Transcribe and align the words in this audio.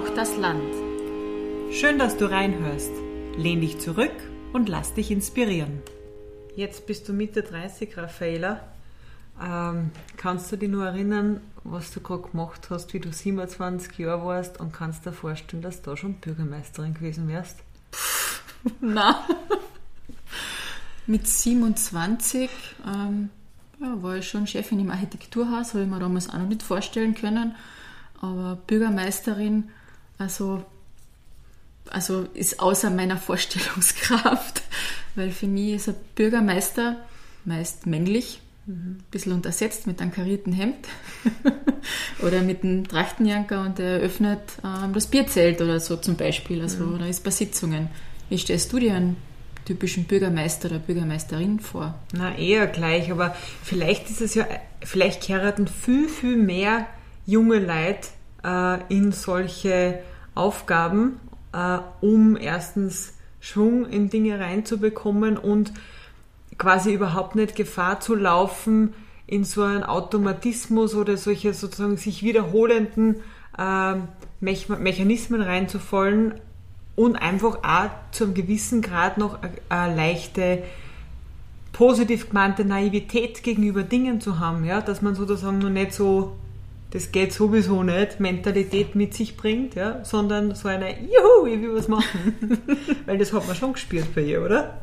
Braucht 0.00 0.16
das 0.16 0.38
Land. 0.38 0.72
Schön, 1.72 1.98
dass 1.98 2.16
du 2.16 2.30
reinhörst. 2.30 2.90
Lehn 3.36 3.60
dich 3.60 3.80
zurück 3.80 4.14
und 4.54 4.66
lass 4.70 4.94
dich 4.94 5.10
inspirieren. 5.10 5.82
Jetzt 6.56 6.86
bist 6.86 7.06
du 7.06 7.12
Mitte 7.12 7.42
30, 7.42 7.98
Raffaela. 7.98 8.62
Ähm, 9.42 9.90
kannst 10.16 10.50
du 10.50 10.56
dich 10.56 10.70
nur 10.70 10.86
erinnern, 10.86 11.42
was 11.64 11.90
du 11.90 12.00
gerade 12.00 12.22
gemacht 12.22 12.68
hast, 12.70 12.94
wie 12.94 13.00
du 13.00 13.12
27 13.12 13.98
Jahre 13.98 14.24
warst 14.24 14.58
und 14.58 14.72
kannst 14.72 15.04
dir 15.04 15.12
vorstellen, 15.12 15.62
dass 15.62 15.82
du 15.82 15.90
da 15.90 15.96
schon 15.98 16.14
Bürgermeisterin 16.14 16.94
gewesen 16.94 17.28
wärst? 17.28 17.58
Na, 18.80 19.26
mit 21.06 21.28
27 21.28 22.48
ähm, 22.86 23.28
ja, 23.78 24.02
war 24.02 24.16
ich 24.16 24.26
schon 24.26 24.46
Chefin 24.46 24.80
im 24.80 24.90
Architekturhaus, 24.90 25.74
habe 25.74 25.84
ich 25.84 25.90
mir 25.90 25.98
damals 25.98 26.30
auch 26.30 26.38
noch 26.38 26.48
nicht 26.48 26.62
vorstellen 26.62 27.14
können. 27.14 27.54
Aber 28.22 28.56
Bürgermeisterin, 28.66 29.70
also, 30.20 30.62
also 31.88 32.26
ist 32.34 32.60
außer 32.60 32.90
meiner 32.90 33.16
Vorstellungskraft, 33.16 34.62
weil 35.14 35.30
für 35.30 35.46
mich 35.46 35.74
ist 35.74 35.88
ein 35.88 35.96
Bürgermeister 36.14 36.96
meist 37.44 37.86
männlich, 37.86 38.42
ein 38.66 39.02
bisschen 39.10 39.32
untersetzt 39.32 39.86
mit 39.86 40.00
einem 40.00 40.12
karierten 40.12 40.52
Hemd 40.52 40.86
oder 42.22 42.42
mit 42.42 42.62
einem 42.62 42.86
Trachtenjanker 42.86 43.62
und 43.62 43.78
der 43.78 44.00
eröffnet 44.00 44.42
ähm, 44.62 44.92
das 44.92 45.06
Bierzelt 45.06 45.60
oder 45.62 45.80
so 45.80 45.96
zum 45.96 46.16
Beispiel, 46.16 46.60
also 46.60 46.84
mhm. 46.84 46.94
oder 46.96 47.08
ist 47.08 47.24
bei 47.24 47.30
Sitzungen. 47.30 47.88
Wie 48.28 48.38
stellst 48.38 48.72
du 48.72 48.78
dir 48.78 48.94
einen 48.94 49.16
typischen 49.64 50.04
Bürgermeister 50.04 50.68
oder 50.68 50.78
Bürgermeisterin 50.78 51.60
vor? 51.60 51.98
Na, 52.12 52.36
eher 52.36 52.66
gleich, 52.66 53.10
aber 53.10 53.34
vielleicht 53.64 54.10
ist 54.10 54.20
es 54.20 54.34
ja, 54.34 54.46
vielleicht 54.84 55.26
heiraten 55.30 55.66
viel, 55.66 56.08
viel 56.08 56.36
mehr 56.36 56.86
junge 57.24 57.58
Leute 57.58 58.08
äh, 58.44 58.94
in 58.94 59.12
solche 59.12 60.00
Aufgaben, 60.34 61.20
äh, 61.52 61.78
um 62.00 62.36
erstens 62.36 63.14
Schwung 63.40 63.86
in 63.86 64.10
Dinge 64.10 64.38
reinzubekommen 64.38 65.36
und 65.36 65.72
quasi 66.58 66.92
überhaupt 66.92 67.36
nicht 67.36 67.56
Gefahr 67.56 68.00
zu 68.00 68.14
laufen, 68.14 68.94
in 69.26 69.44
so 69.44 69.62
einen 69.62 69.84
Automatismus 69.84 70.94
oder 70.94 71.16
solche 71.16 71.54
sozusagen 71.54 71.96
sich 71.96 72.22
wiederholenden 72.22 73.16
äh, 73.56 73.94
Mechanismen 74.40 75.40
reinzufallen 75.40 76.34
und 76.96 77.16
einfach 77.16 77.62
auch 77.62 77.90
zu 78.10 78.24
einem 78.24 78.34
gewissen 78.34 78.82
Grad 78.82 79.18
noch 79.18 79.38
eine, 79.68 79.94
leichte 79.94 80.62
positiv 81.72 82.28
gemeinte 82.28 82.64
Naivität 82.64 83.42
gegenüber 83.42 83.84
Dingen 83.84 84.20
zu 84.20 84.38
haben, 84.38 84.64
ja, 84.64 84.80
dass 84.80 85.00
man 85.00 85.14
sozusagen 85.14 85.58
noch 85.58 85.70
nicht 85.70 85.92
so 85.92 86.36
das 86.90 87.12
geht 87.12 87.32
sowieso 87.32 87.82
nicht, 87.82 88.18
Mentalität 88.18 88.94
mit 88.94 89.14
sich 89.14 89.36
bringt, 89.36 89.76
ja, 89.76 90.04
sondern 90.04 90.54
so 90.54 90.68
eine, 90.68 90.90
juhu, 91.00 91.46
ich 91.46 91.60
will 91.60 91.76
was 91.76 91.88
machen. 91.88 92.58
Weil 93.06 93.18
das 93.18 93.32
hat 93.32 93.46
man 93.46 93.56
schon 93.56 93.72
gespürt 93.74 94.12
bei 94.14 94.22
ihr, 94.22 94.42
oder? 94.42 94.80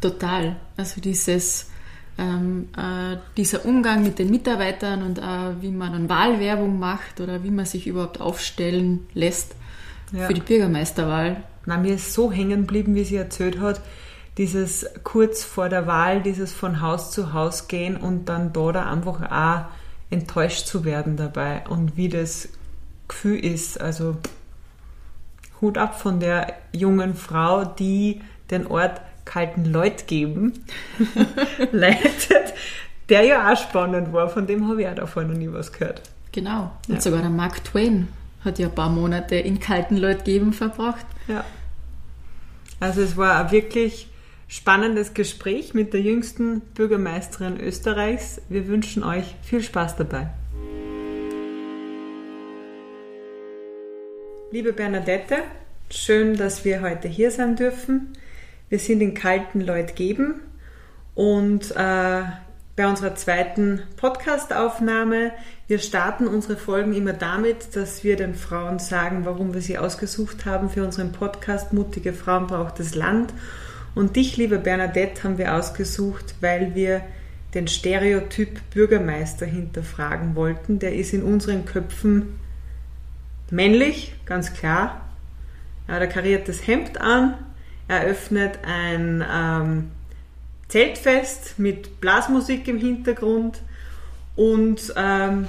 Total. 0.00 0.56
Also 0.76 1.00
dieses, 1.00 1.70
ähm, 2.18 2.68
äh, 2.76 3.18
dieser 3.36 3.66
Umgang 3.66 4.02
mit 4.02 4.18
den 4.18 4.30
Mitarbeitern 4.30 5.02
und 5.02 5.18
äh, 5.18 5.60
wie 5.60 5.70
man 5.70 5.92
dann 5.92 6.08
Wahlwerbung 6.08 6.78
macht 6.78 7.20
oder 7.20 7.44
wie 7.44 7.50
man 7.50 7.66
sich 7.66 7.86
überhaupt 7.86 8.20
aufstellen 8.20 9.06
lässt 9.12 9.54
ja. 10.12 10.26
für 10.26 10.34
die 10.34 10.40
Bürgermeisterwahl. 10.40 11.42
Na, 11.66 11.76
mir 11.76 11.94
ist 11.94 12.14
so 12.14 12.32
hängen 12.32 12.62
geblieben, 12.62 12.94
wie 12.94 13.04
sie 13.04 13.16
erzählt 13.16 13.60
hat, 13.60 13.82
dieses 14.38 14.86
kurz 15.04 15.44
vor 15.44 15.68
der 15.68 15.86
Wahl, 15.86 16.22
dieses 16.22 16.52
von 16.52 16.80
Haus 16.80 17.10
zu 17.10 17.34
Haus 17.34 17.68
gehen 17.68 17.96
und 17.98 18.30
dann 18.30 18.54
da, 18.54 18.72
da 18.72 18.90
einfach 18.90 19.20
auch 19.30 19.81
enttäuscht 20.12 20.66
zu 20.66 20.84
werden 20.84 21.16
dabei 21.16 21.64
und 21.68 21.96
wie 21.96 22.08
das 22.08 22.48
Gefühl 23.08 23.44
ist. 23.44 23.80
Also 23.80 24.16
Hut 25.60 25.78
ab 25.78 26.00
von 26.00 26.20
der 26.20 26.54
jungen 26.72 27.14
Frau, 27.14 27.64
die 27.64 28.20
den 28.50 28.66
Ort 28.66 29.00
kalten 29.24 29.64
Leut 29.64 30.06
geben 30.06 30.52
leitet, 31.72 32.54
der 33.08 33.24
ja 33.24 33.52
auch 33.52 33.56
spannend 33.56 34.12
war. 34.12 34.28
Von 34.28 34.46
dem 34.46 34.68
habe 34.68 34.82
ich 34.82 34.88
auch 34.88 34.94
davor 34.94 35.24
noch 35.24 35.36
nie 35.36 35.50
was 35.50 35.72
gehört. 35.72 36.02
Genau. 36.32 36.72
Und 36.88 36.96
ja. 36.96 37.00
sogar 37.00 37.20
der 37.20 37.30
Mark 37.30 37.64
Twain 37.64 38.08
hat 38.44 38.58
ja 38.58 38.66
ein 38.66 38.74
paar 38.74 38.90
Monate 38.90 39.36
in 39.36 39.60
kalten 39.60 39.96
Leut 39.96 40.24
geben 40.24 40.52
verbracht. 40.52 41.06
Ja. 41.28 41.44
Also 42.80 43.00
es 43.02 43.16
war 43.16 43.52
wirklich 43.52 44.08
spannendes 44.52 45.14
Gespräch 45.14 45.72
mit 45.72 45.94
der 45.94 46.02
jüngsten 46.02 46.60
Bürgermeisterin 46.60 47.58
Österreichs. 47.58 48.38
Wir 48.50 48.68
wünschen 48.68 49.02
euch 49.02 49.34
viel 49.42 49.62
Spaß 49.62 49.96
dabei. 49.96 50.28
Liebe 54.50 54.74
Bernadette, 54.74 55.38
schön, 55.88 56.36
dass 56.36 56.66
wir 56.66 56.82
heute 56.82 57.08
hier 57.08 57.30
sein 57.30 57.56
dürfen. 57.56 58.12
Wir 58.68 58.78
sind 58.78 59.00
in 59.00 59.14
Kalten 59.14 59.62
Leut 59.62 59.96
geben 59.96 60.42
und 61.14 61.70
äh, 61.70 62.22
bei 62.76 62.86
unserer 62.86 63.14
zweiten 63.14 63.80
Podcast-Aufnahme. 63.96 65.32
Wir 65.66 65.78
starten 65.78 66.26
unsere 66.26 66.58
Folgen 66.58 66.92
immer 66.92 67.14
damit, 67.14 67.74
dass 67.74 68.04
wir 68.04 68.16
den 68.16 68.34
Frauen 68.34 68.78
sagen, 68.78 69.24
warum 69.24 69.54
wir 69.54 69.62
sie 69.62 69.78
ausgesucht 69.78 70.44
haben 70.44 70.68
für 70.68 70.84
unseren 70.84 71.12
Podcast 71.12 71.72
Mutige 71.72 72.12
Frauen 72.12 72.48
braucht 72.48 72.78
das 72.78 72.94
Land 72.94 73.32
und 73.94 74.16
dich, 74.16 74.36
liebe 74.36 74.58
Bernadette, 74.58 75.24
haben 75.24 75.38
wir 75.38 75.54
ausgesucht, 75.54 76.34
weil 76.40 76.74
wir 76.74 77.02
den 77.54 77.68
Stereotyp 77.68 78.60
Bürgermeister 78.70 79.46
hinterfragen 79.46 80.34
wollten. 80.34 80.78
Der 80.78 80.94
ist 80.94 81.12
in 81.12 81.22
unseren 81.22 81.66
Köpfen 81.66 82.38
männlich, 83.50 84.14
ganz 84.24 84.54
klar. 84.54 85.08
Er 85.86 85.96
hat 85.96 86.02
ein 86.02 86.08
kariertes 86.08 86.66
Hemd 86.66 87.00
an, 87.00 87.34
er 87.88 88.04
öffnet 88.04 88.60
ein 88.64 89.24
ähm, 89.30 89.90
Zeltfest 90.68 91.58
mit 91.58 92.00
Blasmusik 92.00 92.66
im 92.68 92.78
Hintergrund 92.78 93.60
und 94.36 94.94
ähm, 94.96 95.46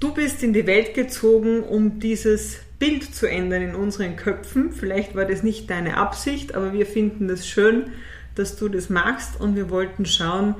du 0.00 0.12
bist 0.12 0.42
in 0.42 0.52
die 0.52 0.66
Welt 0.66 0.94
gezogen, 0.94 1.62
um 1.62 2.00
dieses 2.00 2.58
Bild 2.84 3.14
zu 3.14 3.26
ändern 3.26 3.62
in 3.62 3.74
unseren 3.74 4.14
Köpfen. 4.14 4.70
Vielleicht 4.70 5.14
war 5.14 5.24
das 5.24 5.42
nicht 5.42 5.70
deine 5.70 5.96
Absicht, 5.96 6.54
aber 6.54 6.74
wir 6.74 6.84
finden 6.84 7.28
das 7.28 7.48
schön, 7.48 7.92
dass 8.34 8.56
du 8.56 8.68
das 8.68 8.90
machst 8.90 9.40
und 9.40 9.56
wir 9.56 9.70
wollten 9.70 10.04
schauen, 10.04 10.54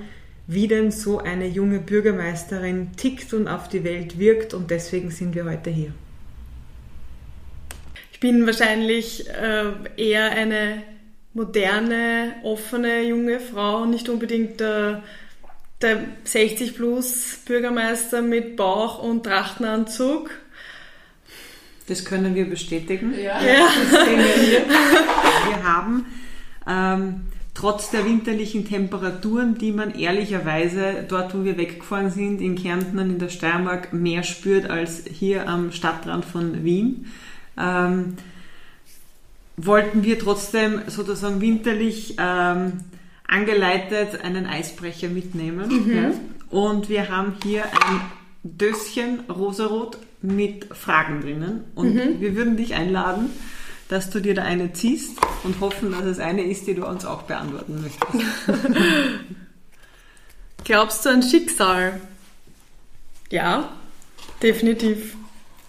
wie 0.47 0.67
denn 0.67 0.91
so 0.91 1.19
eine 1.19 1.47
junge 1.47 1.81
Bürgermeisterin 1.81 2.93
tickt 2.97 3.35
und 3.35 3.47
auf 3.47 3.69
die 3.69 3.85
Welt 3.85 4.19
wirkt 4.19 4.55
und 4.55 4.71
deswegen 4.71 5.11
sind 5.11 5.35
wir 5.35 5.45
heute 5.45 5.69
hier. 5.69 5.93
Ich 8.11 8.21
bin 8.21 8.47
wahrscheinlich 8.47 9.29
äh, 9.29 9.73
eher 9.99 10.31
eine 10.31 10.83
moderne, 11.35 12.37
offene 12.43 13.03
junge 13.03 13.39
Frau, 13.39 13.85
nicht 13.85 14.09
unbedingt 14.09 14.61
der, 14.61 15.03
der 15.83 16.01
60 16.25 16.75
plus 16.75 17.41
Bürgermeister 17.45 18.23
mit 18.23 18.57
Bauch 18.57 19.03
und 19.03 19.25
Trachtenanzug. 19.25 20.31
Das 21.87 22.05
können 22.05 22.35
wir 22.35 22.49
bestätigen. 22.49 23.15
Ja. 23.15 23.43
ja. 23.43 23.69
Wir. 23.93 24.67
wir. 24.67 25.65
haben 25.65 26.07
ähm, 26.67 27.21
trotz 27.55 27.91
der 27.91 28.05
winterlichen 28.05 28.67
Temperaturen, 28.67 29.59
die 29.59 29.73
man 29.73 29.95
ehrlicherweise 29.95 31.05
dort, 31.09 31.35
wo 31.35 31.45
wir 31.45 31.57
weggefahren 31.57 32.11
sind, 32.11 32.41
in 32.41 32.57
Kärnten 32.57 32.99
und 32.99 33.11
in 33.11 33.19
der 33.19 33.29
Steiermark, 33.29 33.93
mehr 33.93 34.23
spürt 34.23 34.69
als 34.69 35.05
hier 35.11 35.49
am 35.49 35.73
Stadtrand 35.73 36.25
von 36.25 36.65
Wien, 36.65 37.07
ähm, 37.59 38.17
wollten 39.57 40.03
wir 40.03 40.19
trotzdem 40.19 40.83
sozusagen 40.89 41.41
winterlich 41.41 42.17
ähm, 42.19 42.81
angeleitet 43.27 44.23
einen 44.23 44.47
Eisbrecher 44.47 45.09
mitnehmen. 45.09 45.69
Mhm. 45.69 45.97
Ja? 45.97 46.11
Und 46.51 46.89
wir 46.89 47.09
haben 47.09 47.35
hier 47.43 47.65
ein 47.65 48.01
Döschen 48.43 49.21
rosarot 49.29 49.99
mit 50.25 50.75
Fragen 50.75 51.21
drinnen. 51.21 51.65
Und 51.75 51.95
mhm. 51.95 52.21
wir 52.21 52.35
würden 52.35 52.57
dich 52.57 52.75
einladen, 52.75 53.31
dass 53.89 54.11
du 54.11 54.21
dir 54.21 54.35
da 54.35 54.43
eine 54.43 54.73
ziehst 54.73 55.19
und 55.45 55.61
hoffen, 55.61 55.93
dass 55.93 56.05
es 56.05 56.19
eine 56.19 56.43
ist, 56.43 56.67
die 56.67 56.75
du 56.75 56.87
uns 56.87 57.05
auch 57.05 57.23
beantworten 57.23 57.83
möchtest. 57.83 58.31
Glaubst 60.65 61.05
du 61.05 61.11
an 61.11 61.23
Schicksal? 61.23 62.01
Ja, 63.31 63.71
definitiv. 64.43 65.15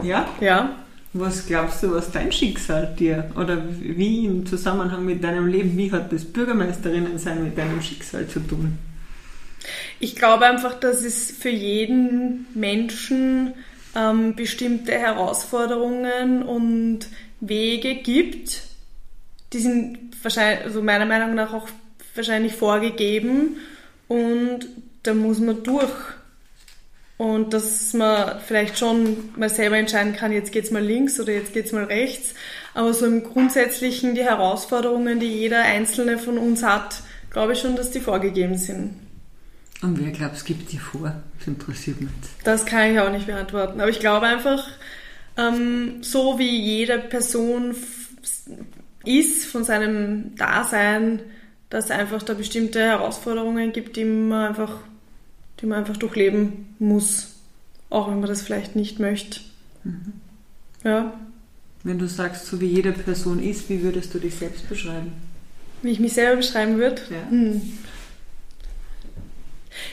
Ja? 0.02 0.30
Ja. 0.40 0.78
Was 1.12 1.46
glaubst 1.46 1.82
du, 1.82 1.92
was 1.92 2.12
dein 2.12 2.32
Schicksal 2.32 2.94
dir 2.98 3.32
oder 3.38 3.64
wie 3.80 4.26
im 4.26 4.46
Zusammenhang 4.46 5.06
mit 5.06 5.24
deinem 5.24 5.48
Leben, 5.48 5.78
wie 5.78 5.92
hat 5.92 6.12
das 6.12 6.26
Bürgermeisterinnen 6.26 7.18
sein 7.18 7.44
mit 7.44 7.58
deinem 7.58 7.82
Schicksal 7.82 8.28
zu 8.28 8.42
tun? 8.42 8.78
Ich 10.00 10.16
glaube 10.16 10.46
einfach, 10.46 10.78
dass 10.78 11.04
es 11.04 11.32
für 11.32 11.50
jeden 11.50 12.48
Menschen 12.54 13.54
ähm, 13.96 14.36
bestimmte 14.36 14.92
Herausforderungen 14.92 16.44
und 16.44 17.08
Wege 17.40 17.96
gibt. 17.96 18.62
Die 19.54 19.60
sind 19.60 20.00
wahrscheinlich, 20.22 20.66
also 20.66 20.82
meiner 20.82 21.06
Meinung 21.06 21.36
nach 21.36 21.54
auch 21.54 21.68
wahrscheinlich 22.14 22.54
vorgegeben 22.54 23.58
und 24.08 24.68
da 25.04 25.14
muss 25.14 25.40
man 25.40 25.64
durch. 25.64 25.92
und 27.18 27.54
dass 27.54 27.94
man 27.94 28.42
vielleicht 28.46 28.78
schon 28.78 29.30
mal 29.38 29.50
selber 29.50 29.78
entscheiden 29.78 30.16
kann, 30.16 30.34
jetzt 30.34 30.52
geht's 30.52 30.72
mal 30.72 30.84
links 30.84 31.20
oder 31.20 31.32
jetzt 31.32 31.54
geht's 31.54 31.72
mal 31.72 31.86
rechts. 31.86 32.34
Aber 32.74 32.94
so 32.94 33.06
im 33.06 33.24
Grundsätzlichen 33.24 34.16
die 34.16 34.24
Herausforderungen, 34.24 35.20
die 35.20 35.28
jeder 35.28 35.62
Einzelne 35.62 36.18
von 36.18 36.38
uns 36.38 36.62
hat, 36.64 37.02
glaube 37.30 37.54
ich 37.54 37.60
schon, 37.60 37.78
dass 37.78 37.92
die 37.92 38.02
vorgegeben 38.02 38.58
sind. 38.58 39.05
Und 39.82 40.00
wer 40.00 40.12
glaubt, 40.12 40.36
es 40.36 40.46
gibt 40.46 40.72
die 40.72 40.78
vor? 40.78 41.14
Das 41.38 41.48
interessiert 41.48 42.02
mich. 42.02 42.10
Das 42.44 42.66
kann 42.66 42.92
ich 42.92 43.00
auch 43.00 43.12
nicht 43.12 43.28
beantworten. 43.28 43.82
Aber 43.82 43.90
ich 43.90 44.00
glaube 44.00 44.26
einfach, 44.26 44.68
ähm, 45.38 46.02
so 46.02 46.40
wie 46.40 46.56
jede 46.56 46.98
Person 46.98 47.76
ist 49.04 49.46
von 49.46 49.64
seinem 49.64 50.36
Dasein, 50.36 51.22
dass 51.70 51.86
es 51.86 51.92
einfach 51.92 52.24
da 52.24 52.34
bestimmte 52.34 52.80
Herausforderungen 52.80 53.74
gibt, 53.74 53.98
die 53.98 54.06
man 54.06 54.48
einfach, 54.48 54.80
die 55.60 55.66
man 55.66 55.80
einfach 55.80 55.98
durchleben 55.98 56.76
muss, 56.80 57.36
auch 57.90 58.10
wenn 58.10 58.20
man 58.20 58.30
das 58.30 58.42
vielleicht 58.42 58.76
nicht 58.76 59.00
möchte. 59.00 59.42
Mhm. 59.84 60.14
Ja. 60.84 61.14
Wenn 61.84 62.00
du 62.00 62.08
sagst, 62.08 62.48
so 62.48 62.62
wie 62.62 62.68
jede 62.68 62.92
Person 62.92 63.42
ist, 63.44 63.70
wie 63.70 63.84
würdest 63.84 64.14
du 64.14 64.20
dich 64.20 64.36
selbst 64.36 64.68
beschreiben? 64.70 65.12
Wie 65.82 65.92
ich 65.92 66.00
mich 66.00 66.14
selber 66.14 66.38
beschreiben 66.38 66.78
würde? 66.78 67.02
Ja. 67.10 67.30
Hm. 67.30 67.62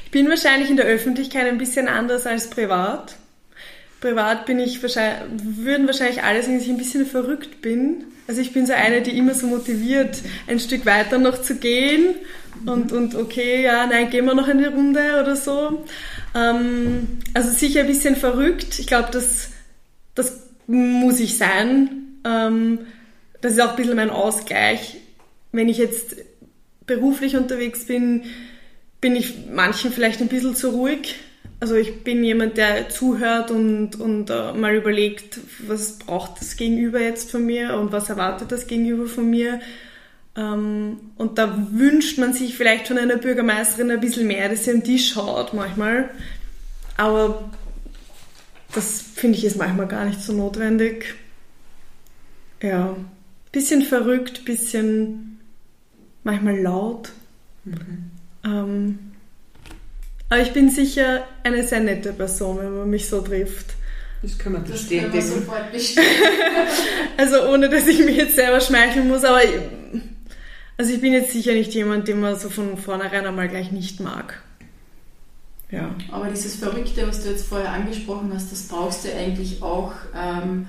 Ich 0.05 0.11
bin 0.11 0.29
wahrscheinlich 0.29 0.71
in 0.71 0.77
der 0.77 0.87
Öffentlichkeit 0.87 1.47
ein 1.47 1.59
bisschen 1.59 1.89
anders 1.89 2.27
als 2.27 2.49
privat. 2.51 3.17
Privat 4.01 4.47
bin 4.47 4.59
ich 4.59 4.83
wahrscheinlich, 4.83 5.57
würden 5.65 5.87
wahrscheinlich 5.87 6.23
alle 6.23 6.43
sagen, 6.43 6.55
dass 6.55 6.65
ich 6.65 6.71
ein 6.71 6.79
bisschen 6.79 7.07
verrückt 7.07 7.63
bin. 7.63 8.05
Also 8.27 8.41
ich 8.41 8.53
bin 8.53 8.67
so 8.67 8.73
eine, 8.73 9.03
die 9.03 9.17
immer 9.17 9.35
so 9.35 9.47
motiviert, 9.47 10.19
ein 10.47 10.59
Stück 10.59 10.87
weiter 10.87 11.19
noch 11.19 11.41
zu 11.43 11.57
gehen 11.57 12.15
und, 12.67 12.93
und 12.93 13.15
okay, 13.15 13.63
ja, 13.63 13.87
nein, 13.87 14.11
gehen 14.11 14.25
wir 14.25 14.35
noch 14.35 14.49
eine 14.49 14.69
Runde 14.71 15.21
oder 15.21 15.37
so. 15.37 15.85
Ähm, 16.35 17.19
also 17.35 17.51
sicher 17.51 17.81
ein 17.81 17.87
bisschen 17.87 18.17
verrückt. 18.17 18.79
Ich 18.79 18.87
glaube, 18.87 19.09
das, 19.13 19.51
das 20.15 20.41
muss 20.67 21.21
ich 21.21 21.37
sein. 21.39 22.19
Ähm, 22.25 22.81
das 23.41 23.53
ist 23.53 23.61
auch 23.61 23.71
ein 23.71 23.77
bisschen 23.77 23.97
mein 23.97 24.11
Ausgleich. 24.11 24.99
Wenn 25.51 25.69
ich 25.69 25.79
jetzt 25.79 26.17
beruflich 26.87 27.37
unterwegs 27.37 27.87
bin, 27.87 28.25
bin 29.03 29.15
ich 29.15 29.35
manchen 29.53 29.93
vielleicht 29.93 30.23
ein 30.23 30.29
bisschen 30.29 30.57
zu 30.57 30.71
ruhig 30.71 31.17
also 31.63 31.77
ich 31.77 32.03
bin 32.03 32.25
jemand, 32.25 32.57
der 32.57 32.89
zuhört 32.89 33.53
und, 33.53 33.95
und 34.01 34.31
uh, 34.31 34.53
mal 34.53 34.75
überlegt, 34.75 35.39
was 35.65 35.97
braucht 35.97 36.41
das 36.41 36.57
Gegenüber 36.57 37.01
jetzt 37.01 37.31
von 37.31 37.47
mir 37.47 37.77
und 37.77 37.93
was 37.93 38.09
erwartet 38.09 38.51
das 38.51 38.67
Gegenüber 38.67 39.07
von 39.07 39.31
mir. 39.31 39.61
Ähm, 40.35 40.97
und 41.17 41.39
da 41.39 41.69
wünscht 41.71 42.19
man 42.19 42.33
sich 42.33 42.57
vielleicht 42.57 42.89
von 42.89 42.99
einer 42.99 43.17
Bürgermeisterin 43.17 43.93
ein 43.93 44.01
bisschen 44.01 44.27
mehr, 44.27 44.49
dass 44.49 44.65
sie 44.65 44.73
an 44.73 44.83
die 44.83 44.99
schaut 44.99 45.55
manchmal. 45.55 46.11
Aber 46.97 47.49
das 48.75 49.01
finde 49.15 49.39
ich 49.39 49.45
ist 49.45 49.57
manchmal 49.57 49.87
gar 49.87 50.05
nicht 50.05 50.21
so 50.21 50.33
notwendig. 50.33 51.15
Ja, 52.61 52.97
bisschen 53.53 53.83
verrückt, 53.83 54.45
bisschen 54.45 55.39
manchmal 56.25 56.59
laut. 56.59 57.13
Mhm. 57.63 58.11
Ähm, 58.45 58.99
aber 60.29 60.41
ich 60.41 60.53
bin 60.53 60.71
sicher 60.71 61.25
eine 61.43 61.67
sehr 61.67 61.81
nette 61.81 62.13
Person, 62.13 62.59
wenn 62.59 62.79
man 62.79 62.91
mich 62.91 63.09
so 63.09 63.21
trifft. 63.21 63.75
Das 64.23 64.39
kann 64.39 64.53
man 64.53 64.65
bestätigen. 64.65 65.13
Das 65.13 65.29
kann 65.29 65.45
man 65.45 65.81
sofort 65.81 65.97
also 67.17 67.53
ohne, 67.53 67.69
dass 67.69 67.87
ich 67.87 68.05
mich 68.05 68.17
jetzt 68.17 68.37
selber 68.37 68.61
schmeicheln 68.61 69.09
muss, 69.09 69.25
aber 69.25 69.41
also 70.79 70.95
ich 70.95 71.01
bin 71.01 71.13
jetzt 71.13 71.33
sicher 71.33 71.53
nicht 71.53 71.75
jemand, 71.75 72.09
den 72.09 72.21
man 72.21 72.39
so 72.39 72.49
von 72.49 72.77
vornherein 72.79 73.27
einmal 73.27 73.49
gleich 73.49 73.73
nicht 73.73 74.01
mag. 74.01 74.43
Ja. 75.71 75.95
Aber 76.11 76.29
dieses 76.29 76.57
Verrückte, 76.57 77.07
was 77.07 77.25
du 77.25 77.31
jetzt 77.31 77.47
vorher 77.47 77.71
angesprochen 77.71 78.31
hast, 78.35 78.53
das 78.53 78.69
brauchst 78.69 79.05
du 79.05 79.15
eigentlich 79.15 79.63
auch 79.63 79.93
ähm, 80.15 80.67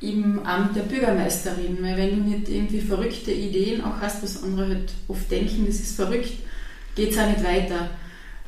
im 0.00 0.40
Amt 0.44 0.76
der 0.76 0.82
Bürgermeisterin. 0.82 1.78
Weil 1.80 1.96
wenn 1.96 2.10
du 2.10 2.30
nicht 2.30 2.48
irgendwie 2.48 2.80
verrückte 2.80 3.30
Ideen 3.30 3.82
auch 3.82 4.00
hast, 4.00 4.22
was 4.22 4.42
andere 4.42 4.68
halt 4.68 4.92
oft 5.06 5.30
denken, 5.30 5.64
das 5.66 5.76
ist 5.76 5.96
verrückt, 5.96 6.32
geht 6.94 7.12
es 7.12 7.18
auch 7.18 7.28
nicht 7.28 7.44
weiter. 7.44 7.90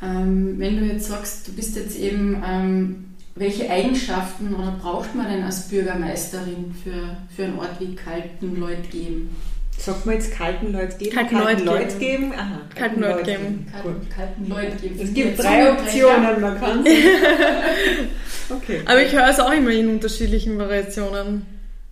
Ähm, 0.02 0.54
wenn 0.58 0.78
du 0.78 0.84
jetzt 0.84 1.08
sagst, 1.08 1.48
du 1.48 1.52
bist 1.52 1.76
jetzt 1.76 1.98
eben, 1.98 2.42
ähm, 2.46 3.04
welche 3.36 3.68
Eigenschaften 3.70 4.54
oder 4.54 4.76
braucht 4.80 5.14
man 5.14 5.28
denn 5.28 5.42
als 5.42 5.68
Bürgermeisterin 5.68 6.74
für, 6.82 7.16
für 7.34 7.44
einen 7.44 7.58
Ort 7.58 7.80
wie 7.80 7.96
Kaltenleut 7.96 8.90
geben? 8.90 9.36
Sagt 9.76 10.06
man 10.06 10.14
jetzt 10.14 10.32
kalten 10.32 10.72
Leut 10.72 10.98
geben? 10.98 11.14
Kalten, 11.14 11.36
kalten 11.36 11.64
Leut 11.64 11.98
geben? 11.98 12.32
Aha, 12.32 12.60
kalten, 12.74 13.00
kalten 13.00 13.00
Leut 13.00 13.24
geben. 13.24 13.66
Kalten, 13.72 14.08
kalten 14.08 14.48
Leut 14.48 14.80
geben. 14.80 15.00
Es 15.02 15.14
gibt 15.14 15.42
drei 15.42 15.72
Optionen, 15.72 16.40
man 16.40 16.60
kann 16.60 16.84
Okay. 18.50 18.82
Aber 18.84 19.02
ich 19.02 19.12
höre 19.12 19.28
es 19.28 19.40
auch 19.40 19.52
immer 19.52 19.70
in 19.70 19.88
unterschiedlichen 19.88 20.58
Variationen. 20.58 21.46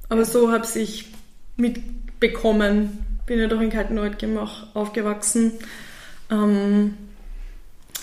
Aber 0.08 0.25
so 0.25 0.52
habe 0.52 0.66
ich 0.75 1.06
mitbekommen. 1.56 3.04
Bin 3.26 3.38
ja 3.38 3.46
doch 3.46 3.60
in 3.60 3.70
kalten 3.70 3.96
Leut 3.96 4.22
auch 4.38 4.75
aufgewachsen. 4.75 5.52
Ähm, 6.32 6.94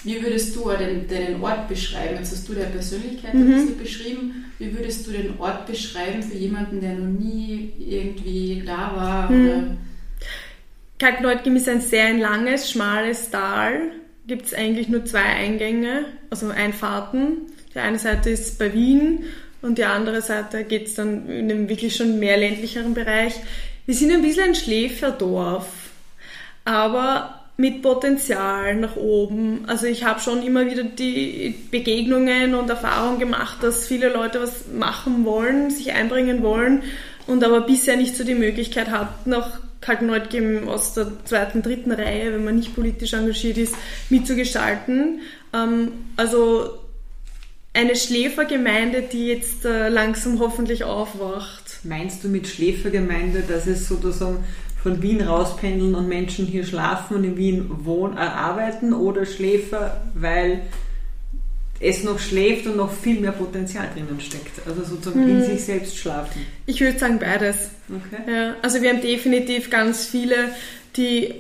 wie 0.04 0.22
würdest 0.24 0.56
du 0.56 0.70
den, 0.70 1.08
deinen 1.08 1.42
Ort 1.42 1.68
beschreiben? 1.68 2.16
Jetzt 2.18 2.32
hast 2.32 2.48
du 2.48 2.54
der 2.54 2.66
Persönlichkeit 2.66 3.34
mhm. 3.34 3.42
ein 3.42 3.54
bisschen 3.54 3.78
beschrieben. 3.78 4.46
Wie 4.58 4.74
würdest 4.78 5.06
du 5.08 5.12
den 5.12 5.40
Ort 5.40 5.66
beschreiben 5.66 6.24
für 6.24 6.38
jemanden, 6.38 6.80
der 6.80 6.94
noch 6.94 7.20
nie 7.20 7.74
irgendwie 7.80 8.64
da 8.66 8.94
war? 8.96 9.32
Mhm. 9.32 9.78
Kaltenleutgem 11.00 11.56
ist 11.56 11.68
ein 11.68 11.82
sehr 11.82 12.14
langes, 12.14 12.72
schmales 12.72 13.30
Tal. 13.30 13.92
Gibt 14.28 14.46
es 14.46 14.54
eigentlich 14.54 14.90
nur 14.90 15.06
zwei 15.06 15.24
Eingänge, 15.24 16.06
also 16.30 16.50
Einfahrten. 16.50 17.48
Die 17.74 17.80
eine 17.80 18.00
Seite 18.00 18.30
ist 18.30 18.60
bei 18.60 18.74
Wien 18.74 19.24
und 19.62 19.78
die 19.78 19.86
andere 19.86 20.22
Seite 20.22 20.64
geht 20.64 20.88
es 20.88 20.96
dann 20.96 21.30
in 21.30 21.52
einem 21.52 21.70
wirklich 21.70 21.96
schon 21.96 22.20
mehr 22.20 22.38
ländlicheren 22.38 22.94
Bereich. 22.94 23.34
Wir 23.86 23.96
sind 23.96 24.12
ein 24.12 24.22
bisschen 24.22 24.50
ein 24.50 24.56
Schläferdorf, 24.56 25.68
aber 26.64 27.49
mit 27.60 27.82
Potenzial 27.82 28.78
nach 28.78 28.96
oben. 28.96 29.66
Also 29.68 29.86
ich 29.86 30.06
habe 30.06 30.22
schon 30.22 30.42
immer 30.44 30.66
wieder 30.66 30.84
die 30.84 31.54
Begegnungen 31.70 32.56
und 32.56 32.70
Erfahrungen 32.70 33.20
gemacht, 33.20 33.58
dass 33.62 33.86
viele 33.86 34.08
Leute 34.08 34.42
was 34.42 34.68
machen 34.74 35.26
wollen, 35.26 35.70
sich 35.70 35.92
einbringen 35.92 36.42
wollen 36.42 36.84
und 37.28 37.44
aber 37.44 37.60
bisher 37.60 37.98
nicht 37.98 38.16
so 38.16 38.24
die 38.24 38.34
Möglichkeit 38.34 38.90
hatten, 38.90 39.34
auch 39.34 39.50
Kaltenleutgeben 39.82 40.70
aus 40.70 40.94
der 40.94 41.12
zweiten, 41.26 41.62
dritten 41.62 41.92
Reihe, 41.92 42.32
wenn 42.32 42.46
man 42.46 42.56
nicht 42.56 42.74
politisch 42.76 43.12
engagiert 43.12 43.58
ist, 43.58 43.76
mitzugestalten. 44.10 45.20
Ähm, 45.54 45.92
also 46.16 46.80
eine 47.74 47.98
Schläfergemeinde, 47.98 49.02
die 49.02 49.28
jetzt 49.28 49.66
äh, 49.66 49.90
langsam 49.90 50.40
hoffentlich 50.40 50.86
aufwacht. 50.86 51.80
Meinst 51.84 52.24
du 52.24 52.30
mit 52.30 52.48
Schläfergemeinde, 52.48 53.44
dass 53.48 53.68
es 53.68 53.90
sozusagen 53.90 54.46
von 54.82 55.02
Wien 55.02 55.22
rauspendeln 55.22 55.96
und 55.96 56.08
Menschen 56.08 56.46
hier 56.46 56.66
schlafen 56.66 57.18
und 57.18 57.24
in 57.24 57.38
Wien 57.38 57.70
wohnen, 57.84 58.18
äh, 58.18 58.22
arbeiten 58.22 58.94
oder 58.94 59.26
Schläfer, 59.26 60.02
weil 60.16 60.62
es 61.82 62.04
noch 62.04 62.20
schläft 62.20 62.68
und 62.68 62.78
noch 62.78 62.92
viel 62.92 63.20
mehr 63.20 63.32
Potenzial 63.32 63.88
drinnen 63.94 64.20
steckt. 64.20 64.68
Also 64.68 64.84
sozusagen 64.84 65.24
hm. 65.24 65.40
in 65.40 65.46
sich 65.46 65.64
selbst 65.64 65.98
schlafen. 65.98 66.46
Ich 66.66 66.82
würde 66.82 67.00
sagen 67.00 67.20
beides. 67.20 67.72
Okay. 67.90 68.32
Ja, 68.32 68.56
also 68.62 68.82
wir 68.82 68.90
haben 68.90 69.02
definitiv 69.02 69.70
ganz 69.70 70.06
viele, 70.06 70.36
die 70.98 71.36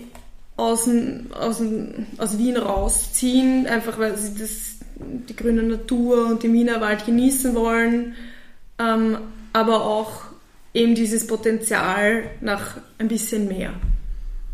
aus, 0.55 0.89
aus, 1.31 1.62
aus 2.17 2.38
Wien 2.38 2.58
rausziehen, 2.58 3.67
einfach 3.67 4.00
weil 4.00 4.17
sie 4.17 4.38
das, 4.38 4.77
die 4.98 5.36
grüne 5.36 5.63
Natur 5.63 6.27
und 6.27 6.43
den 6.43 6.53
Wiener 6.53 6.81
Wald 6.81 7.05
genießen 7.05 7.55
wollen, 7.55 8.15
ähm, 8.77 9.17
aber 9.53 9.86
auch 9.86 10.28
eben 10.73 10.95
dieses 10.95 11.25
Potenzial 11.27 12.23
nach 12.41 12.77
ein 12.97 13.07
bisschen 13.07 13.47
mehr. 13.47 13.73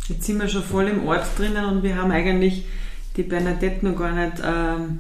Jetzt 0.07 0.25
sind 0.25 0.39
wir 0.39 0.48
schon 0.48 0.63
voll 0.63 0.88
im 0.88 1.07
Ort 1.07 1.25
drinnen 1.38 1.65
und 1.65 1.84
wir 1.84 1.95
haben 1.95 2.12
eigentlich 2.12 2.65
die 3.17 3.24
Bernadette 3.24 3.86
noch 3.86 3.98
gar 3.98 4.13
nicht, 4.13 4.41
ähm, 4.45 5.00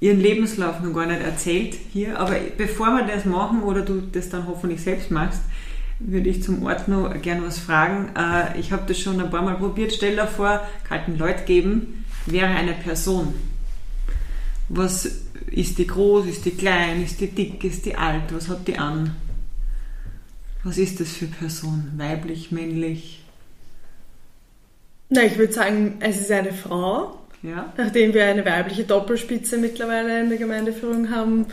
ihren 0.00 0.20
Lebenslauf 0.20 0.80
noch 0.80 0.92
gar 0.92 1.06
nicht 1.06 1.22
erzählt 1.22 1.76
hier. 1.92 2.18
Aber 2.18 2.36
bevor 2.56 2.88
wir 2.96 3.06
das 3.06 3.24
machen 3.24 3.62
oder 3.62 3.82
du 3.82 4.00
das 4.00 4.28
dann 4.28 4.46
hoffentlich 4.46 4.82
selbst 4.82 5.10
machst, 5.10 5.40
würde 5.98 6.28
ich 6.28 6.42
zum 6.42 6.64
Ort 6.64 6.88
noch 6.88 7.20
gerne 7.22 7.46
was 7.46 7.58
fragen. 7.58 8.10
Äh, 8.16 8.58
ich 8.58 8.72
habe 8.72 8.82
das 8.86 8.98
schon 8.98 9.20
ein 9.20 9.30
paar 9.30 9.42
Mal 9.42 9.56
probiert. 9.56 9.92
Stell 9.92 10.16
dir 10.16 10.26
vor, 10.26 10.60
kalten 10.88 11.16
Leut 11.16 11.46
geben 11.46 12.04
wäre 12.26 12.48
eine 12.48 12.72
Person. 12.72 13.34
Was 14.68 15.08
ist 15.46 15.78
die 15.78 15.86
groß, 15.86 16.26
ist 16.26 16.44
die 16.44 16.52
klein, 16.52 17.02
ist 17.02 17.20
die 17.20 17.28
dick, 17.28 17.62
ist 17.64 17.84
die 17.84 17.96
alt, 17.96 18.32
was 18.32 18.48
hat 18.48 18.66
die 18.66 18.78
an? 18.78 19.16
Was 20.64 20.78
ist 20.78 21.00
das 21.00 21.10
für 21.10 21.26
Person? 21.26 21.92
Weiblich, 21.96 22.52
männlich? 22.52 23.24
Na, 25.08 25.24
ich 25.24 25.36
würde 25.36 25.52
sagen, 25.52 25.96
es 26.00 26.20
ist 26.20 26.30
eine 26.30 26.52
Frau. 26.52 27.18
Ja. 27.42 27.72
Nachdem 27.76 28.14
wir 28.14 28.24
eine 28.24 28.44
weibliche 28.44 28.84
Doppelspitze 28.84 29.58
mittlerweile 29.58 30.20
in 30.20 30.28
der 30.28 30.38
Gemeindeführung 30.38 31.10
haben, 31.10 31.46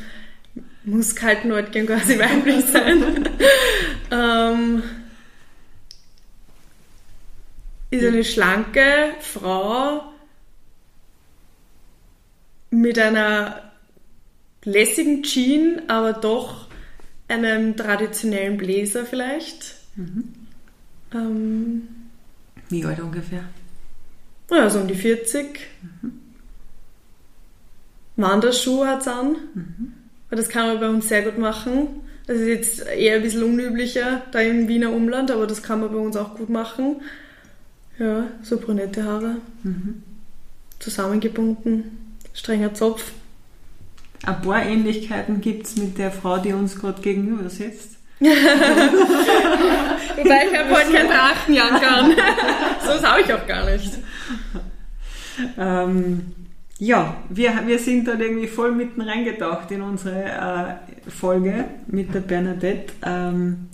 muss 0.83 1.15
Kaltenleutgen 1.15 1.87
quasi 1.87 2.19
weiblich 2.19 2.65
sein. 2.65 3.27
ähm, 4.11 4.83
ist 7.89 8.05
eine 8.05 8.23
schlanke 8.23 9.15
Frau 9.19 10.03
mit 12.69 12.99
einer 12.99 13.71
lässigen 14.63 15.23
Jean, 15.23 15.81
aber 15.87 16.13
doch 16.13 16.68
einem 17.29 17.75
traditionellen 17.77 18.57
Bläser 18.57 19.05
vielleicht. 19.05 19.75
Ähm, 21.13 21.88
Wie 22.69 22.83
alt 22.86 23.00
ungefähr? 23.00 23.43
ja, 24.51 24.69
so 24.69 24.79
um 24.79 24.88
die 24.88 24.95
40. 24.95 25.59
Wanderschuhe 28.15 28.88
hat 28.88 29.01
es 29.01 29.07
an. 29.07 29.36
Weil 30.29 30.38
Das 30.38 30.50
kann 30.50 30.67
man 30.67 30.79
bei 30.79 30.89
uns 30.89 31.07
sehr 31.07 31.24
gut 31.24 31.38
machen. 31.38 31.88
Das 32.27 32.38
ist 32.38 32.48
jetzt 32.48 32.88
eher 32.88 33.15
ein 33.15 33.21
bisschen 33.24 33.43
unüblicher 33.43 34.21
da 34.31 34.39
im 34.39 34.67
Wiener 34.67 34.91
Umland, 34.91 35.31
aber 35.31 35.48
das 35.48 35.63
kann 35.63 35.79
man 35.79 35.91
bei 35.91 35.98
uns 35.98 36.15
auch 36.15 36.36
gut 36.36 36.50
machen. 36.50 36.98
Ja, 37.98 38.27
so 38.43 38.57
brünette 38.57 39.03
Haare. 39.03 39.38
Zusammengebunden. 40.79 42.15
Strenger 42.33 42.74
Zopf. 42.74 43.12
Ein 44.25 44.41
paar 44.41 44.65
Ähnlichkeiten 44.65 45.41
gibt 45.41 45.67
es 45.67 45.77
mit 45.77 45.97
der 45.97 46.11
Frau, 46.11 46.38
die 46.38 46.53
uns 46.53 46.79
gerade 46.79 47.01
gegenüber 47.01 47.49
sitzt. 47.49 47.97
Wobei 48.19 48.35
ich 50.17 50.57
habe 50.57 50.69
heute 50.71 50.91
keinen 50.91 51.07
Drachen 51.07 51.53
jagen 51.53 51.79
kann. 51.79 52.13
so 52.83 53.01
habe 53.07 53.21
ich 53.21 53.33
auch 53.33 53.47
gar 53.47 53.65
nicht. 53.69 53.93
Ähm, 55.57 56.33
ja, 56.79 57.15
wir, 57.29 57.53
wir 57.65 57.79
sind 57.79 58.07
dort 58.07 58.19
irgendwie 58.19 58.47
voll 58.47 58.73
mitten 58.73 59.01
reingetaucht 59.01 59.71
in 59.71 59.81
unsere 59.81 60.23
äh, 60.23 61.09
Folge 61.09 61.65
mit 61.88 62.13
der 62.13 62.19
Bernadette, 62.19 62.93
ähm, 63.05 63.67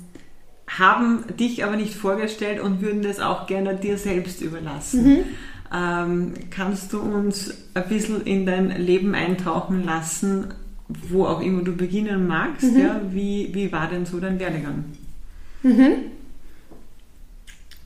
haben 0.68 1.24
dich 1.40 1.64
aber 1.64 1.76
nicht 1.76 1.96
vorgestellt 1.96 2.60
und 2.60 2.82
würden 2.82 3.02
das 3.02 3.20
auch 3.20 3.48
gerne 3.48 3.76
dir 3.76 3.98
selbst 3.98 4.42
überlassen. 4.42 5.06
Ähm, 5.06 5.24
kannst 5.70 6.94
du 6.94 7.02
uns 7.02 7.54
ein 7.74 7.88
bisschen 7.90 8.24
in 8.26 8.46
dein 8.46 8.70
Leben 8.82 9.16
eintauchen 9.16 9.84
lassen, 9.84 10.54
wo 10.88 11.26
auch 11.26 11.42
immer 11.42 11.64
du 11.64 11.76
beginnen 11.76 12.28
magst? 12.28 12.76
Ja? 12.76 13.02
Wie, 13.10 13.50
wie 13.54 13.72
war 13.72 13.90
denn 13.90 14.06
so 14.06 14.20
dein 14.20 14.40
Werdegang? 14.40 14.86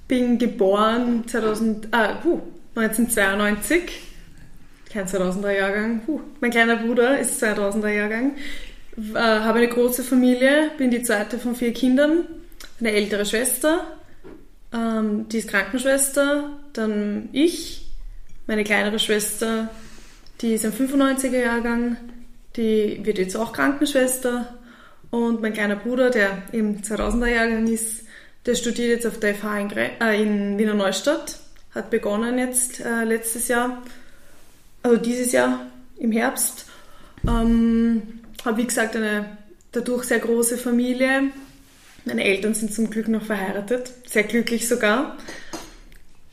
Bin 0.07 0.37
geboren 0.37 1.23
2000, 1.27 1.87
ah, 1.91 2.15
puh, 2.21 2.41
1992. 2.75 4.01
Kein 4.91 5.05
2000er 5.05 5.51
Jahrgang. 5.51 6.01
Puh. 6.05 6.19
Mein 6.41 6.51
kleiner 6.51 6.77
Bruder 6.77 7.19
ist 7.19 7.41
2000er 7.43 7.89
Jahrgang. 7.89 8.33
Äh, 8.97 9.19
habe 9.19 9.59
eine 9.59 9.67
große 9.67 10.03
Familie, 10.03 10.71
bin 10.77 10.91
die 10.91 11.03
zweite 11.03 11.37
von 11.37 11.55
vier 11.55 11.73
Kindern. 11.73 12.25
Eine 12.79 12.91
ältere 12.91 13.25
Schwester, 13.25 13.98
ähm, 14.73 15.27
die 15.29 15.37
ist 15.37 15.49
Krankenschwester. 15.49 16.49
Dann 16.73 17.29
ich, 17.31 17.87
meine 18.47 18.63
kleinere 18.63 18.99
Schwester, 18.99 19.69
die 20.41 20.53
ist 20.53 20.65
ein 20.65 20.73
95er 20.73 21.39
Jahrgang. 21.39 21.97
Die 22.55 22.99
wird 23.03 23.17
jetzt 23.17 23.35
auch 23.35 23.53
Krankenschwester. 23.53 24.53
Und 25.11 25.41
mein 25.41 25.53
kleiner 25.53 25.75
Bruder, 25.75 26.09
der 26.09 26.43
im 26.51 26.81
2000er 26.81 27.27
Jahrgang 27.27 27.67
ist, 27.67 28.03
der 28.45 28.55
studiert 28.55 28.89
jetzt 28.89 29.07
auf 29.07 29.19
der 29.19 29.35
FH 29.35 29.59
in, 29.59 29.69
äh, 29.71 30.21
in 30.21 30.57
Wiener 30.57 30.73
Neustadt. 30.73 31.39
Hat 31.73 31.89
begonnen 31.89 32.37
jetzt 32.37 32.79
äh, 32.79 33.03
letztes 33.03 33.47
Jahr, 33.47 33.81
also 34.81 34.97
dieses 34.97 35.31
Jahr 35.31 35.67
im 35.97 36.11
Herbst. 36.11 36.65
Ähm, 37.27 38.01
habe 38.45 38.57
wie 38.57 38.65
gesagt 38.65 38.95
eine 38.95 39.37
dadurch 39.71 40.05
sehr 40.05 40.19
große 40.19 40.57
Familie. 40.57 41.31
Meine 42.05 42.23
Eltern 42.23 42.53
sind 42.53 42.73
zum 42.73 42.89
Glück 42.89 43.07
noch 43.07 43.23
verheiratet, 43.23 43.91
sehr 44.07 44.23
glücklich 44.23 44.67
sogar. 44.67 45.17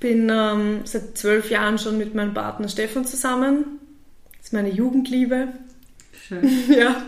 Bin 0.01 0.31
ähm, 0.31 0.81
seit 0.85 1.17
zwölf 1.19 1.51
Jahren 1.51 1.79
schon 1.79 1.99
mit 1.99 2.15
meinem 2.15 2.35
Partner 2.35 2.69
Stefan 2.69 3.05
zusammen. 3.05 3.81
Das 4.37 4.47
ist 4.47 4.53
meine 4.53 4.71
Jugendliebe. 4.71 5.49
Schön. 6.27 6.43
Ja, 6.69 7.03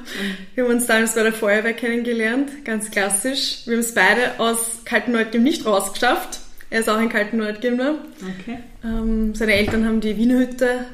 wir 0.55 0.65
haben 0.65 0.71
uns 0.71 0.87
damals 0.87 1.15
bei 1.15 1.23
der 1.23 1.33
Feuerwehr 1.33 1.75
kennengelernt, 1.75 2.65
ganz 2.65 2.91
klassisch. 2.91 3.63
Wir 3.67 3.75
haben 3.75 3.81
es 3.81 3.95
beide 3.95 4.39
aus 4.39 4.81
Kaltenleutgem 4.85 5.43
nicht 5.43 5.67
rausgeschafft. 5.67 6.41
Er 6.71 6.81
ist 6.81 6.89
auch 6.89 6.99
ein 6.99 7.09
Kaltenleutgemler. 7.09 7.97
Okay. 8.41 8.59
Ähm, 8.85 9.35
seine 9.35 9.55
Eltern 9.55 9.87
haben 9.87 10.01
die 10.01 10.17
Wienerhütte 10.17 10.85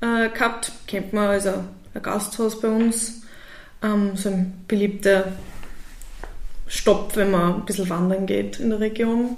äh, 0.00 0.28
gehabt, 0.28 0.72
kennt 0.86 1.12
man, 1.12 1.28
also 1.28 1.64
ein 1.94 2.02
Gasthaus 2.02 2.60
bei 2.60 2.68
uns. 2.68 3.22
Ähm, 3.82 4.12
so 4.14 4.28
ein 4.28 4.64
beliebter 4.68 5.32
Stopp, 6.70 7.16
wenn 7.16 7.32
man 7.32 7.56
ein 7.56 7.64
bisschen 7.64 7.90
wandern 7.90 8.26
geht 8.26 8.60
in 8.60 8.70
der 8.70 8.78
Region. 8.78 9.36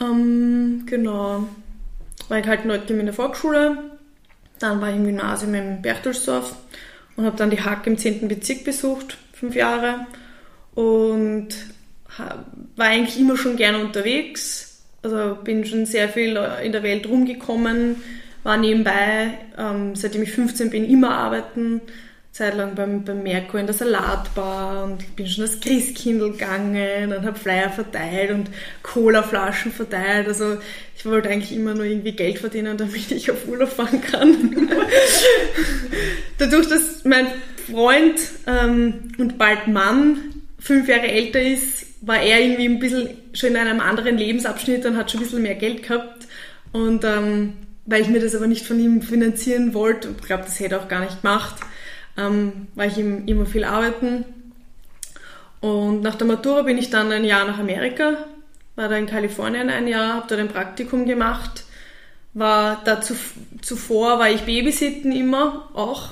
Ähm, 0.00 0.84
genau. 0.86 1.46
War 2.28 2.38
ich 2.38 2.46
halt 2.46 2.64
Leutgem 2.64 3.00
in 3.00 3.06
der 3.06 3.14
Volksschule, 3.14 3.78
dann 4.58 4.80
war 4.80 4.90
ich 4.90 4.96
im 4.96 5.04
Gymnasium 5.04 5.54
in 5.54 5.82
Berchtesdorf 5.82 6.56
und 7.16 7.26
habe 7.26 7.36
dann 7.36 7.50
die 7.50 7.60
Hack 7.60 7.86
im 7.86 7.98
10. 7.98 8.28
Bezirk 8.28 8.64
besucht, 8.64 9.18
fünf 9.32 9.54
Jahre. 9.54 10.06
Und 10.74 11.48
war 12.76 12.86
eigentlich 12.86 13.18
immer 13.18 13.36
schon 13.36 13.56
gerne 13.56 13.78
unterwegs. 13.78 14.82
Also 15.02 15.36
bin 15.42 15.64
schon 15.64 15.84
sehr 15.84 16.08
viel 16.08 16.36
in 16.62 16.72
der 16.72 16.82
Welt 16.82 17.08
rumgekommen, 17.08 17.96
war 18.42 18.56
nebenbei, 18.56 19.38
ähm, 19.58 19.94
seitdem 19.94 20.22
ich 20.22 20.32
15 20.32 20.70
bin, 20.70 20.88
immer 20.88 21.10
arbeiten. 21.10 21.80
Zeitlang 22.36 22.74
beim, 22.74 23.02
beim 23.02 23.22
Merkur 23.22 23.58
in 23.58 23.64
der 23.64 23.74
Salatbar 23.74 24.84
und 24.84 25.16
bin 25.16 25.26
schon 25.26 25.44
als 25.44 25.58
Christkindl 25.58 26.32
gegangen 26.32 27.10
und 27.14 27.24
habe 27.24 27.38
Flyer 27.38 27.70
verteilt 27.70 28.30
und 28.30 28.50
Colaflaschen 28.82 29.72
verteilt. 29.72 30.28
Also 30.28 30.58
ich 30.94 31.06
wollte 31.06 31.30
eigentlich 31.30 31.56
immer 31.56 31.72
nur 31.72 31.86
irgendwie 31.86 32.12
Geld 32.12 32.38
verdienen, 32.38 32.76
damit 32.76 33.10
ich 33.10 33.30
auf 33.30 33.48
Urlaub 33.48 33.70
fahren 33.70 34.02
kann. 34.02 34.68
Dadurch, 36.38 36.68
dass 36.68 37.06
mein 37.06 37.26
Freund 37.70 38.20
ähm, 38.46 39.12
und 39.16 39.38
bald 39.38 39.66
Mann 39.68 40.18
fünf 40.58 40.88
Jahre 40.88 41.08
älter 41.08 41.40
ist, 41.40 41.86
war 42.02 42.20
er 42.20 42.38
irgendwie 42.38 42.66
ein 42.66 42.78
bisschen 42.78 43.16
schon 43.32 43.50
in 43.50 43.56
einem 43.56 43.80
anderen 43.80 44.18
Lebensabschnitt 44.18 44.84
und 44.84 44.98
hat 44.98 45.10
schon 45.10 45.20
ein 45.20 45.24
bisschen 45.24 45.42
mehr 45.42 45.54
Geld 45.54 45.84
gehabt. 45.84 46.26
Und 46.72 47.02
ähm, 47.02 47.54
weil 47.86 48.02
ich 48.02 48.08
mir 48.08 48.20
das 48.20 48.34
aber 48.34 48.46
nicht 48.46 48.66
von 48.66 48.78
ihm 48.78 49.00
finanzieren 49.00 49.72
wollte, 49.72 50.14
ich 50.20 50.26
glaube, 50.26 50.42
das 50.42 50.60
hätte 50.60 50.74
er 50.74 50.82
auch 50.82 50.88
gar 50.88 51.00
nicht 51.00 51.22
gemacht, 51.22 51.56
ähm, 52.16 52.68
war 52.74 52.86
ich 52.86 52.98
ihm 52.98 53.26
immer 53.26 53.46
viel 53.46 53.64
arbeiten. 53.64 54.24
Und 55.60 56.02
nach 56.02 56.14
der 56.14 56.26
Matura 56.26 56.62
bin 56.62 56.78
ich 56.78 56.90
dann 56.90 57.12
ein 57.12 57.24
Jahr 57.24 57.46
nach 57.46 57.58
Amerika, 57.58 58.26
war 58.74 58.88
da 58.88 58.96
in 58.96 59.06
Kalifornien 59.06 59.70
ein 59.70 59.88
Jahr, 59.88 60.14
habe 60.14 60.26
dort 60.28 60.40
ein 60.40 60.48
Praktikum 60.48 61.06
gemacht, 61.06 61.64
war 62.34 62.82
dazu 62.84 63.14
zuvor 63.62 64.18
war 64.18 64.30
ich 64.30 64.42
Babysitten 64.42 65.12
immer 65.12 65.70
auch 65.74 66.10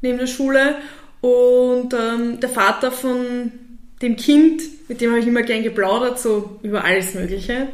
neben 0.00 0.18
der 0.18 0.26
Schule 0.26 0.76
und 1.20 1.92
ähm, 1.94 2.40
der 2.40 2.48
Vater 2.48 2.90
von 2.90 3.52
dem 4.00 4.16
Kind, 4.16 4.62
mit 4.88 5.00
dem 5.00 5.10
habe 5.10 5.20
ich 5.20 5.26
immer 5.26 5.42
gern 5.42 5.62
geplaudert, 5.62 6.18
so 6.18 6.58
über 6.62 6.84
alles 6.84 7.14
Mögliche. 7.14 7.68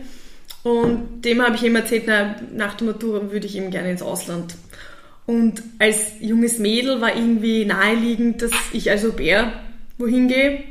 Und 0.62 1.22
dem 1.22 1.42
habe 1.42 1.56
ich 1.56 1.62
ihm 1.62 1.76
erzählt, 1.76 2.04
na, 2.06 2.36
nach 2.54 2.74
der 2.74 2.86
Matura 2.86 3.30
würde 3.30 3.46
ich 3.46 3.54
ihm 3.56 3.70
gerne 3.70 3.90
ins 3.90 4.02
Ausland. 4.02 4.54
Und 5.26 5.62
als 5.78 6.12
junges 6.20 6.58
Mädel 6.58 7.00
war 7.00 7.16
irgendwie 7.16 7.64
naheliegend, 7.64 8.42
dass 8.42 8.52
ich 8.72 8.90
als 8.90 9.04
Au-pair 9.04 9.52
wohin 9.96 10.28
gehe. 10.28 10.64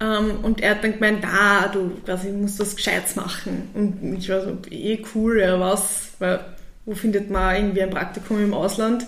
Ähm, 0.00 0.40
und 0.42 0.60
er 0.60 0.72
hat 0.72 0.84
dann 0.84 0.92
gemeint, 0.94 1.24
da, 1.24 1.68
du 1.68 1.92
quasi 2.04 2.30
musst 2.30 2.60
was 2.60 2.76
Gescheites 2.76 3.16
machen. 3.16 3.70
Und 3.74 4.18
ich 4.18 4.28
war 4.28 4.42
so, 4.42 4.58
eh 4.70 5.02
cool, 5.14 5.40
ja 5.40 5.58
was, 5.58 6.12
weil 6.18 6.40
wo 6.84 6.94
findet 6.94 7.30
man 7.30 7.54
irgendwie 7.54 7.82
ein 7.82 7.90
Praktikum 7.90 8.42
im 8.42 8.54
Ausland? 8.54 9.06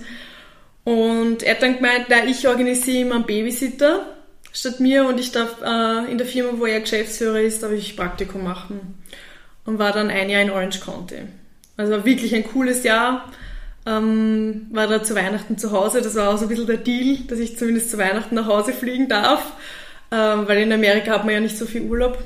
Und 0.85 1.43
er 1.43 1.55
hat 1.55 1.63
dann 1.63 1.77
gemeint, 1.77 2.07
na, 2.09 2.25
ich 2.27 2.47
organisiere 2.47 3.07
immer 3.07 3.17
einen 3.17 3.27
Babysitter 3.27 4.07
statt 4.53 4.81
mir 4.81 5.07
und 5.07 5.21
ich 5.21 5.31
darf 5.33 5.63
äh, 5.63 6.11
in 6.11 6.19
der 6.19 6.27
Firma, 6.27 6.59
wo 6.59 6.67
er 6.67 6.81
Geschäftsführer 6.81 7.41
ist, 7.41 7.63
darf 7.63 7.73
ich 7.73 7.97
Praktikum 7.97 8.45
machen. 8.45 8.99
Und 9.65 9.79
war 9.79 9.93
dann 9.93 10.11
ein 10.11 10.31
Jahr 10.31 10.43
in 10.43 10.51
Orange 10.51 10.81
County. 10.81 11.17
Also 11.77 12.05
wirklich 12.05 12.35
ein 12.35 12.45
cooles 12.45 12.83
Jahr. 12.83 13.31
Ähm, 13.87 14.67
war 14.71 14.87
da 14.87 15.03
zu 15.03 15.15
Weihnachten 15.15 15.57
zu 15.57 15.73
Hause. 15.73 16.03
Das 16.03 16.15
war 16.15 16.31
auch 16.31 16.37
so 16.37 16.45
ein 16.45 16.49
bisschen 16.49 16.67
der 16.67 16.77
Deal, 16.77 17.19
dass 17.29 17.39
ich 17.39 17.57
zumindest 17.57 17.91
zu 17.91 17.99
Weihnachten 17.99 18.35
nach 18.35 18.47
Hause 18.47 18.73
fliegen 18.73 19.09
darf. 19.09 19.53
Ähm, 20.13 20.47
weil 20.47 20.59
in 20.59 20.73
Amerika 20.73 21.13
hat 21.13 21.25
man 21.25 21.35
ja 21.35 21.41
nicht 21.41 21.57
so 21.57 21.67
viel 21.67 21.83
Urlaub. 21.83 22.19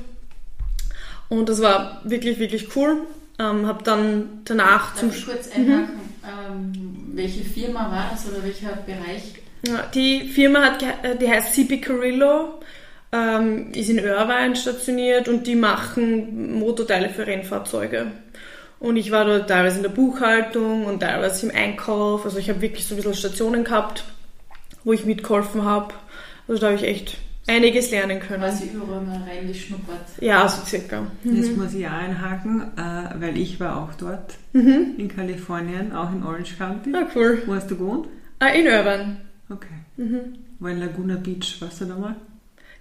Und 1.29 1.49
das 1.49 1.61
war 1.61 2.01
wirklich, 2.03 2.39
wirklich 2.39 2.75
cool. 2.75 2.97
Ähm, 3.39 3.67
hab 3.67 3.83
dann 3.83 4.41
danach 4.45 4.95
zum 4.95 5.09
Darf 5.09 5.17
ich 5.17 5.25
kurz 5.25 5.51
einhaken? 5.51 5.99
Ähm, 6.23 7.11
welche 7.13 7.43
Firma 7.43 7.91
war 7.91 8.09
das 8.11 8.27
oder 8.27 8.43
welcher 8.43 8.75
Bereich? 8.85 9.33
Ja, 9.67 9.83
die 9.93 10.27
Firma 10.29 10.61
hat, 10.61 10.83
äh, 10.83 11.17
die 11.17 11.29
heißt 11.29 11.53
CP 11.53 11.81
Carrillo, 11.81 12.59
ähm, 13.11 13.71
ist 13.73 13.89
in 13.89 13.97
Irvine 13.97 14.55
stationiert 14.55 15.27
und 15.27 15.47
die 15.47 15.55
machen 15.55 16.59
Motorteile 16.59 17.09
für 17.09 17.27
Rennfahrzeuge. 17.27 18.11
Und 18.85 18.97
ich 18.97 19.09
war 19.09 19.25
dort 19.25 19.49
teilweise 19.49 19.77
in 19.77 19.81
der 19.81 19.89
Buchhaltung 19.89 20.85
und 20.85 20.99
teilweise 20.99 21.47
im 21.47 21.55
Einkauf. 21.55 22.23
Also 22.23 22.37
ich 22.37 22.51
habe 22.51 22.61
wirklich 22.61 22.85
so 22.85 22.93
ein 22.93 22.97
bisschen 22.97 23.15
Stationen 23.15 23.63
gehabt, 23.63 24.03
wo 24.83 24.93
ich 24.93 25.05
mitgeholfen 25.05 25.63
habe. 25.65 25.95
Also 26.47 26.61
da 26.61 26.67
habe 26.67 26.75
ich 26.75 26.83
echt 26.83 27.17
einiges 27.47 27.89
lernen 27.89 28.19
können. 28.19 28.43
Quasi 28.43 28.69
überall 28.71 29.01
mal 29.01 29.23
reingeschnuppert. 29.27 30.21
Ja, 30.21 30.47
so 30.47 30.63
circa. 30.67 31.07
Jetzt 31.23 31.57
muss 31.57 31.73
ich 31.73 31.87
auch 31.87 31.93
einhaken, 31.93 32.61
äh, 32.77 33.19
weil 33.19 33.35
ich 33.39 33.59
war 33.59 33.81
auch 33.81 33.95
dort 33.95 34.35
in 34.53 35.11
Kalifornien, 35.15 35.91
auch 35.91 36.11
in 36.11 36.23
Orange 36.23 36.55
County. 36.55 36.93
Ah, 36.95 37.07
cool. 37.15 37.41
Wo 37.47 37.55
hast 37.55 37.71
du 37.71 37.77
gewohnt? 37.77 38.07
Ah, 38.37 38.49
in 38.49 38.67
Irvine. 38.67 39.17
Okay. 39.49 39.67
Mhm. 39.97 40.35
War 40.59 40.69
in 40.69 40.79
Laguna 40.79 41.15
Beach, 41.15 41.59
warst 41.59 41.81
du 41.81 41.85
da 41.85 41.95
mal? 41.95 42.15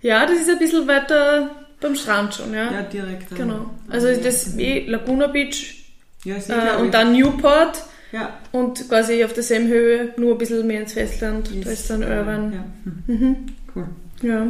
Ja, 0.02 0.26
das 0.26 0.38
ist 0.38 0.50
ein 0.50 0.58
bisschen 0.58 0.86
weiter 0.86 1.48
beim 1.80 1.94
Strand 1.94 2.34
schon, 2.34 2.52
ja. 2.52 2.70
Ja, 2.70 2.82
direkt. 2.82 3.34
Genau. 3.34 3.70
Also 3.88 4.08
das 4.08 4.48
ist 4.48 4.58
eh 4.58 4.86
Laguna 4.86 5.28
Beach 5.28 5.80
Ja, 6.24 6.36
äh, 6.36 6.40
sicher. 6.40 6.78
und 6.80 6.92
dann 6.94 7.12
Newport 7.12 7.82
Ja. 8.12 8.38
und 8.52 8.88
quasi 8.88 9.24
auf 9.24 9.32
derselben 9.32 9.68
Höhe, 9.68 10.14
nur 10.16 10.32
ein 10.32 10.38
bisschen 10.38 10.66
mehr 10.66 10.80
ins 10.82 10.92
Festland. 10.94 11.50
da 11.64 11.70
ist 11.70 11.90
dann 11.90 12.02
Urban. 12.02 12.52
Ja. 12.52 12.64
Hm. 12.84 13.02
Mhm. 13.20 13.36
Cool. 13.74 13.88
Ja. 14.22 14.46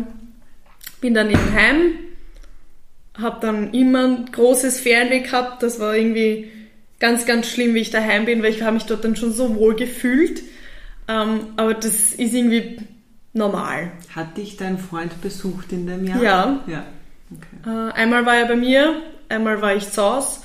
Bin 1.01 1.15
dann 1.15 1.31
eben 1.31 1.53
heim, 1.53 1.93
hab 3.21 3.41
dann 3.41 3.73
immer 3.73 4.05
ein 4.07 4.27
großes 4.33 4.81
Fernweh 4.81 5.21
gehabt. 5.21 5.63
Das 5.63 5.79
war 5.81 5.97
irgendwie 5.97 6.51
ganz, 6.99 7.27
ganz 7.27 7.47
schlimm, 7.49 7.75
wie 7.75 7.81
ich 7.81 7.91
daheim 7.91 8.25
bin, 8.25 8.43
weil 8.43 8.51
ich 8.51 8.63
habe 8.63 8.75
mich 8.75 8.85
dort 8.85 9.05
dann 9.05 9.17
schon 9.17 9.33
so 9.33 9.55
wohl 9.57 9.75
gefühlt. 9.77 10.43
Ähm, 11.09 11.41
aber 11.57 11.75
das 11.75 12.13
ist 12.15 12.19
irgendwie 12.35 12.79
normal. 13.33 13.93
Hat 14.15 14.37
dich 14.37 14.57
dein 14.57 14.79
Freund 14.79 15.21
besucht 15.21 15.73
in 15.73 15.87
dem 15.87 16.07
Jahr? 16.07 16.23
Ja. 16.23 16.65
Ja. 16.67 16.85
Okay. 17.31 17.71
Äh, 17.89 17.93
einmal 17.93 18.25
war 18.27 18.37
er 18.37 18.47
bei 18.47 18.57
mir, 18.57 19.01
einmal 19.29 19.61
war 19.61 19.75
ich 19.75 19.91
zu 19.91 20.03
Hause 20.03 20.41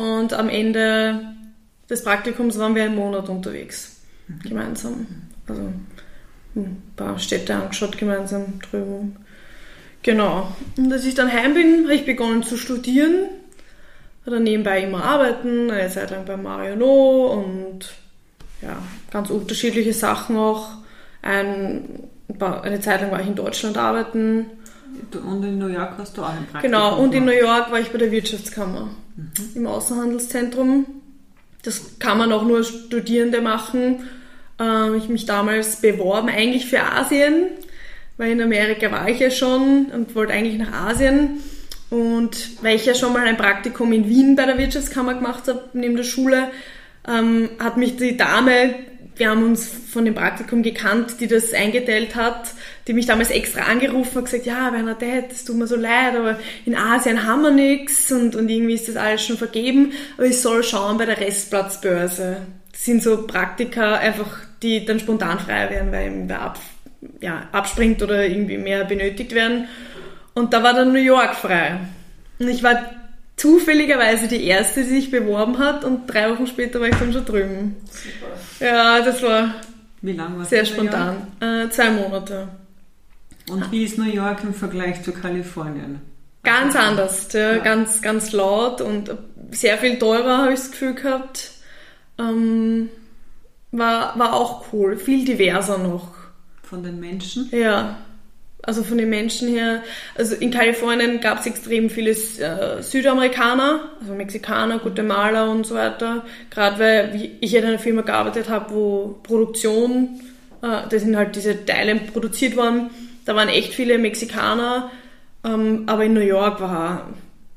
und 0.00 0.32
am 0.32 0.48
Ende 0.48 1.20
des 1.90 2.02
Praktikums 2.02 2.58
waren 2.58 2.74
wir 2.74 2.84
einen 2.84 2.94
Monat 2.94 3.28
unterwegs. 3.28 4.00
Gemeinsam. 4.42 5.06
Also 5.46 5.62
ein 6.56 6.82
paar 6.96 7.18
Städte 7.18 7.54
angeschaut 7.54 7.98
gemeinsam 7.98 8.58
drüben. 8.60 9.16
Genau. 10.02 10.56
Und 10.78 10.90
als 10.90 11.04
ich 11.04 11.14
dann 11.14 11.30
heim 11.30 11.52
bin, 11.52 11.84
habe 11.84 11.94
ich 11.94 12.06
begonnen 12.06 12.42
zu 12.42 12.56
studieren. 12.56 13.28
Dann 14.24 14.44
nebenbei 14.44 14.82
immer 14.82 15.02
arbeiten, 15.02 15.70
eine 15.70 15.90
Zeit 15.90 16.10
lang 16.10 16.24
bei 16.24 16.36
Mario 16.36 16.76
No 16.76 17.26
und 17.32 17.92
ja, 18.62 18.80
ganz 19.10 19.28
unterschiedliche 19.28 19.92
Sachen 19.92 20.36
auch. 20.36 20.68
Ein, 21.20 22.08
eine 22.38 22.80
Zeit 22.80 23.00
lang 23.00 23.10
war 23.10 23.20
ich 23.20 23.26
in 23.26 23.34
Deutschland 23.34 23.76
arbeiten. 23.76 24.46
Und 25.24 25.44
in 25.44 25.58
New 25.58 25.68
York 25.68 25.94
hast 25.98 26.16
du 26.16 26.22
auch 26.22 26.30
ein 26.30 26.46
Praktikum 26.50 26.62
Genau, 26.62 26.98
und 26.98 27.14
in 27.14 27.24
New. 27.24 27.32
York 27.32 27.70
war 27.70 27.80
ich 27.80 27.90
bei 27.90 27.98
der 27.98 28.10
Wirtschaftskammer 28.10 28.88
im 29.54 29.66
Außenhandelszentrum. 29.66 30.86
Das 31.62 31.98
kann 31.98 32.18
man 32.18 32.32
auch 32.32 32.44
nur 32.44 32.64
Studierende 32.64 33.40
machen. 33.40 34.00
Ähm, 34.58 34.94
ich 34.94 35.08
mich 35.08 35.26
damals 35.26 35.76
beworben, 35.76 36.28
eigentlich 36.28 36.66
für 36.66 36.82
Asien, 36.82 37.46
weil 38.16 38.32
in 38.32 38.42
Amerika 38.42 38.90
war 38.90 39.08
ich 39.08 39.18
ja 39.18 39.30
schon 39.30 39.86
und 39.86 40.14
wollte 40.14 40.32
eigentlich 40.32 40.58
nach 40.58 40.72
Asien. 40.88 41.40
Und 41.90 42.62
weil 42.62 42.76
ich 42.76 42.86
ja 42.86 42.94
schon 42.94 43.12
mal 43.12 43.26
ein 43.26 43.36
Praktikum 43.36 43.92
in 43.92 44.08
Wien 44.08 44.36
bei 44.36 44.46
der 44.46 44.58
Wirtschaftskammer 44.58 45.14
gemacht 45.14 45.48
habe, 45.48 45.64
neben 45.72 45.96
der 45.96 46.04
Schule, 46.04 46.50
ähm, 47.08 47.50
hat 47.58 47.76
mich 47.76 47.96
die 47.96 48.16
Dame, 48.16 48.74
wir 49.20 49.30
haben 49.30 49.44
uns 49.44 49.68
von 49.68 50.06
dem 50.06 50.14
Praktikum 50.14 50.62
gekannt, 50.62 51.20
die 51.20 51.28
das 51.28 51.52
eingeteilt 51.52 52.16
hat, 52.16 52.54
die 52.86 52.94
mich 52.94 53.04
damals 53.04 53.30
extra 53.30 53.64
angerufen 53.64 54.16
hat 54.16 54.24
gesagt, 54.24 54.46
ja, 54.46 54.70
Bernadette, 54.70 55.28
es 55.30 55.44
tut 55.44 55.56
mir 55.56 55.66
so 55.66 55.76
leid, 55.76 56.16
aber 56.16 56.38
in 56.64 56.74
Asien 56.74 57.24
haben 57.24 57.42
wir 57.42 57.50
nichts 57.50 58.10
und, 58.10 58.34
und 58.34 58.48
irgendwie 58.48 58.74
ist 58.74 58.88
das 58.88 58.96
alles 58.96 59.24
schon 59.24 59.36
vergeben, 59.36 59.92
aber 60.16 60.26
ich 60.26 60.40
soll 60.40 60.64
schauen 60.64 60.96
bei 60.96 61.04
der 61.04 61.20
Restplatzbörse. 61.20 62.38
Das 62.72 62.84
sind 62.84 63.02
so 63.02 63.26
Praktika 63.26 63.96
einfach, 63.96 64.38
die 64.62 64.86
dann 64.86 64.98
spontan 64.98 65.38
frei 65.38 65.68
werden, 65.68 65.92
weil 65.92 66.06
eben 66.06 66.28
wer 66.28 66.40
ab, 66.40 66.58
ja, 67.20 67.48
abspringt 67.52 68.02
oder 68.02 68.26
irgendwie 68.26 68.56
mehr 68.56 68.84
benötigt 68.86 69.34
werden. 69.34 69.68
Und 70.32 70.54
da 70.54 70.62
war 70.62 70.72
dann 70.72 70.92
New 70.92 70.98
York 70.98 71.34
frei. 71.34 71.78
Und 72.38 72.48
ich 72.48 72.62
war 72.62 72.90
zufälligerweise 73.36 74.28
die 74.28 74.44
erste, 74.44 74.82
die 74.82 74.88
sich 74.88 75.10
beworben 75.10 75.58
hat 75.58 75.84
und 75.84 76.06
drei 76.06 76.30
Wochen 76.30 76.46
später 76.46 76.80
war 76.80 76.88
ich 76.88 76.96
dann 76.96 77.12
schon 77.12 77.24
drüben. 77.24 77.76
Ja, 78.60 79.00
das 79.00 79.22
war 79.22 79.54
Wie 80.02 80.12
lange 80.12 80.38
warst 80.38 80.50
sehr 80.50 80.64
spontan. 80.64 81.26
Äh, 81.40 81.68
zwei 81.70 81.90
Monate. 81.90 82.48
Und 83.50 83.70
wie 83.72 83.84
ist 83.84 83.98
New 83.98 84.04
York 84.04 84.44
im 84.44 84.54
Vergleich 84.54 85.02
zu 85.02 85.12
Kalifornien? 85.12 86.00
Ganz 86.42 86.74
anders, 86.76 87.32
Ja. 87.32 87.58
ganz, 87.58 88.00
ganz 88.00 88.32
laut 88.32 88.80
und 88.80 89.10
sehr 89.50 89.76
viel 89.78 89.98
teurer 89.98 90.38
habe 90.38 90.52
ich 90.52 90.60
das 90.60 90.70
Gefühl 90.70 90.94
gehabt. 90.94 91.50
Ähm, 92.18 92.88
war, 93.72 94.18
war 94.18 94.32
auch 94.34 94.64
cool, 94.72 94.96
viel 94.96 95.24
diverser 95.24 95.78
noch. 95.78 96.12
Von 96.62 96.82
den 96.82 97.00
Menschen? 97.00 97.48
Ja, 97.50 97.96
also 98.62 98.82
von 98.82 98.98
den 98.98 99.10
Menschen 99.10 99.48
her. 99.48 99.82
Also 100.16 100.34
in 100.34 100.50
Kalifornien 100.50 101.20
gab 101.20 101.40
es 101.40 101.46
extrem 101.46 101.90
viele 101.90 102.10
äh, 102.10 102.82
Südamerikaner, 102.82 103.90
also 104.00 104.14
Mexikaner, 104.14 104.78
Guatemala 104.78 105.50
und 105.50 105.66
so 105.66 105.74
weiter. 105.74 106.24
Gerade 106.50 106.78
weil 106.78 107.30
ich 107.40 107.54
in 107.54 107.64
einer 107.64 107.78
Firma 107.78 108.02
gearbeitet 108.02 108.48
habe, 108.48 108.74
wo 108.74 109.18
Produktion, 109.22 110.20
äh, 110.62 110.88
da 110.88 110.98
sind 110.98 111.16
halt 111.16 111.36
diese 111.36 111.64
Teile 111.64 111.96
produziert 111.96 112.56
worden. 112.56 112.90
Da 113.24 113.34
waren 113.34 113.48
echt 113.48 113.74
viele 113.74 113.98
Mexikaner, 113.98 114.90
ähm, 115.44 115.84
aber 115.86 116.04
in 116.04 116.14
New 116.14 116.20
York 116.20 116.60
war, 116.60 117.10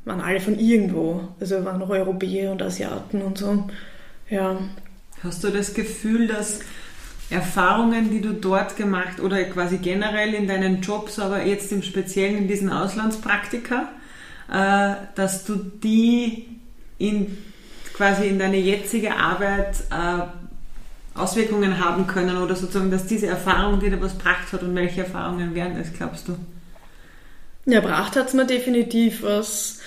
waren 0.06 0.22
alle 0.22 0.40
von 0.40 0.58
irgendwo. 0.58 1.28
Also 1.40 1.64
waren 1.66 1.80
noch 1.80 1.90
Europäer 1.90 2.52
und 2.52 2.62
Asiaten 2.62 3.22
und 3.22 3.38
so. 3.38 3.66
Ja. 4.30 4.58
Hast 5.24 5.44
du 5.44 5.50
das 5.50 5.74
Gefühl, 5.74 6.28
dass 6.28 6.60
Erfahrungen, 7.30 8.12
die 8.12 8.22
du 8.22 8.34
dort 8.34 8.76
gemacht 8.76 9.20
oder 9.20 9.44
quasi 9.46 9.78
generell 9.78 10.34
in 10.34 10.48
deinen 10.48 10.82
Jobs, 10.82 11.20
aber 11.20 11.44
jetzt 11.46 11.72
im 11.72 11.82
Speziellen 11.82 12.38
in 12.38 12.48
diesen 12.48 12.70
Auslandspraktika, 12.70 13.90
äh, 14.52 14.96
dass 15.16 15.46
du 15.46 15.56
die 15.56 16.48
in 16.98 17.38
quasi 17.94 18.28
in 18.28 18.40
deine 18.40 18.58
jetzige 18.58 19.16
Arbeit 19.16 19.76
äh, 19.92 21.20
Auswirkungen 21.20 21.84
haben 21.84 22.08
können 22.08 22.38
oder 22.38 22.56
sozusagen, 22.56 22.90
dass 22.90 23.06
diese 23.06 23.28
Erfahrung 23.28 23.80
dir 23.80 24.02
was 24.02 24.18
gebracht 24.18 24.52
hat 24.52 24.64
und 24.64 24.76
welche 24.76 25.02
Erfahrungen 25.02 25.54
wären 25.54 25.78
es, 25.78 25.94
glaubst 25.94 26.28
du? 26.28 26.38
Ja, 27.66 27.80
gebracht 27.80 28.16
hat's 28.16 28.34
mir 28.34 28.46
definitiv 28.46 29.24
was. 29.24 29.80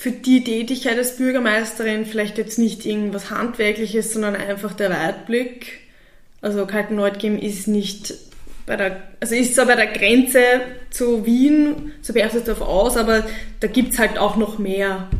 Für 0.00 0.12
die 0.12 0.42
Tätigkeit 0.42 0.96
als 0.96 1.18
Bürgermeisterin 1.18 2.06
vielleicht 2.06 2.38
jetzt 2.38 2.58
nicht 2.58 2.86
irgendwas 2.86 3.28
Handwerkliches, 3.28 4.14
sondern 4.14 4.34
einfach 4.34 4.72
der 4.72 4.88
Weitblick. 4.88 5.80
Also 6.40 6.64
Kaltenleutgeben 6.64 7.38
ist 7.38 7.68
nicht 7.68 8.14
bei 8.64 8.76
der, 8.76 9.02
also 9.20 9.34
ist 9.34 9.56
zwar 9.56 9.66
bei 9.66 9.76
der 9.76 9.88
Grenze 9.88 10.40
zu 10.88 11.26
Wien, 11.26 11.92
zu 12.00 12.14
Berchtesgaden 12.14 12.62
aus, 12.62 12.96
aber 12.96 13.26
da 13.60 13.66
gibt's 13.66 13.98
halt 13.98 14.16
auch 14.16 14.36
noch 14.36 14.58
mehr. 14.58 15.10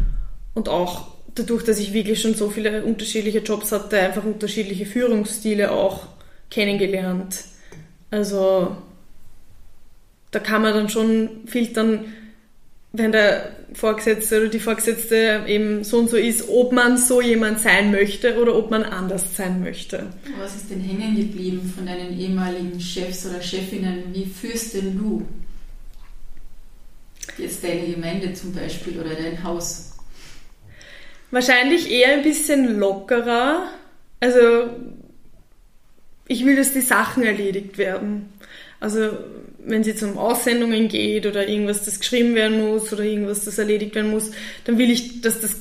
Und 0.55 0.71
auch 0.71 1.09
dadurch, 1.35 1.63
dass 1.63 1.79
ich 1.79 1.93
wirklich 1.93 2.23
schon 2.23 2.35
so 2.35 2.49
viele 2.49 2.83
unterschiedliche 2.83 3.41
Jobs 3.41 3.73
hatte, 3.73 3.99
einfach 3.99 4.25
unterschiedliche 4.25 4.87
Führungsstile 4.87 5.73
auch 5.73 6.07
kennengelernt. 6.51 7.45
Also 8.11 8.79
da 10.31 10.39
kann 10.39 10.63
man 10.63 10.73
dann 10.73 10.89
schon 10.89 11.29
filtern, 11.45 12.07
wenn 12.93 13.13
der 13.13 13.53
Vorgesetzte 13.73 14.41
oder 14.41 14.49
die 14.49 14.59
Vorgesetzte 14.59 15.45
eben 15.47 15.85
so 15.85 15.99
und 15.99 16.11
so 16.11 16.17
ist, 16.17 16.49
ob 16.49 16.73
man 16.73 16.99
so 16.99 17.21
jemand 17.21 17.61
sein 17.61 17.93
möchte 17.93 18.41
oder 18.41 18.57
ob 18.57 18.71
man 18.71 18.83
anders 18.83 19.37
sein 19.37 19.63
möchte. 19.63 20.07
Was 20.39 20.57
ist 20.57 20.71
denn 20.71 20.81
hängen 20.81 21.15
geblieben 21.15 21.73
von 21.75 21.87
deinen 21.87 22.19
ehemaligen 22.19 22.81
Chefs 22.81 23.27
oder 23.27 23.41
Chefinnen? 23.41 24.05
Wie 24.13 24.27
führst 24.27 24.75
denn 24.75 24.99
du 24.99 25.27
jetzt 27.39 27.63
deine 27.63 27.87
Gemeinde 27.87 28.35
zum 28.35 28.53
Beispiel 28.53 28.99
oder 28.99 29.15
dein 29.15 29.43
Haus? 29.45 29.93
Wahrscheinlich 31.31 31.91
eher 31.91 32.15
ein 32.15 32.23
bisschen 32.23 32.77
lockerer. 32.79 33.69
Also 34.19 34.71
ich 36.27 36.45
will, 36.45 36.57
dass 36.57 36.73
die 36.73 36.81
Sachen 36.81 37.23
erledigt 37.23 37.79
werden. 37.79 38.33
Also 38.81 39.11
wenn 39.65 39.83
es 39.83 39.87
jetzt 39.87 40.03
um 40.03 40.17
Aussendungen 40.19 40.89
geht 40.89 41.27
oder 41.27 41.49
irgendwas, 41.49 41.85
das 41.85 41.99
geschrieben 42.01 42.35
werden 42.35 42.61
muss 42.67 42.93
oder 42.93 43.05
irgendwas, 43.05 43.45
das 43.45 43.59
erledigt 43.59 43.95
werden 43.95 44.11
muss, 44.11 44.31
dann 44.65 44.79
will 44.79 44.91
ich, 44.91 45.21
dass 45.21 45.41
das 45.41 45.57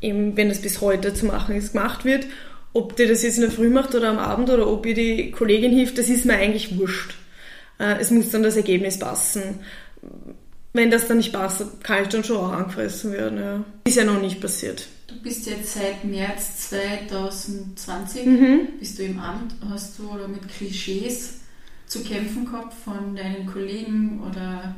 eben, 0.00 0.36
wenn 0.36 0.50
es 0.50 0.60
bis 0.60 0.80
heute 0.80 1.14
zu 1.14 1.26
machen 1.26 1.56
ist, 1.56 1.72
gemacht 1.72 2.04
wird. 2.04 2.26
Ob 2.72 2.96
die 2.96 3.06
das 3.06 3.22
jetzt 3.22 3.36
in 3.36 3.42
der 3.42 3.50
Früh 3.52 3.70
macht 3.70 3.94
oder 3.94 4.08
am 4.10 4.18
Abend 4.18 4.50
oder 4.50 4.66
ob 4.66 4.84
ihr 4.86 4.94
die 4.94 5.30
Kollegin 5.30 5.72
hilft, 5.72 5.96
das 5.98 6.08
ist 6.08 6.24
mir 6.24 6.34
eigentlich 6.34 6.76
wurscht. 6.78 7.14
Äh, 7.78 7.96
Es 8.00 8.10
muss 8.10 8.30
dann 8.30 8.42
das 8.42 8.56
Ergebnis 8.56 8.98
passen. 8.98 9.60
Wenn 10.72 10.90
das 10.90 11.06
dann 11.06 11.18
nicht 11.18 11.32
passt, 11.32 11.62
kann 11.84 12.02
ich 12.02 12.08
dann 12.08 12.24
schon 12.24 12.36
auch 12.38 12.52
angefressen 12.52 13.12
werden. 13.12 13.38
Ja. 13.38 13.64
Ist 13.86 13.96
ja 13.96 14.04
noch 14.04 14.20
nicht 14.20 14.40
passiert. 14.40 14.86
Du 15.06 15.14
bist 15.22 15.46
jetzt 15.46 15.74
seit 15.74 16.04
März 16.04 16.68
2020, 16.70 18.26
Mhm. 18.26 18.58
bist 18.80 18.98
du 18.98 19.04
im 19.04 19.20
Amt, 19.20 19.54
hast 19.70 19.98
du 19.98 20.10
oder 20.10 20.26
mit 20.26 20.48
Klischees 20.48 21.34
zu 21.94 22.02
kämpfen 22.02 22.44
gehabt 22.44 22.74
von 22.74 23.14
deinen 23.14 23.46
Kollegen 23.46 24.20
oder, 24.28 24.74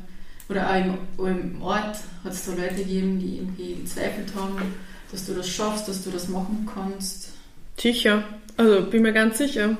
oder 0.49 0.69
auch 0.69 1.25
im, 1.25 1.25
im 1.25 1.61
Ort? 1.63 1.97
Hat 2.23 2.31
es 2.31 2.45
da 2.45 2.51
Leute 2.51 2.75
gegeben, 2.75 3.19
die 3.19 3.37
irgendwie 3.37 3.81
gezweifelt 3.81 4.29
haben, 4.35 4.75
dass 5.11 5.25
du 5.25 5.33
das 5.33 5.49
schaffst, 5.49 5.87
dass 5.87 6.03
du 6.03 6.11
das 6.11 6.27
machen 6.27 6.69
kannst? 6.71 7.29
Sicher. 7.75 8.23
Also 8.55 8.83
bin 8.83 9.01
mir 9.01 9.13
ganz 9.13 9.39
sicher. 9.39 9.77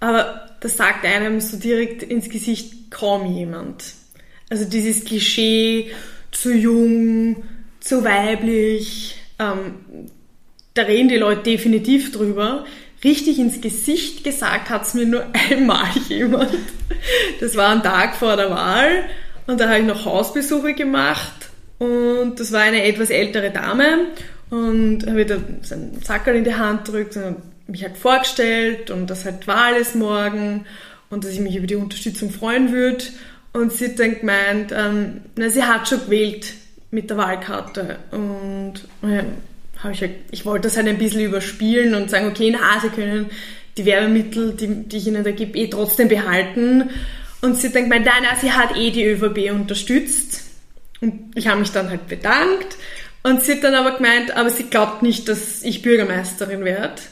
Aber 0.00 0.56
das 0.60 0.78
sagt 0.78 1.04
einem 1.04 1.40
so 1.40 1.58
direkt 1.58 2.02
ins 2.02 2.30
Gesicht 2.30 2.90
kaum 2.90 3.34
jemand. 3.34 3.92
Also 4.48 4.64
dieses 4.64 5.04
Klischee, 5.04 5.90
zu 6.30 6.54
jung, 6.54 7.44
zu 7.80 8.04
weiblich, 8.04 9.16
ähm, 9.38 9.74
da 10.72 10.82
reden 10.82 11.08
die 11.08 11.16
Leute 11.16 11.42
definitiv 11.42 12.12
drüber. 12.12 12.64
Richtig 13.04 13.38
ins 13.38 13.60
Gesicht 13.60 14.24
gesagt 14.24 14.70
hat 14.70 14.82
es 14.82 14.94
mir 14.94 15.06
nur 15.06 15.24
einmal 15.50 15.88
jemand. 16.08 16.50
Das 17.40 17.56
war 17.56 17.70
ein 17.70 17.82
Tag 17.82 18.16
vor 18.16 18.36
der 18.36 18.50
Wahl 18.50 19.04
und 19.46 19.60
da 19.60 19.68
habe 19.68 19.80
ich 19.80 19.86
noch 19.86 20.04
Hausbesuche 20.04 20.74
gemacht 20.74 21.50
und 21.78 22.40
das 22.40 22.52
war 22.52 22.60
eine 22.60 22.84
etwas 22.84 23.10
ältere 23.10 23.50
Dame 23.50 24.06
und 24.50 25.06
habe 25.06 25.26
da 25.26 25.38
seinen 25.62 26.02
Zackerl 26.02 26.36
in 26.36 26.44
die 26.44 26.54
Hand 26.54 26.84
gedrückt 26.84 27.16
und 27.16 27.36
mich 27.68 27.82
halt 27.82 27.96
vorgestellt 27.96 28.90
und 28.90 29.08
dass 29.08 29.24
halt 29.24 29.46
Wahl 29.46 29.74
ist 29.74 29.94
morgen 29.94 30.66
und 31.10 31.24
dass 31.24 31.32
ich 31.32 31.40
mich 31.40 31.56
über 31.56 31.66
die 31.66 31.76
Unterstützung 31.76 32.30
freuen 32.30 32.72
würde. 32.72 33.04
Und 33.52 33.72
sie 33.72 33.86
hat 33.86 33.98
dann 33.98 34.20
gemeint, 34.20 34.72
ähm, 34.72 35.22
na, 35.36 35.48
sie 35.48 35.64
hat 35.64 35.88
schon 35.88 36.00
gewählt 36.04 36.52
mit 36.90 37.10
der 37.10 37.16
Wahlkarte. 37.16 37.98
Und 38.10 38.74
äh, 39.02 39.24
habe 39.86 39.94
ich, 39.94 40.10
ich 40.30 40.44
wollte 40.44 40.68
das 40.68 40.76
halt 40.76 40.88
ein 40.88 40.98
bisschen 40.98 41.22
überspielen 41.22 41.94
und 41.94 42.10
sagen, 42.10 42.28
okay, 42.28 42.50
na, 42.52 42.80
sie 42.80 42.88
können 42.88 43.30
die 43.76 43.84
Werbemittel, 43.84 44.52
die, 44.54 44.84
die 44.84 44.96
ich 44.96 45.06
ihnen 45.06 45.24
da 45.24 45.30
gebe, 45.30 45.58
eh 45.58 45.68
trotzdem 45.68 46.08
behalten. 46.08 46.90
Und 47.42 47.56
sie 47.56 47.70
gemeint, 47.70 48.06
nein, 48.06 48.22
nein, 48.22 48.36
sie 48.40 48.52
hat 48.52 48.76
eh 48.76 48.90
die 48.90 49.04
ÖVP 49.04 49.50
unterstützt. 49.52 50.44
Und 51.00 51.32
ich 51.34 51.48
habe 51.48 51.60
mich 51.60 51.70
dann 51.72 51.90
halt 51.90 52.08
bedankt. 52.08 52.76
Und 53.22 53.42
sie 53.42 53.52
hat 53.52 53.64
dann 53.64 53.74
aber 53.74 53.96
gemeint, 53.96 54.36
aber 54.36 54.50
sie 54.50 54.64
glaubt 54.64 55.02
nicht, 55.02 55.28
dass 55.28 55.62
ich 55.62 55.82
Bürgermeisterin 55.82 56.64
werde 56.64 57.02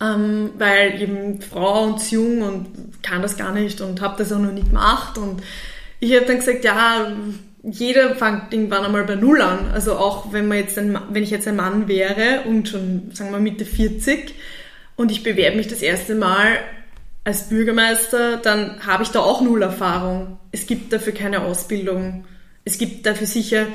ähm, 0.00 0.50
weil 0.56 1.00
eben 1.00 1.40
Frau 1.42 1.84
und 1.84 2.10
jung 2.10 2.42
und 2.42 3.02
kann 3.02 3.22
das 3.22 3.36
gar 3.36 3.52
nicht 3.52 3.80
und 3.80 4.00
habe 4.00 4.16
das 4.18 4.32
auch 4.32 4.38
noch 4.38 4.52
nie 4.52 4.64
gemacht. 4.64 5.18
Und 5.18 5.42
ich 6.00 6.14
habe 6.14 6.26
dann 6.26 6.38
gesagt, 6.38 6.64
ja, 6.64 7.12
jeder 7.62 8.14
fängt 8.14 8.52
irgendwann 8.52 8.84
einmal 8.84 9.04
bei 9.04 9.16
Null 9.16 9.42
an. 9.42 9.70
Also 9.72 9.96
auch 9.96 10.32
wenn 10.32 10.48
man 10.48 10.58
jetzt 10.58 10.78
ein, 10.78 10.98
wenn 11.10 11.22
ich 11.22 11.30
jetzt 11.30 11.46
ein 11.46 11.56
Mann 11.56 11.88
wäre 11.88 12.42
und 12.46 12.68
schon, 12.68 13.10
sagen 13.12 13.32
wir, 13.32 13.38
Mitte 13.38 13.64
40 13.64 14.34
und 14.96 15.10
ich 15.10 15.22
bewerbe 15.22 15.56
mich 15.56 15.68
das 15.68 15.82
erste 15.82 16.14
Mal 16.14 16.58
als 17.24 17.48
Bürgermeister, 17.48 18.38
dann 18.38 18.86
habe 18.86 19.02
ich 19.02 19.10
da 19.10 19.20
auch 19.20 19.42
null 19.42 19.62
Erfahrung. 19.62 20.38
Es 20.52 20.66
gibt 20.66 20.92
dafür 20.92 21.12
keine 21.12 21.42
Ausbildung. 21.42 22.24
Es 22.64 22.78
gibt 22.78 23.04
dafür 23.04 23.26
sicher 23.26 23.66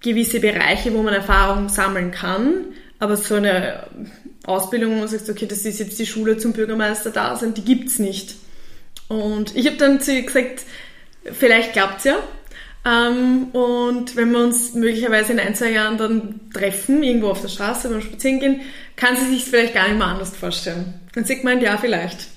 gewisse 0.00 0.40
Bereiche, 0.40 0.92
wo 0.94 1.02
man 1.02 1.14
Erfahrung 1.14 1.68
sammeln 1.68 2.10
kann, 2.10 2.66
aber 2.98 3.16
so 3.16 3.34
eine 3.34 3.86
Ausbildung, 4.44 4.92
wo 4.92 4.98
man 5.00 5.08
sagt, 5.08 5.28
okay, 5.28 5.46
das 5.46 5.64
ist 5.64 5.78
jetzt 5.78 5.98
die 5.98 6.06
Schule 6.06 6.38
zum 6.38 6.52
Bürgermeister 6.52 7.10
da 7.10 7.36
sein, 7.36 7.54
die 7.54 7.64
gibt's 7.64 7.98
nicht. 7.98 8.36
Und 9.08 9.54
ich 9.54 9.66
habe 9.66 9.76
dann 9.76 10.00
zu 10.00 10.12
ihr 10.14 10.22
gesagt, 10.22 10.62
vielleicht 11.32 11.72
klappt's 11.72 12.04
ja. 12.04 12.18
Ähm, 12.84 13.48
und 13.52 14.16
wenn 14.16 14.32
wir 14.32 14.40
uns 14.40 14.74
möglicherweise 14.74 15.32
in 15.32 15.40
ein, 15.40 15.54
zwei 15.54 15.72
Jahren 15.72 15.98
dann 15.98 16.40
treffen, 16.52 17.02
irgendwo 17.02 17.28
auf 17.28 17.42
der 17.42 17.48
Straße 17.48 17.88
beim 17.88 18.00
Spazieren 18.00 18.40
gehen, 18.40 18.60
kann 18.96 19.16
sie 19.16 19.26
sich 19.26 19.44
vielleicht 19.44 19.74
gar 19.74 19.88
nicht 19.88 19.98
mehr 19.98 20.06
anders 20.06 20.36
vorstellen. 20.36 20.94
Und 21.14 21.26
sie 21.26 21.40
meint, 21.42 21.62
ja, 21.62 21.76
vielleicht. 21.76 22.28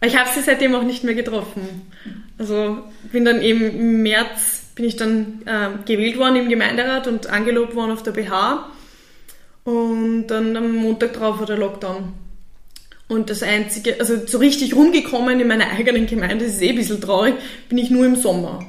Ich 0.00 0.16
habe 0.16 0.28
sie 0.32 0.42
seitdem 0.42 0.74
auch 0.74 0.82
nicht 0.82 1.02
mehr 1.02 1.14
getroffen. 1.14 1.90
Also 2.38 2.78
bin 3.10 3.24
dann 3.24 3.40
eben 3.40 3.62
im 3.62 4.02
März 4.02 4.64
bin 4.74 4.84
ich 4.84 4.96
dann 4.96 5.42
äh, 5.46 5.70
gewählt 5.86 6.18
worden 6.18 6.36
im 6.36 6.48
Gemeinderat 6.48 7.06
und 7.06 7.28
angelobt 7.28 7.74
worden 7.74 7.92
auf 7.92 8.02
der 8.02 8.10
BH. 8.10 8.68
Und 9.64 10.26
dann 10.26 10.56
am 10.56 10.72
Montag 10.74 11.14
drauf 11.14 11.38
war 11.38 11.46
der 11.46 11.56
Lockdown. 11.56 12.12
Und 13.08 13.30
das 13.30 13.42
Einzige, 13.42 14.00
also 14.00 14.26
so 14.26 14.38
richtig 14.38 14.74
rumgekommen 14.74 15.38
in 15.38 15.46
meiner 15.46 15.70
eigenen 15.70 16.06
Gemeinde, 16.06 16.44
das 16.44 16.54
ist 16.54 16.62
eh 16.62 16.70
ein 16.70 16.76
bisschen 16.76 17.00
traurig, 17.00 17.34
bin 17.68 17.78
ich 17.78 17.90
nur 17.90 18.04
im 18.04 18.16
Sommer. 18.16 18.66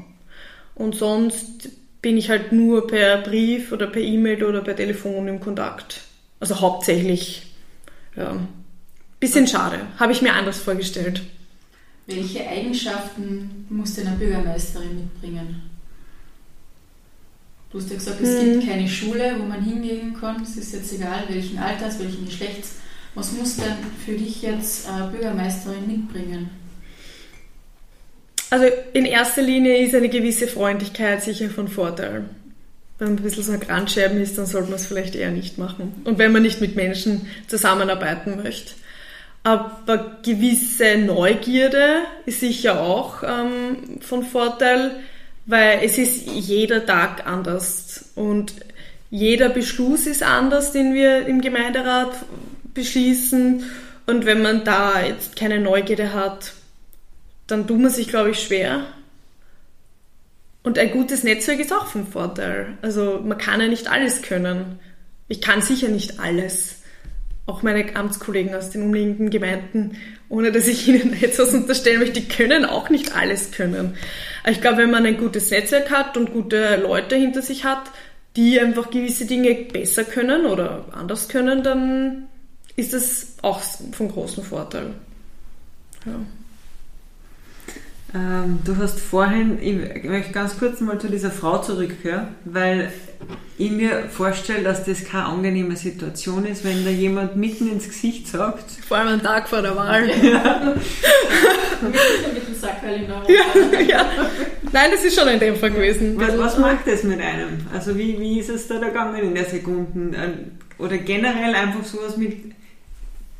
Und 0.75 0.95
sonst 0.95 1.69
bin 2.01 2.17
ich 2.17 2.29
halt 2.29 2.51
nur 2.51 2.87
per 2.87 3.17
Brief 3.21 3.71
oder 3.71 3.87
per 3.87 4.01
E-Mail 4.01 4.43
oder 4.43 4.61
per 4.61 4.75
Telefon 4.75 5.27
im 5.27 5.39
Kontakt. 5.39 6.01
Also 6.39 6.59
hauptsächlich, 6.59 7.47
ja. 8.15 8.37
Bisschen 9.19 9.47
schade. 9.47 9.79
Habe 9.97 10.11
ich 10.11 10.21
mir 10.21 10.33
anders 10.33 10.59
vorgestellt. 10.59 11.23
Welche 12.05 12.47
Eigenschaften 12.47 13.65
muss 13.69 13.95
denn 13.95 14.07
eine 14.07 14.17
Bürgermeisterin 14.17 14.95
mitbringen? 14.95 15.63
Du 17.71 17.79
hast 17.79 17.89
ja 17.89 17.95
gesagt, 17.95 18.21
es 18.21 18.41
mhm. 18.41 18.51
gibt 18.51 18.67
keine 18.67 18.87
Schule, 18.87 19.35
wo 19.39 19.45
man 19.45 19.63
hingehen 19.63 20.15
kann. 20.19 20.43
Es 20.43 20.55
ist 20.55 20.73
jetzt 20.73 20.93
egal, 20.93 21.23
welchen 21.27 21.57
Alters, 21.57 21.99
welchen 21.99 22.25
Geschlechts. 22.25 22.75
Was 23.15 23.31
muss 23.31 23.55
denn 23.55 23.73
für 24.05 24.13
dich 24.13 24.41
jetzt 24.41 24.87
eine 24.87 25.07
Bürgermeisterin 25.07 25.87
mitbringen? 25.87 26.49
Also 28.49 28.65
in 28.93 29.05
erster 29.05 29.41
Linie 29.41 29.77
ist 29.85 29.95
eine 29.95 30.09
gewisse 30.09 30.47
Freundlichkeit 30.47 31.23
sicher 31.23 31.49
von 31.49 31.67
Vorteil. 31.67 32.25
Wenn 32.97 33.09
man 33.09 33.17
ein 33.17 33.23
bisschen 33.23 33.43
so 33.43 33.51
ein 33.51 33.59
Grandscherben 33.59 34.21
ist, 34.21 34.37
dann 34.37 34.45
sollte 34.45 34.69
man 34.69 34.79
es 34.79 34.85
vielleicht 34.85 35.15
eher 35.15 35.31
nicht 35.31 35.57
machen. 35.57 36.01
Und 36.05 36.17
wenn 36.17 36.31
man 36.31 36.43
nicht 36.43 36.61
mit 36.61 36.75
Menschen 36.75 37.27
zusammenarbeiten 37.47 38.41
möchte. 38.41 38.73
Aber 39.43 40.17
gewisse 40.23 40.97
Neugierde 40.97 41.99
ist 42.25 42.39
sicher 42.39 42.81
auch 42.81 43.21
ähm, 43.23 43.99
von 44.01 44.23
Vorteil 44.23 44.91
weil 45.45 45.79
es 45.83 45.97
ist 45.97 46.27
jeder 46.27 46.85
Tag 46.85 47.27
anders 47.27 48.05
und 48.15 48.53
jeder 49.11 49.49
Beschluss 49.49 50.07
ist 50.07 50.23
anders, 50.23 50.71
den 50.71 50.93
wir 50.93 51.27
im 51.27 51.41
Gemeinderat 51.41 52.13
beschließen. 52.73 53.63
Und 54.07 54.25
wenn 54.25 54.41
man 54.41 54.63
da 54.63 55.01
jetzt 55.01 55.35
keine 55.35 55.59
Neugierde 55.59 56.13
hat, 56.13 56.53
dann 57.47 57.67
tut 57.67 57.79
man 57.79 57.91
sich, 57.91 58.07
glaube 58.07 58.31
ich, 58.31 58.39
schwer. 58.39 58.85
Und 60.63 60.79
ein 60.79 60.91
gutes 60.91 61.23
Netzwerk 61.23 61.59
ist 61.59 61.71
auch 61.71 61.87
von 61.87 62.07
Vorteil. 62.07 62.77
Also 62.81 63.21
man 63.23 63.37
kann 63.37 63.61
ja 63.61 63.67
nicht 63.67 63.87
alles 63.87 64.23
können. 64.23 64.79
Ich 65.27 65.41
kann 65.41 65.61
sicher 65.61 65.89
nicht 65.89 66.19
alles. 66.19 66.81
Auch 67.45 67.61
meine 67.61 67.95
Amtskollegen 67.95 68.55
aus 68.55 68.71
den 68.71 68.81
umliegenden 68.81 69.29
Gemeinden, 69.29 69.97
ohne 70.29 70.51
dass 70.51 70.67
ich 70.67 70.87
ihnen 70.87 71.13
etwas 71.21 71.53
unterstellen 71.53 71.99
möchte, 71.99 72.19
die 72.19 72.27
können 72.27 72.65
auch 72.65 72.89
nicht 72.89 73.15
alles 73.15 73.51
können. 73.51 73.95
Ich 74.47 74.61
glaube, 74.61 74.77
wenn 74.77 74.91
man 74.91 75.05
ein 75.05 75.17
gutes 75.17 75.51
Netzwerk 75.51 75.91
hat 75.91 76.17
und 76.17 76.33
gute 76.33 76.77
Leute 76.77 77.15
hinter 77.15 77.43
sich 77.43 77.63
hat, 77.63 77.91
die 78.35 78.59
einfach 78.59 78.89
gewisse 78.89 79.25
Dinge 79.25 79.53
besser 79.53 80.03
können 80.03 80.47
oder 80.47 80.85
anders 80.91 81.29
können, 81.29 81.61
dann 81.61 82.27
ist 82.75 82.93
das 82.93 83.35
auch 83.43 83.61
von 83.61 84.09
großem 84.09 84.43
Vorteil. 84.43 84.95
Ja. 86.05 86.19
Ähm, 88.15 88.59
du 88.63 88.77
hast 88.77 88.99
vorhin, 89.01 89.59
ich 89.61 90.03
möchte 90.05 90.31
ganz 90.31 90.57
kurz 90.57 90.79
mal 90.79 90.97
zu 90.99 91.09
dieser 91.09 91.31
Frau 91.31 91.57
zurückkehren, 91.57 92.29
weil 92.45 92.93
ich 93.57 93.71
mir 93.71 94.05
vorstelle, 94.09 94.63
dass 94.63 94.85
das 94.85 95.03
keine 95.03 95.25
angenehme 95.25 95.75
Situation 95.75 96.45
ist, 96.45 96.63
wenn 96.63 96.85
da 96.85 96.91
jemand 96.91 97.35
mitten 97.35 97.69
ins 97.69 97.87
Gesicht 97.87 98.27
sagt. 98.27 98.71
Vor 98.87 98.97
allem 98.97 99.07
einen 99.09 99.21
Tag 99.21 99.49
vor 99.49 99.61
der 99.61 99.75
Wahl. 99.75 100.07
Ja. 100.07 100.75
ja, 103.27 103.79
ja. 103.81 104.05
Nein, 104.71 104.91
das 104.91 105.03
ist 105.03 105.19
schon 105.19 105.27
ein 105.27 105.39
Dämpfer 105.39 105.69
gewesen. 105.69 106.15
Was, 106.17 106.37
was 106.37 106.57
macht 106.57 106.87
das 106.87 107.03
mit 107.03 107.19
einem? 107.19 107.67
Also 107.73 107.97
wie, 107.97 108.17
wie 108.19 108.39
ist 108.39 108.49
es 108.49 108.67
da 108.67 108.79
gegangen 108.79 109.21
in 109.21 109.35
der 109.35 109.45
Sekunden? 109.45 110.13
Äh, 110.13 110.81
oder 110.81 110.97
generell 110.97 111.53
einfach 111.53 111.83
sowas 111.83 112.17
mit 112.17 112.55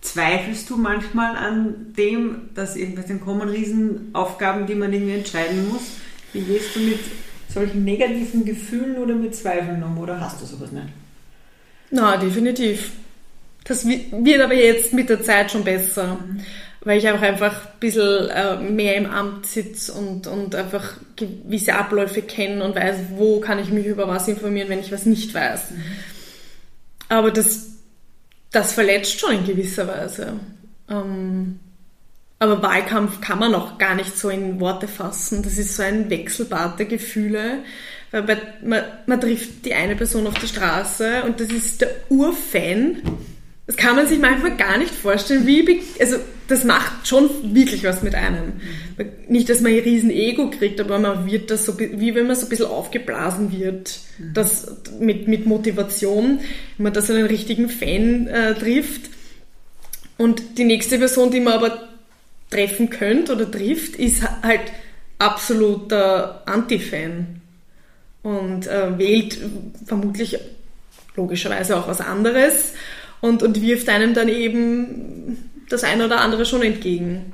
Zweifelst 0.06 0.70
du 0.70 0.78
manchmal 0.78 1.36
an 1.36 1.94
dem, 1.98 2.50
dass 2.54 2.76
irgendwas 2.76 3.08
dann 3.08 3.22
kommen 3.22 3.50
Riesenaufgaben, 3.50 4.68
die 4.68 4.76
man 4.76 4.94
irgendwie 4.94 5.16
entscheiden 5.16 5.68
muss? 5.68 5.82
Wie 6.32 6.42
gehst 6.42 6.76
du 6.76 6.80
mit 6.82 7.00
solchen 7.52 7.84
negativen 7.84 8.46
Gefühlen 8.46 8.98
oder 8.98 9.16
mit 9.16 9.36
Zweifeln 9.36 9.82
um 9.82 9.98
oder 9.98 10.20
hast 10.20 10.40
du 10.40 10.46
sowas 10.46 10.72
nicht? 10.72 10.90
Na, 11.90 12.18
definitiv. 12.18 12.92
Das 13.64 13.84
wird 13.88 14.42
aber 14.42 14.54
jetzt 14.54 14.94
mit 14.94 15.10
der 15.10 15.24
Zeit 15.24 15.52
schon 15.52 15.64
besser, 15.64 16.20
mhm. 16.24 16.42
weil 16.82 17.00
ich 17.00 17.10
auch 17.10 17.22
einfach 17.22 17.66
ein 17.66 17.80
bisschen 17.80 18.30
äh, 18.30 18.58
mehr 18.58 18.98
im 18.98 19.08
Amt 19.08 19.48
sitze 19.48 19.92
und, 19.92 20.28
und 20.28 20.54
einfach 20.54 20.98
gewisse 21.16 21.74
Abläufe 21.74 22.22
kenne 22.22 22.64
und 22.64 22.76
weiß, 22.76 22.98
wo 23.16 23.40
kann 23.40 23.58
ich 23.58 23.72
mich 23.72 23.88
über 23.88 24.08
was 24.08 24.28
informieren, 24.28 24.70
wenn 24.70 24.82
ich 24.82 24.92
was 24.92 25.08
nicht 25.08 25.34
weiß. 25.34 25.72
Mhm. 25.72 25.84
Aber 27.10 27.32
das 27.32 27.75
das 28.56 28.74
verletzt 28.74 29.20
schon 29.20 29.36
in 29.36 29.46
gewisser 29.46 29.88
Weise. 29.88 30.34
Ähm, 30.90 31.60
aber 32.40 32.62
Wahlkampf 32.62 33.22
kann 33.22 33.40
man 33.40 33.56
auch 33.56 33.78
gar 33.78 33.96
nicht 33.96 34.18
so 34.18 34.30
in 34.30 34.60
Worte 34.60 34.88
fassen. 34.88 35.44
Das 35.44 35.58
ist 35.58 35.76
so 35.76 35.84
ein 35.84 36.10
Wechselbad 36.10 36.80
der 36.80 36.86
Gefühle. 36.86 37.60
Weil 38.12 38.38
man, 38.64 38.84
man 39.08 39.20
trifft 39.20 39.66
die 39.66 39.74
eine 39.74 39.96
Person 39.96 40.28
auf 40.28 40.36
der 40.36 40.48
Straße 40.48 41.24
und 41.24 41.40
das 41.40 41.50
ist 41.50 41.82
der 41.82 41.90
Urfan 42.10 43.02
das 43.68 43.78
kann 43.78 43.96
man 43.96 44.08
sich 44.08 44.20
manchmal 44.20 44.56
gar 44.58 44.78
nicht 44.78 44.94
vorstellen, 44.94 45.48
wie, 45.48 45.82
also 46.00 46.18
das 46.48 46.64
macht 46.64 47.08
schon 47.08 47.56
wirklich 47.56 47.84
was 47.84 48.04
mit 48.04 48.14
einem. 48.14 48.54
Nicht, 49.28 49.50
dass 49.50 49.62
man 49.62 49.72
ein 49.72 49.80
riesen 49.80 50.12
Ego 50.12 50.52
kriegt, 50.52 50.80
aber 50.80 51.00
man 51.00 51.26
wird 51.26 51.50
das 51.50 51.66
so, 51.66 51.80
wie 51.80 52.14
wenn 52.14 52.28
man 52.28 52.36
so 52.36 52.46
ein 52.46 52.50
bisschen 52.50 52.68
aufgeblasen 52.68 53.52
wird, 53.52 54.00
das 54.34 54.68
mit, 55.00 55.28
mit 55.28 55.48
Motivation, 55.48 56.40
wenn 56.78 56.84
man 56.84 56.94
da 56.94 57.02
so 57.02 57.14
einen 57.14 57.26
richtigen 57.26 57.70
Fan 57.70 58.28
äh, 58.28 58.54
trifft. 58.54 59.10
Und 60.18 60.60
die 60.60 60.64
nächste 60.64 61.00
Person, 61.00 61.32
die 61.32 61.40
man 61.40 61.54
aber 61.54 61.90
treffen 62.52 62.92
könnte 62.92 63.34
oder 63.34 63.50
trifft, 63.50 63.96
ist 63.96 64.22
halt 64.44 64.62
absoluter 65.18 66.44
Anti-Fan 66.46 67.42
und 68.22 68.68
äh, 68.68 68.98
wählt 69.00 69.40
vermutlich 69.86 70.38
logischerweise 71.16 71.78
auch 71.78 71.88
was 71.88 72.02
anderes 72.02 72.74
und, 73.26 73.42
und 73.42 73.62
wirft 73.62 73.90
einem 73.90 74.14
dann 74.14 74.30
eben 74.30 75.50
das 75.70 75.84
eine 75.84 76.06
oder 76.06 76.22
andere 76.22 76.46
schon 76.46 76.62
entgegen. 76.62 77.34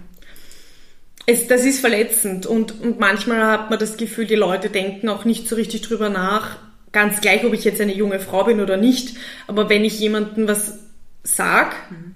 Es, 1.25 1.47
das 1.47 1.65
ist 1.65 1.81
verletzend 1.81 2.45
und, 2.45 2.79
und 2.81 2.99
manchmal 2.99 3.43
hat 3.43 3.69
man 3.69 3.77
das 3.77 3.97
Gefühl, 3.97 4.25
die 4.25 4.35
Leute 4.35 4.69
denken 4.69 5.09
auch 5.09 5.25
nicht 5.25 5.47
so 5.47 5.55
richtig 5.55 5.81
drüber 5.81 6.09
nach, 6.09 6.57
ganz 6.91 7.21
gleich, 7.21 7.45
ob 7.45 7.53
ich 7.53 7.63
jetzt 7.63 7.81
eine 7.81 7.93
junge 7.93 8.19
Frau 8.19 8.45
bin 8.45 8.59
oder 8.59 8.77
nicht, 8.77 9.17
aber 9.47 9.69
wenn 9.69 9.85
ich 9.85 9.99
jemandem 9.99 10.47
was 10.47 10.79
sag, 11.23 11.75
mhm. 11.91 12.15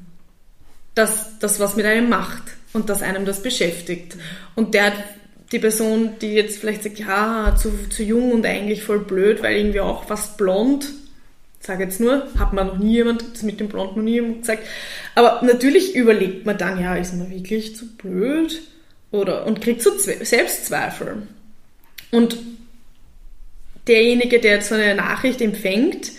dass 0.96 1.38
das 1.40 1.60
was 1.60 1.76
mit 1.76 1.86
einem 1.86 2.10
macht 2.10 2.44
und 2.74 2.90
dass 2.90 3.04
einem 3.04 3.26
das 3.26 3.44
beschäftigt. 3.44 4.16
Und 4.56 4.74
der 4.74 4.94
die 5.52 5.60
Person, 5.60 6.16
die 6.22 6.34
jetzt 6.34 6.58
vielleicht 6.58 6.84
sagt, 6.84 7.00
ja, 7.00 7.56
zu, 7.56 7.72
zu 7.90 8.02
jung 8.04 8.32
und 8.32 8.46
eigentlich 8.46 8.84
voll 8.84 9.00
blöd, 9.00 9.44
weil 9.44 9.58
irgendwie 9.58 9.80
auch 9.80 10.06
fast 10.06 10.38
blond, 10.38 10.92
sage 11.66 11.84
jetzt 11.84 12.00
nur, 12.00 12.28
hat 12.38 12.54
man 12.54 12.68
noch 12.68 12.78
nie 12.78 12.94
jemand, 12.94 13.24
das 13.34 13.44
mit 13.44 13.60
dem 13.60 13.70
Blond 13.70 13.98
noch 13.98 14.04
nie 14.04 14.14
jemand 14.14 14.42
gesagt. 14.42 14.64
Aber 15.16 15.42
natürlich 15.44 15.96
überlegt 15.96 16.46
man 16.46 16.58
dann, 16.58 16.80
ja, 16.80 16.96
ist 16.96 17.14
man 17.16 17.30
wirklich 17.30 17.76
zu 17.76 17.96
blöd? 17.96 18.62
Oder, 19.12 19.46
und 19.46 19.62
kriegt 19.62 19.82
so 19.82 19.92
Selbstzweifel. 19.98 21.24
Und 22.12 22.38
derjenige, 23.88 24.40
der 24.40 24.56
jetzt 24.56 24.70
so 24.70 24.76
eine 24.76 24.96
Nachricht 24.96 25.42
empfängt, 25.42 26.12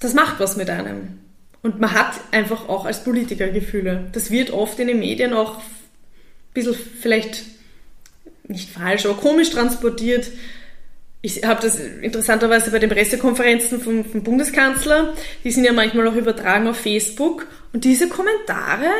das 0.00 0.14
macht 0.14 0.38
was 0.40 0.56
mit 0.56 0.70
einem. 0.70 1.18
Und 1.62 1.80
man 1.80 1.92
hat 1.92 2.20
einfach 2.30 2.68
auch 2.68 2.84
als 2.84 3.02
Politiker 3.04 3.48
Gefühle. 3.48 4.08
Das 4.12 4.30
wird 4.30 4.50
oft 4.50 4.78
in 4.78 4.88
den 4.88 4.98
Medien 4.98 5.32
auch 5.32 5.58
ein 5.58 5.64
bisschen 6.52 6.74
vielleicht 6.74 7.42
nicht 8.46 8.70
falsch, 8.70 9.06
aber 9.06 9.16
komisch 9.16 9.50
transportiert. 9.50 10.30
Ich 11.24 11.42
habe 11.42 11.62
das 11.62 11.80
interessanterweise 11.80 12.70
bei 12.70 12.78
den 12.78 12.90
Pressekonferenzen 12.90 13.80
vom, 13.80 14.04
vom, 14.04 14.22
Bundeskanzler, 14.22 15.14
die 15.42 15.50
sind 15.50 15.64
ja 15.64 15.72
manchmal 15.72 16.06
auch 16.06 16.16
übertragen 16.16 16.68
auf 16.68 16.76
Facebook. 16.76 17.46
Und 17.72 17.84
diese 17.84 18.10
Kommentare, 18.10 18.90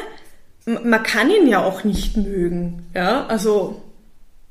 man 0.65 1.03
kann 1.03 1.29
ihn 1.31 1.47
ja 1.47 1.63
auch 1.63 1.85
nicht 1.85 2.17
mögen. 2.17 2.87
Ja, 2.95 3.27
also 3.27 3.83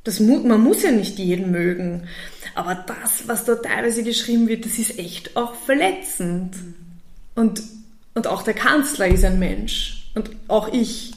das, 0.04 0.20
man 0.20 0.62
muss 0.62 0.84
ja 0.84 0.92
nicht 0.92 1.18
jeden 1.18 1.50
mögen. 1.50 2.08
Aber 2.54 2.76
das, 2.76 3.28
was 3.28 3.44
da 3.46 3.56
teilweise 3.56 4.04
geschrieben 4.04 4.48
wird, 4.48 4.66
das 4.66 4.78
ist 4.78 5.00
echt 5.00 5.36
auch 5.36 5.56
verletzend. 5.56 6.56
Und, 7.34 7.64
und 8.14 8.28
auch 8.28 8.44
der 8.44 8.54
Kanzler 8.54 9.08
ist 9.08 9.26
ein 9.26 9.40
Mensch. 9.40 10.12
Und 10.14 10.30
auch 10.48 10.72
ich. 10.72 11.14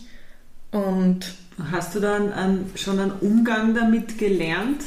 Und 0.71 1.35
Hast 1.71 1.95
du 1.95 2.01
dann 2.01 2.71
schon 2.75 2.99
einen 2.99 3.13
Umgang 3.13 3.75
damit 3.75 4.19
gelernt? 4.19 4.83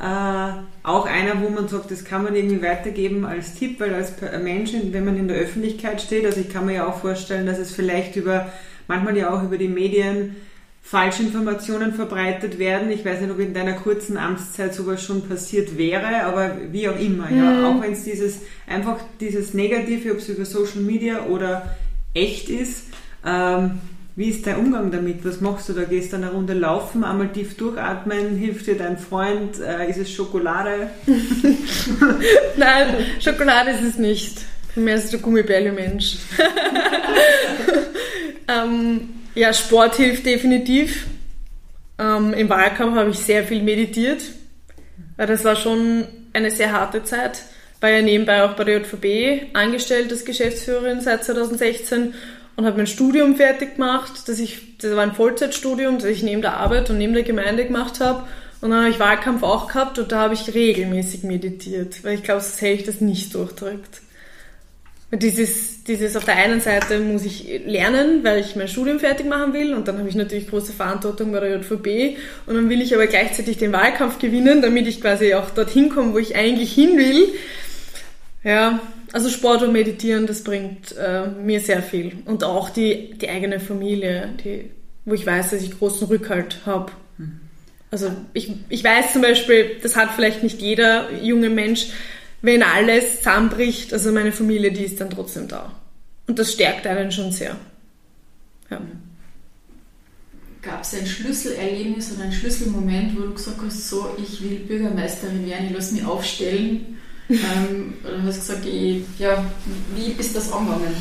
Äh, 0.00 0.52
auch 0.82 1.04
einer, 1.04 1.42
wo 1.42 1.50
man 1.50 1.68
sagt, 1.68 1.90
das 1.90 2.04
kann 2.04 2.24
man 2.24 2.34
irgendwie 2.34 2.62
weitergeben 2.62 3.26
als 3.26 3.54
Tipp, 3.54 3.78
weil 3.80 3.92
als 3.92 4.14
Mensch, 4.42 4.70
wenn 4.72 5.04
man 5.04 5.18
in 5.18 5.28
der 5.28 5.36
Öffentlichkeit 5.36 6.00
steht, 6.00 6.24
also 6.24 6.40
ich 6.40 6.48
kann 6.48 6.64
mir 6.64 6.76
ja 6.76 6.88
auch 6.88 7.00
vorstellen, 7.00 7.44
dass 7.44 7.58
es 7.58 7.72
vielleicht 7.72 8.16
über, 8.16 8.50
manchmal 8.88 9.16
ja 9.18 9.34
auch 9.34 9.42
über 9.42 9.58
die 9.58 9.68
Medien 9.68 10.36
Falschinformationen 10.82 11.92
verbreitet 11.92 12.58
werden. 12.58 12.90
Ich 12.90 13.04
weiß 13.04 13.20
nicht, 13.20 13.30
ob 13.30 13.38
in 13.38 13.52
deiner 13.52 13.74
kurzen 13.74 14.16
Amtszeit 14.16 14.74
sowas 14.74 15.04
schon 15.04 15.28
passiert 15.28 15.76
wäre, 15.76 16.24
aber 16.24 16.56
wie 16.72 16.88
auch 16.88 16.98
immer, 16.98 17.26
mhm. 17.26 17.38
ja. 17.38 17.68
Auch 17.68 17.82
wenn 17.82 17.92
es 17.92 18.04
dieses, 18.04 18.40
einfach 18.66 18.96
dieses 19.20 19.52
Negative, 19.52 20.12
ob 20.12 20.18
es 20.18 20.30
über 20.30 20.46
Social 20.46 20.80
Media 20.80 21.26
oder 21.26 21.76
echt 22.14 22.48
ist, 22.48 22.86
ähm, 23.24 23.80
wie 24.20 24.28
ist 24.28 24.46
dein 24.46 24.56
Umgang 24.56 24.90
damit? 24.90 25.24
Was 25.24 25.40
machst 25.40 25.70
du 25.70 25.72
da? 25.72 25.84
Gehst 25.84 26.12
du 26.12 26.16
eine 26.16 26.30
Runde 26.30 26.52
laufen, 26.52 27.04
einmal 27.04 27.32
tief 27.32 27.56
durchatmen? 27.56 28.36
Hilft 28.36 28.66
dir 28.66 28.76
dein 28.76 28.98
Freund? 28.98 29.58
Äh, 29.58 29.88
ist 29.88 29.96
es 29.96 30.12
Schokolade? 30.12 30.90
Nein, 32.58 33.06
Schokolade 33.18 33.70
ist 33.70 33.82
es 33.82 33.96
nicht. 33.96 34.42
Mehr 34.74 34.96
ist 34.96 35.10
der 35.10 35.20
Gummibärle-Mensch. 35.20 36.16
ähm, 38.48 39.08
ja, 39.34 39.54
Sport 39.54 39.96
hilft 39.96 40.26
definitiv. 40.26 41.06
Ähm, 41.98 42.34
Im 42.34 42.50
Wahlkampf 42.50 42.96
habe 42.96 43.08
ich 43.08 43.20
sehr 43.20 43.44
viel 43.44 43.62
meditiert, 43.62 44.20
weil 45.16 45.28
das 45.28 45.44
war 45.44 45.56
schon 45.56 46.04
eine 46.34 46.50
sehr 46.50 46.72
harte 46.72 47.04
Zeit. 47.04 47.40
War 47.80 47.88
ja 47.88 48.02
nebenbei 48.02 48.44
auch 48.44 48.52
bei 48.52 48.64
der 48.64 48.80
JVB 48.80 49.56
angestellt 49.56 50.12
als 50.12 50.26
Geschäftsführerin 50.26 51.00
seit 51.00 51.24
2016 51.24 52.12
und 52.56 52.66
habe 52.66 52.76
mein 52.76 52.86
Studium 52.86 53.36
fertig 53.36 53.76
gemacht. 53.76 54.28
Das, 54.28 54.38
ich, 54.38 54.78
das 54.78 54.94
war 54.94 55.02
ein 55.02 55.14
Vollzeitstudium, 55.14 55.98
das 55.98 56.08
ich 56.08 56.22
neben 56.22 56.42
der 56.42 56.56
Arbeit 56.58 56.90
und 56.90 56.98
neben 56.98 57.14
der 57.14 57.22
Gemeinde 57.22 57.64
gemacht 57.64 58.00
habe. 58.00 58.24
Und 58.60 58.70
dann 58.70 58.80
habe 58.80 58.90
ich 58.90 59.00
Wahlkampf 59.00 59.42
auch 59.42 59.68
gehabt 59.68 59.98
und 59.98 60.12
da 60.12 60.20
habe 60.20 60.34
ich 60.34 60.52
regelmäßig 60.52 61.22
meditiert, 61.22 62.04
weil 62.04 62.14
ich 62.14 62.22
glaube, 62.22 62.42
sonst 62.42 62.60
hätte 62.60 62.80
ich 62.80 62.84
das 62.84 63.00
nicht 63.00 63.34
durchdrückt. 63.34 64.02
Dieses, 65.12 65.82
dieses 65.82 66.14
auf 66.14 66.24
der 66.24 66.36
einen 66.36 66.60
Seite 66.60 67.00
muss 67.00 67.24
ich 67.24 67.62
lernen, 67.66 68.22
weil 68.22 68.38
ich 68.38 68.54
mein 68.54 68.68
Studium 68.68 69.00
fertig 69.00 69.26
machen 69.26 69.52
will 69.54 69.74
und 69.74 69.88
dann 69.88 69.98
habe 69.98 70.08
ich 70.08 70.14
natürlich 70.14 70.48
große 70.48 70.72
Verantwortung 70.72 71.32
bei 71.32 71.40
der 71.40 71.56
JVB 71.56 72.16
und 72.46 72.54
dann 72.54 72.68
will 72.68 72.80
ich 72.80 72.94
aber 72.94 73.08
gleichzeitig 73.08 73.56
den 73.56 73.72
Wahlkampf 73.72 74.20
gewinnen, 74.20 74.62
damit 74.62 74.86
ich 74.86 75.00
quasi 75.00 75.34
auch 75.34 75.50
dorthin 75.50 75.88
komme, 75.88 76.12
wo 76.12 76.18
ich 76.18 76.36
eigentlich 76.36 76.72
hin 76.72 76.96
will. 76.96 77.28
Ja, 78.44 78.78
also 79.12 79.28
Sport 79.28 79.62
und 79.62 79.72
Meditieren, 79.72 80.26
das 80.26 80.44
bringt 80.44 80.96
äh, 80.96 81.26
mir 81.28 81.60
sehr 81.60 81.82
viel 81.82 82.18
und 82.26 82.44
auch 82.44 82.70
die, 82.70 83.14
die 83.14 83.28
eigene 83.28 83.60
Familie, 83.60 84.34
die, 84.44 84.70
wo 85.04 85.14
ich 85.14 85.26
weiß, 85.26 85.50
dass 85.50 85.62
ich 85.62 85.76
großen 85.76 86.06
Rückhalt 86.06 86.58
habe. 86.66 86.92
Also 87.90 88.12
ich, 88.34 88.52
ich 88.68 88.84
weiß 88.84 89.12
zum 89.12 89.22
Beispiel, 89.22 89.76
das 89.82 89.96
hat 89.96 90.10
vielleicht 90.14 90.42
nicht 90.44 90.60
jeder 90.60 91.12
junge 91.20 91.50
Mensch, 91.50 91.88
wenn 92.40 92.62
alles 92.62 93.16
zusammenbricht, 93.16 93.92
also 93.92 94.12
meine 94.12 94.32
Familie, 94.32 94.70
die 94.70 94.84
ist 94.84 95.00
dann 95.00 95.10
trotzdem 95.10 95.48
da. 95.48 95.72
Und 96.26 96.38
das 96.38 96.52
stärkt 96.52 96.86
einen 96.86 97.10
schon 97.10 97.32
sehr. 97.32 97.56
Ja. 98.70 98.80
Gab 100.62 100.82
es 100.82 100.94
ein 100.94 101.06
Schlüsselerlebnis 101.06 102.12
oder 102.12 102.24
ein 102.24 102.32
Schlüsselmoment, 102.32 103.16
wo 103.16 103.22
du 103.22 103.34
gesagt 103.34 103.58
hast, 103.64 103.88
so, 103.88 104.14
ich 104.22 104.40
will 104.42 104.60
Bürgermeisterin 104.60 105.46
werden, 105.46 105.66
ich 105.66 105.72
lasse 105.72 105.94
mich 105.94 106.04
aufstellen? 106.04 106.99
Ähm, 107.30 107.94
oder 108.04 108.22
hast 108.24 108.40
gesagt, 108.40 108.66
ich, 108.66 109.02
ja, 109.18 109.44
wie 109.94 110.12
ist 110.18 110.34
das 110.34 110.52
angegangen? 110.52 110.94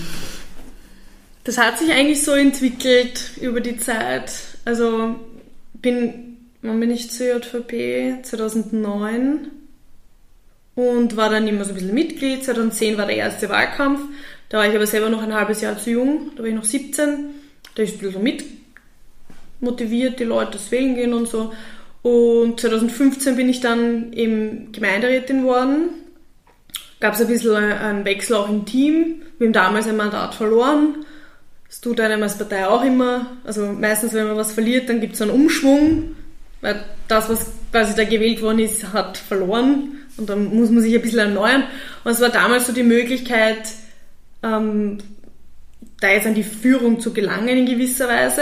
Das 1.43 1.57
hat 1.57 1.79
sich 1.79 1.91
eigentlich 1.91 2.23
so 2.23 2.33
entwickelt 2.33 3.31
über 3.41 3.61
die 3.61 3.77
Zeit. 3.77 4.31
Also 4.65 5.15
bin, 5.73 6.37
wann 6.61 6.79
bin 6.79 6.91
ich 6.91 7.09
zur 7.09 7.37
JVP? 7.37 8.21
2009 8.21 9.47
und 10.75 11.17
war 11.17 11.29
dann 11.29 11.47
immer 11.47 11.65
so 11.65 11.71
ein 11.71 11.75
bisschen 11.75 11.93
Mitglied. 11.93 12.43
2010 12.43 12.97
war 12.97 13.07
der 13.07 13.17
erste 13.17 13.49
Wahlkampf. 13.49 14.01
Da 14.49 14.59
war 14.59 14.67
ich 14.67 14.75
aber 14.75 14.87
selber 14.87 15.09
noch 15.09 15.21
ein 15.21 15.33
halbes 15.33 15.61
Jahr 15.61 15.77
zu 15.77 15.91
jung. 15.91 16.31
Da 16.35 16.43
war 16.43 16.49
ich 16.49 16.55
noch 16.55 16.63
17. 16.63 17.25
Da 17.75 17.83
ist 17.83 17.95
ein 17.95 17.99
bisschen 17.99 18.23
mit 18.23 18.43
motiviert, 19.59 20.19
die 20.19 20.25
Leute 20.25 20.51
das 20.53 20.71
wählen 20.71 20.95
gehen 20.95 21.13
und 21.13 21.27
so. 21.27 21.51
Und 22.01 22.59
2015 22.59 23.35
bin 23.35 23.49
ich 23.49 23.59
dann 23.59 24.13
eben 24.13 24.71
Gemeinderätin 24.71 25.43
worden. 25.43 25.89
Gab 26.99 27.13
es 27.13 27.21
ein 27.21 27.27
bisschen 27.27 27.55
einen 27.55 28.05
Wechsel 28.05 28.35
auch 28.35 28.49
im 28.49 28.65
Team. 28.65 29.21
Wir 29.37 29.47
haben 29.47 29.53
damals 29.53 29.87
ein 29.87 29.95
Mandat 29.95 30.35
verloren. 30.35 31.05
Das 31.67 31.79
tut 31.79 31.99
einem 32.01 32.21
als 32.23 32.37
Partei 32.37 32.67
auch 32.67 32.83
immer. 32.83 33.37
Also 33.45 33.67
meistens, 33.67 34.13
wenn 34.13 34.27
man 34.27 34.35
was 34.35 34.51
verliert, 34.51 34.89
dann 34.89 34.99
gibt 34.99 35.15
es 35.15 35.21
einen 35.21 35.31
Umschwung. 35.31 36.15
Weil 36.61 36.83
das, 37.07 37.29
was 37.29 37.51
quasi 37.71 37.95
da 37.95 38.03
gewählt 38.03 38.41
worden 38.41 38.59
ist, 38.59 38.91
hat 38.91 39.17
verloren. 39.17 39.97
Und 40.17 40.29
dann 40.29 40.53
muss 40.53 40.71
man 40.71 40.83
sich 40.83 40.93
ein 40.93 41.01
bisschen 41.01 41.19
erneuern. 41.19 41.63
Und 42.03 42.11
es 42.11 42.19
war 42.19 42.29
damals 42.29 42.67
so 42.67 42.73
die 42.73 42.83
Möglichkeit, 42.83 43.69
ähm, 44.43 44.97
da 46.01 46.09
jetzt 46.09 46.27
an 46.27 46.33
die 46.33 46.43
Führung 46.43 46.99
zu 46.99 47.13
gelangen 47.13 47.59
in 47.59 47.65
gewisser 47.65 48.09
Weise. 48.09 48.41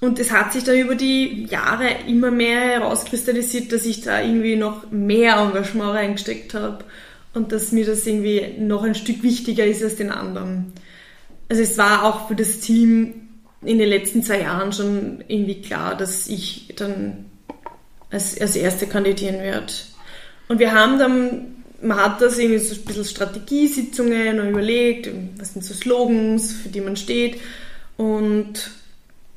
Und 0.00 0.18
es 0.18 0.32
hat 0.32 0.52
sich 0.52 0.64
da 0.64 0.74
über 0.74 0.96
die 0.96 1.46
Jahre 1.46 1.88
immer 2.06 2.30
mehr 2.30 2.60
herauskristallisiert, 2.60 3.72
dass 3.72 3.86
ich 3.86 4.02
da 4.02 4.20
irgendwie 4.20 4.56
noch 4.56 4.90
mehr 4.90 5.36
Engagement 5.36 5.94
reingesteckt 5.94 6.52
habe 6.52 6.84
und 7.34 7.52
dass 7.52 7.72
mir 7.72 7.84
das 7.84 8.06
irgendwie 8.06 8.54
noch 8.58 8.82
ein 8.84 8.94
Stück 8.94 9.22
wichtiger 9.22 9.66
ist 9.66 9.82
als 9.82 9.96
den 9.96 10.10
anderen. 10.10 10.72
Also 11.48 11.62
es 11.62 11.76
war 11.76 12.04
auch 12.04 12.28
für 12.28 12.36
das 12.36 12.60
Team 12.60 13.28
in 13.62 13.78
den 13.78 13.88
letzten 13.88 14.22
zwei 14.22 14.40
Jahren 14.40 14.72
schon 14.72 15.24
irgendwie 15.28 15.60
klar, 15.60 15.96
dass 15.96 16.28
ich 16.28 16.72
dann 16.76 17.26
als, 18.10 18.40
als 18.40 18.56
Erste 18.56 18.86
kandidieren 18.86 19.40
werde. 19.40 19.72
Und 20.48 20.58
wir 20.58 20.72
haben 20.72 20.98
dann, 20.98 21.56
man 21.82 21.98
hat 21.98 22.20
das 22.20 22.38
irgendwie 22.38 22.58
so 22.58 22.74
ein 22.74 22.84
bisschen 22.84 23.04
Strategiesitzungen 23.04 24.40
und 24.40 24.50
überlegt, 24.50 25.10
was 25.38 25.54
sind 25.54 25.64
so 25.64 25.74
Slogans, 25.74 26.52
für 26.52 26.68
die 26.68 26.80
man 26.80 26.96
steht. 26.96 27.40
Und 27.96 28.70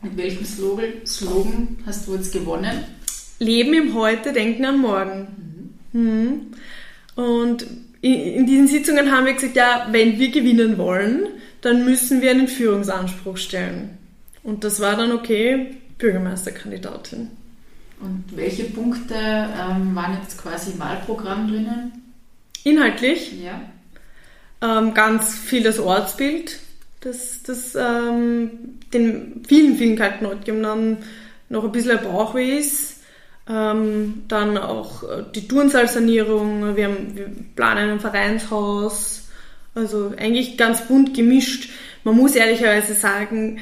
mit 0.02 0.18
welchem 0.18 0.46
Slogan, 0.46 0.94
Slogan 1.06 1.78
hast 1.86 2.08
du 2.08 2.16
jetzt 2.16 2.32
gewonnen? 2.32 2.84
Leben 3.40 3.74
im 3.74 3.94
Heute, 3.94 4.34
denken 4.34 4.66
an 4.66 4.80
morgen. 4.80 5.72
Mhm. 5.94 6.02
Mhm. 6.02 6.42
Und 7.16 7.66
in 8.02 8.46
diesen 8.46 8.68
Sitzungen 8.68 9.12
haben 9.12 9.26
wir 9.26 9.34
gesagt, 9.34 9.56
ja, 9.56 9.88
wenn 9.92 10.20
wir 10.20 10.30
gewinnen 10.30 10.78
wollen, 10.78 11.28
dann 11.62 11.84
müssen 11.86 12.22
wir 12.22 12.32
einen 12.32 12.48
Führungsanspruch 12.48 13.38
stellen. 13.38 13.98
Und 14.44 14.64
das 14.64 14.80
war 14.80 14.96
dann 14.96 15.12
okay, 15.12 15.76
Bürgermeisterkandidatin. 15.98 17.30
Und 18.00 18.26
welche 18.36 18.66
Punkte 18.66 19.16
ähm, 19.16 19.96
waren 19.96 20.20
jetzt 20.22 20.38
quasi 20.38 20.72
im 20.72 20.80
Wahlprogramm 20.80 21.48
drinnen? 21.48 21.92
Inhaltlich? 22.64 23.34
Ja. 23.42 23.62
ähm, 24.62 24.94
ganz 24.94 25.36
viel 25.38 25.64
das 25.64 25.80
Ortsbild, 25.80 26.60
das, 27.02 27.42
das 27.44 27.76
ähm, 27.76 28.52
den 28.94 29.44
vielen, 29.48 29.78
vielen 29.78 29.96
Kaltnordgeben 29.96 30.62
dann 30.64 30.98
noch 31.50 31.64
ein 31.64 31.72
bisschen 31.72 31.98
ein 31.98 32.04
Bauchweh 32.04 32.60
ist. 32.60 32.97
Ähm, 33.50 34.24
dann 34.28 34.58
auch 34.58 35.04
äh, 35.04 35.24
die 35.34 35.48
Turnsalsanierung, 35.48 36.76
wir, 36.76 36.86
haben, 36.86 37.16
wir 37.16 37.30
planen 37.56 37.92
ein 37.92 38.00
Vereinshaus, 38.00 39.30
also 39.74 40.14
eigentlich 40.18 40.58
ganz 40.58 40.88
bunt 40.88 41.14
gemischt. 41.14 41.70
Man 42.04 42.16
muss 42.16 42.36
ehrlicherweise 42.36 42.94
sagen, 42.94 43.62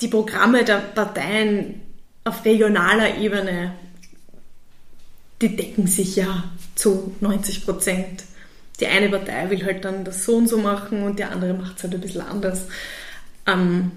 die 0.00 0.08
Programme 0.08 0.64
der 0.64 0.78
Parteien 0.78 1.80
auf 2.24 2.44
regionaler 2.44 3.16
Ebene, 3.18 3.72
die 5.40 5.56
decken 5.56 5.86
sich 5.86 6.16
ja 6.16 6.44
zu 6.74 7.14
90 7.20 7.64
Prozent. 7.64 8.24
Die 8.80 8.86
eine 8.86 9.08
Partei 9.08 9.50
will 9.50 9.64
halt 9.64 9.84
dann 9.84 10.04
das 10.04 10.24
so 10.24 10.36
und 10.36 10.48
so 10.48 10.58
machen 10.58 11.02
und 11.02 11.18
die 11.18 11.24
andere 11.24 11.54
macht 11.54 11.76
es 11.76 11.84
halt 11.84 11.94
ein 11.94 12.00
bisschen 12.00 12.22
anders. 12.22 12.66
Ähm, 13.46 13.90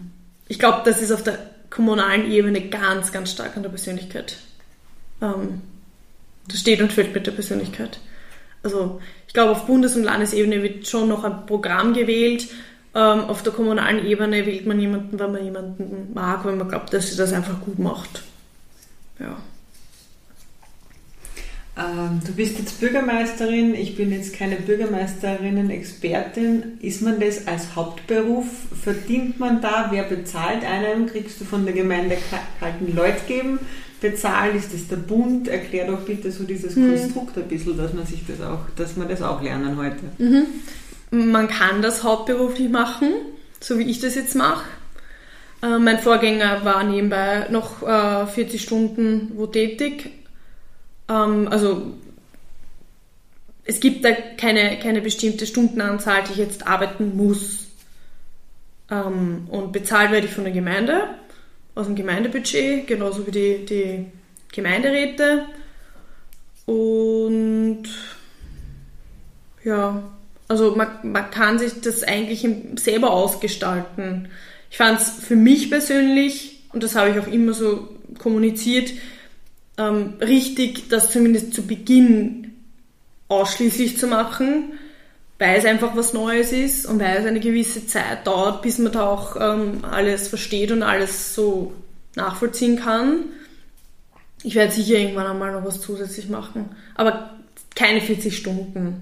ich 0.47 0.59
glaube, 0.59 0.81
das 0.85 1.01
ist 1.01 1.11
auf 1.11 1.23
der 1.23 1.37
kommunalen 1.69 2.31
Ebene 2.31 2.69
ganz, 2.69 3.11
ganz 3.11 3.31
stark 3.31 3.55
an 3.55 3.63
der 3.63 3.69
Persönlichkeit. 3.69 4.37
Ähm, 5.21 5.61
das 6.47 6.59
steht 6.59 6.81
und 6.81 6.93
fällt 6.93 7.13
mit 7.13 7.27
der 7.27 7.31
Persönlichkeit. 7.31 7.99
Also 8.63 9.01
ich 9.27 9.33
glaube, 9.33 9.51
auf 9.51 9.65
Bundes- 9.65 9.95
und 9.95 10.03
Landesebene 10.03 10.63
wird 10.63 10.87
schon 10.87 11.09
noch 11.09 11.23
ein 11.23 11.45
Programm 11.45 11.93
gewählt. 11.93 12.47
Ähm, 12.95 13.21
auf 13.21 13.43
der 13.43 13.53
kommunalen 13.53 14.05
Ebene 14.05 14.45
wählt 14.45 14.65
man 14.65 14.79
jemanden, 14.79 15.19
weil 15.19 15.29
man 15.29 15.43
jemanden 15.43 16.13
mag, 16.13 16.45
weil 16.45 16.55
man 16.55 16.69
glaubt, 16.69 16.93
dass 16.93 17.09
sie 17.09 17.17
das 17.17 17.33
einfach 17.33 17.59
gut 17.61 17.79
macht. 17.79 18.23
Ja. 19.19 19.37
Ähm, 21.77 22.21
du 22.25 22.31
bist 22.33 22.57
jetzt 22.57 22.79
Bürgermeisterin, 22.79 23.75
ich 23.75 23.95
bin 23.95 24.11
jetzt 24.11 24.33
keine 24.33 24.55
Bürgermeisterinnen-Expertin. 24.55 26.79
Ist 26.81 27.03
man 27.03 27.19
das 27.19 27.45
als 27.45 27.75
Hauptberuf? 27.75 28.47
Verdient 28.81 29.39
man 29.39 29.61
da? 29.61 29.89
Wer 29.91 30.01
bezahlt 30.03 30.65
einen? 30.65 31.05
Kriegst 31.05 31.39
du 31.39 31.45
von 31.45 31.65
der 31.65 31.75
Gemeinde 31.75 32.17
kalten 32.59 32.95
Leute 32.95 33.21
geben? 33.27 33.59
Bezahlt? 34.01 34.55
Ist 34.55 34.73
das 34.73 34.87
der 34.87 34.95
Bund? 34.95 35.47
Erklär 35.47 35.85
doch 35.85 36.01
bitte 36.01 36.31
so 36.31 36.45
dieses 36.45 36.75
mhm. 36.75 36.95
Konstrukt 36.95 37.37
ein 37.37 37.47
bisschen, 37.47 37.77
dass 37.77 37.93
man 37.93 38.07
sich 38.07 38.23
das 38.27 38.41
auch, 38.41 38.61
dass 38.75 38.95
wir 38.95 39.05
das 39.05 39.21
auch 39.21 39.43
lernen 39.43 39.77
heute. 39.77 40.05
Mhm. 40.17 40.47
Man 41.31 41.47
kann 41.47 41.83
das 41.83 42.03
hauptberuflich 42.03 42.69
machen, 42.69 43.11
so 43.59 43.77
wie 43.77 43.89
ich 43.89 43.99
das 43.99 44.15
jetzt 44.15 44.33
mache. 44.35 44.65
Äh, 45.61 45.77
mein 45.79 45.99
Vorgänger 45.99 46.65
war 46.65 46.83
nebenbei 46.83 47.47
noch 47.49 47.83
äh, 47.83 48.27
40 48.27 48.61
Stunden 48.61 49.31
wo 49.35 49.47
tätig, 49.47 50.11
ähm, 51.09 51.47
also 51.49 51.93
es 53.65 53.79
gibt 53.79 54.05
da 54.05 54.11
keine, 54.11 54.79
keine 54.79 55.01
bestimmte 55.01 55.45
Stundenanzahl, 55.45 56.23
die 56.23 56.31
ich 56.33 56.37
jetzt 56.37 56.65
arbeiten 56.65 57.15
muss. 57.17 57.65
Ähm, 58.89 59.47
und 59.49 59.73
bezahlt 59.73 60.11
werde 60.11 60.27
ich 60.27 60.33
von 60.33 60.45
der 60.45 60.53
Gemeinde, 60.53 61.09
aus 61.75 61.85
dem 61.85 61.95
Gemeindebudget, 61.95 62.87
genauso 62.87 63.27
wie 63.27 63.31
die, 63.31 63.65
die 63.65 64.05
Gemeinderäte. 64.53 65.45
Und 66.65 67.83
ja, 69.63 70.03
also 70.47 70.75
man, 70.75 70.87
man 71.03 71.29
kann 71.29 71.59
sich 71.59 71.81
das 71.81 72.03
eigentlich 72.03 72.47
selber 72.75 73.11
ausgestalten. 73.11 74.29
Ich 74.71 74.77
fand 74.77 75.01
es 75.01 75.09
für 75.09 75.35
mich 75.35 75.69
persönlich, 75.69 76.63
und 76.71 76.83
das 76.83 76.95
habe 76.95 77.09
ich 77.09 77.19
auch 77.19 77.27
immer 77.27 77.53
so 77.53 77.89
kommuniziert, 78.17 78.91
ähm, 79.77 80.13
richtig, 80.19 80.89
das 80.89 81.11
zumindest 81.11 81.53
zu 81.53 81.65
Beginn 81.65 82.53
ausschließlich 83.27 83.97
zu 83.97 84.07
machen, 84.07 84.73
weil 85.39 85.57
es 85.57 85.65
einfach 85.65 85.95
was 85.95 86.13
Neues 86.13 86.51
ist 86.51 86.85
und 86.85 86.99
weil 86.99 87.17
es 87.17 87.25
eine 87.25 87.39
gewisse 87.39 87.85
Zeit 87.85 88.25
dauert, 88.25 88.61
bis 88.61 88.79
man 88.79 88.91
da 88.91 89.07
auch 89.07 89.35
ähm, 89.39 89.83
alles 89.83 90.27
versteht 90.27 90.71
und 90.71 90.83
alles 90.83 91.35
so 91.35 91.73
nachvollziehen 92.15 92.79
kann. 92.79 93.25
Ich 94.43 94.55
werde 94.55 94.71
sicher 94.71 94.97
irgendwann 94.97 95.27
einmal 95.27 95.51
noch 95.51 95.65
was 95.65 95.81
zusätzlich 95.81 96.29
machen, 96.29 96.69
aber 96.95 97.37
keine 97.75 98.01
40 98.01 98.35
Stunden. 98.35 99.01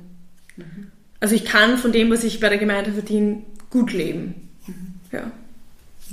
Mhm. 0.57 0.91
Also 1.19 1.35
ich 1.35 1.45
kann 1.45 1.77
von 1.77 1.91
dem, 1.91 2.11
was 2.11 2.23
ich 2.23 2.39
bei 2.39 2.49
der 2.49 2.57
Gemeinde 2.57 2.91
verdiene, 2.91 3.43
gut 3.69 3.93
leben. 3.93 4.49
Mhm. 4.67 4.93
Ja. 5.11 5.31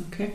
Okay. 0.09 0.33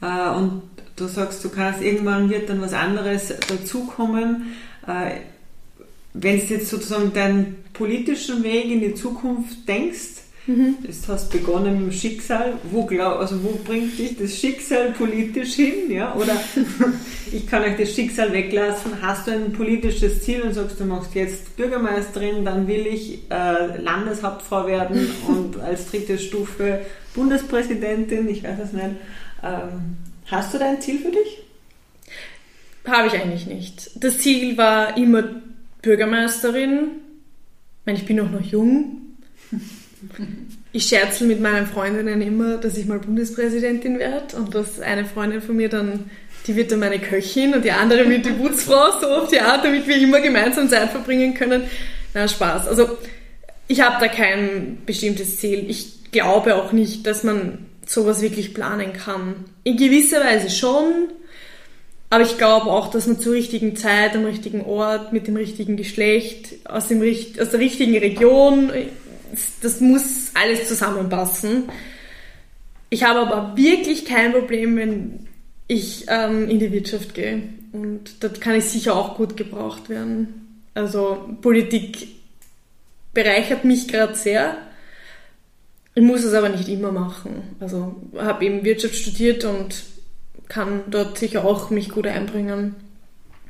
Äh, 0.00 0.36
und 0.36 0.62
du 0.96 1.06
sagst, 1.06 1.44
du 1.44 1.48
kannst 1.48 1.82
irgendwann 1.82 2.30
wird 2.30 2.48
dann 2.48 2.60
was 2.60 2.72
anderes 2.72 3.32
dazukommen. 3.48 4.54
Äh, 4.86 5.20
wenn 6.14 6.38
du 6.38 6.44
jetzt 6.44 6.68
sozusagen 6.68 7.12
deinen 7.12 7.56
politischen 7.72 8.44
Weg 8.44 8.70
in 8.70 8.80
die 8.80 8.94
Zukunft 8.94 9.66
denkst, 9.66 10.22
mhm. 10.46 10.76
hast 11.08 11.32
begonnen 11.32 11.86
mit 11.86 11.92
dem 11.92 11.92
Schicksal, 11.92 12.54
wo, 12.70 12.86
glaub, 12.86 13.18
also 13.18 13.42
wo 13.42 13.58
bringt 13.64 13.98
dich 13.98 14.16
das 14.16 14.38
Schicksal 14.38 14.92
politisch 14.92 15.54
hin? 15.54 15.90
Ja? 15.90 16.14
Oder 16.14 16.40
ich 17.32 17.48
kann 17.48 17.64
euch 17.64 17.76
das 17.76 17.92
Schicksal 17.92 18.32
weglassen, 18.32 19.02
hast 19.02 19.26
du 19.26 19.32
ein 19.32 19.52
politisches 19.52 20.22
Ziel 20.22 20.42
und 20.42 20.54
sagst, 20.54 20.78
du 20.78 20.84
machst 20.84 21.16
jetzt 21.16 21.56
Bürgermeisterin, 21.56 22.44
dann 22.44 22.68
will 22.68 22.86
ich 22.86 23.28
äh, 23.30 23.76
Landeshauptfrau 23.80 24.68
werden 24.68 25.10
und 25.26 25.58
als 25.60 25.90
dritte 25.90 26.18
Stufe 26.18 26.80
Bundespräsidentin, 27.14 28.28
ich 28.28 28.44
weiß 28.44 28.58
es 28.62 28.72
nicht. 28.72 28.96
Ähm, 29.42 29.96
Hast 30.34 30.52
du 30.52 30.58
da 30.58 30.68
ein 30.68 30.80
Ziel 30.80 30.98
für 30.98 31.10
dich? 31.10 31.42
Habe 32.86 33.08
ich 33.08 33.14
eigentlich 33.14 33.46
nicht. 33.46 33.90
Das 33.94 34.18
Ziel 34.18 34.56
war 34.56 34.96
immer 34.96 35.24
Bürgermeisterin. 35.80 36.88
Ich 37.80 37.86
meine, 37.86 37.98
ich 37.98 38.06
bin 38.06 38.20
auch 38.20 38.30
noch 38.30 38.40
jung. 38.40 39.00
Ich 40.72 40.86
scherzel 40.86 41.28
mit 41.28 41.40
meinen 41.40 41.66
Freundinnen 41.66 42.20
immer, 42.20 42.56
dass 42.56 42.76
ich 42.76 42.86
mal 42.86 42.98
Bundespräsidentin 42.98 43.98
werde 43.98 44.36
und 44.36 44.54
dass 44.54 44.80
eine 44.80 45.04
Freundin 45.04 45.40
von 45.40 45.56
mir 45.56 45.68
dann, 45.68 46.10
die 46.46 46.56
wird 46.56 46.72
dann 46.72 46.80
meine 46.80 46.98
Köchin 46.98 47.54
und 47.54 47.64
die 47.64 47.70
andere 47.70 48.08
wird 48.10 48.26
die 48.26 48.32
Putzfrau, 48.32 49.00
so 49.00 49.06
auf 49.06 49.28
die 49.28 49.40
Art, 49.40 49.64
damit 49.64 49.86
wir 49.86 49.96
immer 49.96 50.20
gemeinsam 50.20 50.68
Zeit 50.68 50.90
verbringen 50.90 51.34
können. 51.34 51.62
Na, 52.12 52.26
Spaß. 52.26 52.66
Also, 52.66 52.98
ich 53.68 53.80
habe 53.80 53.96
da 54.00 54.08
kein 54.08 54.78
bestimmtes 54.84 55.38
Ziel. 55.38 55.64
Ich 55.68 56.10
glaube 56.10 56.56
auch 56.56 56.72
nicht, 56.72 57.06
dass 57.06 57.22
man 57.22 57.66
sowas 57.86 58.22
wirklich 58.22 58.54
planen 58.54 58.92
kann. 58.92 59.44
In 59.62 59.76
gewisser 59.76 60.20
Weise 60.20 60.50
schon, 60.50 61.08
aber 62.10 62.22
ich 62.22 62.38
glaube 62.38 62.66
auch, 62.66 62.90
dass 62.90 63.06
man 63.06 63.18
zur 63.18 63.32
richtigen 63.32 63.76
Zeit, 63.76 64.14
am 64.14 64.24
richtigen 64.24 64.64
Ort, 64.64 65.12
mit 65.12 65.26
dem 65.26 65.36
richtigen 65.36 65.76
Geschlecht, 65.76 66.54
aus, 66.64 66.88
dem, 66.88 67.02
aus 67.02 67.50
der 67.50 67.60
richtigen 67.60 67.96
Region, 67.98 68.72
das 69.62 69.80
muss 69.80 70.30
alles 70.34 70.68
zusammenpassen. 70.68 71.64
Ich 72.90 73.02
habe 73.02 73.20
aber 73.20 73.56
wirklich 73.56 74.04
kein 74.04 74.32
Problem, 74.32 74.76
wenn 74.76 75.26
ich 75.66 76.06
ähm, 76.08 76.48
in 76.48 76.58
die 76.58 76.70
Wirtschaft 76.70 77.14
gehe. 77.14 77.42
Und 77.72 78.22
dort 78.22 78.40
kann 78.40 78.54
ich 78.54 78.64
sicher 78.66 78.94
auch 78.94 79.16
gut 79.16 79.36
gebraucht 79.36 79.88
werden. 79.88 80.62
Also 80.74 81.36
Politik 81.42 82.08
bereichert 83.12 83.64
mich 83.64 83.88
gerade 83.88 84.14
sehr. 84.14 84.56
Ich 85.94 86.02
muss 86.02 86.24
es 86.24 86.34
aber 86.34 86.48
nicht 86.48 86.68
immer 86.68 86.90
machen. 86.90 87.56
Also 87.60 87.94
habe 88.16 88.44
eben 88.44 88.64
Wirtschaft 88.64 88.96
studiert 88.96 89.44
und 89.44 89.84
kann 90.48 90.82
dort 90.90 91.18
sicher 91.18 91.44
auch 91.44 91.70
mich 91.70 91.88
gut 91.88 92.06
einbringen. 92.06 92.74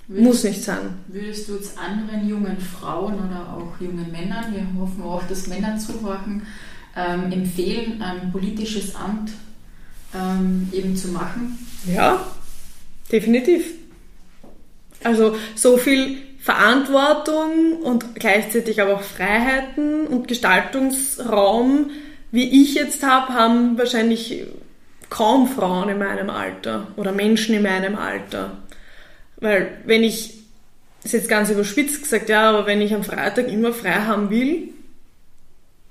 Würdest, 0.07 0.27
muss 0.27 0.45
nicht 0.45 0.63
sein. 0.63 0.99
Würdest 1.09 1.49
du 1.49 1.55
jetzt 1.55 1.79
anderen 1.79 2.29
jungen 2.29 2.59
Frauen 2.59 3.15
oder 3.15 3.57
auch 3.57 3.81
jungen 3.81 4.13
Männern, 4.13 4.53
wir 4.53 4.67
hoffen 4.79 5.03
auch, 5.03 5.23
dass 5.27 5.47
Männer 5.47 5.79
zuhören, 5.79 6.47
ähm, 6.95 7.33
empfehlen, 7.33 8.03
ein 8.03 8.31
politisches 8.31 8.95
Amt 8.95 9.31
ähm, 10.15 10.69
eben 10.73 10.95
zu 10.95 11.09
machen? 11.09 11.59
Ja, 11.91 12.27
definitiv. 13.11 13.65
Also 15.03 15.37
so 15.55 15.79
viel 15.79 16.19
Verantwortung 16.39 17.79
und 17.83 18.15
gleichzeitig 18.15 18.83
aber 18.83 18.97
auch 18.97 19.03
Freiheiten 19.03 20.07
und 20.07 20.29
Gestaltungsraum 20.29 21.91
wie 22.35 22.63
ich 22.63 22.75
jetzt 22.75 23.05
habe, 23.05 23.33
haben 23.33 23.79
wahrscheinlich 23.79 24.43
kaum 25.09 25.49
Frauen 25.49 25.89
in 25.89 25.99
meinem 25.99 26.31
Alter 26.31 26.89
oder 26.97 27.13
Menschen 27.13 27.55
in 27.55 27.63
meinem 27.63 27.95
Alter. 27.95 28.59
Weil 29.37 29.79
wenn 29.85 30.03
ich, 30.03 30.35
das 31.05 31.15
ist 31.15 31.21
jetzt 31.21 31.29
ganz 31.29 31.49
überspitzt 31.51 32.03
gesagt, 32.03 32.29
ja, 32.29 32.51
aber 32.51 32.67
wenn 32.67 32.81
ich 32.81 32.93
am 32.93 33.05
Freitag 33.05 33.47
immer 33.47 33.73
frei 33.73 33.93
haben 33.93 34.31
will, 34.31 34.71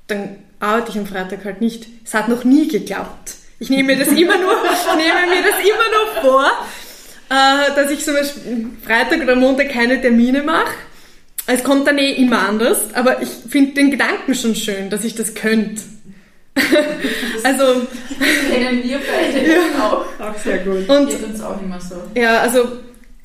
dann 0.08 0.36
arbeite 0.60 0.92
ich 0.92 0.98
am 0.98 1.08
Freitag 1.08 1.46
halt 1.46 1.62
nicht. 1.62 1.88
Es 2.04 2.14
hat 2.14 2.28
noch 2.28 2.44
nie 2.44 2.68
geklappt. 2.68 3.36
Ich 3.60 3.70
nehme 3.70 3.96
mir 3.96 4.00
das 4.04 4.10
immer 4.10 4.38
nur, 4.38 4.54
nehme 4.98 5.28
mir 5.30 5.44
das 5.44 5.60
immer 5.62 5.88
nur 5.96 6.22
vor, 6.24 6.52
äh, 7.30 7.74
dass 7.74 7.90
ich 7.90 8.04
zum 8.04 8.16
Beispiel 8.16 8.68
Freitag 8.86 9.22
oder 9.22 9.38
Montag 9.38 9.70
keine 9.70 10.02
Termine 10.02 10.44
mache. 10.44 10.74
Es 11.46 11.64
kommt 11.64 11.88
dann 11.88 11.98
eh 11.98 12.12
immer 12.12 12.50
anders, 12.50 12.94
aber 12.94 13.22
ich 13.22 13.30
finde 13.30 13.76
den 13.76 13.92
Gedanken 13.92 14.36
schon 14.36 14.56
schön, 14.56 14.90
dass 14.90 15.06
ich 15.06 15.16
das 15.16 15.36
könnte. 15.36 15.82
also 17.44 17.88
kennen 18.52 18.84
wir 18.84 19.00
beide 19.00 19.48
ja, 19.48 19.58
auch. 19.80 20.06
Auch 20.20 20.38
sehr 20.38 20.60
gut. 20.60 20.88
Und 20.88 21.10
Geht 21.10 21.24
uns 21.24 21.42
auch 21.42 21.62
immer 21.62 21.80
so. 21.82 21.96
Ja, 22.16 22.40
also 22.42 22.68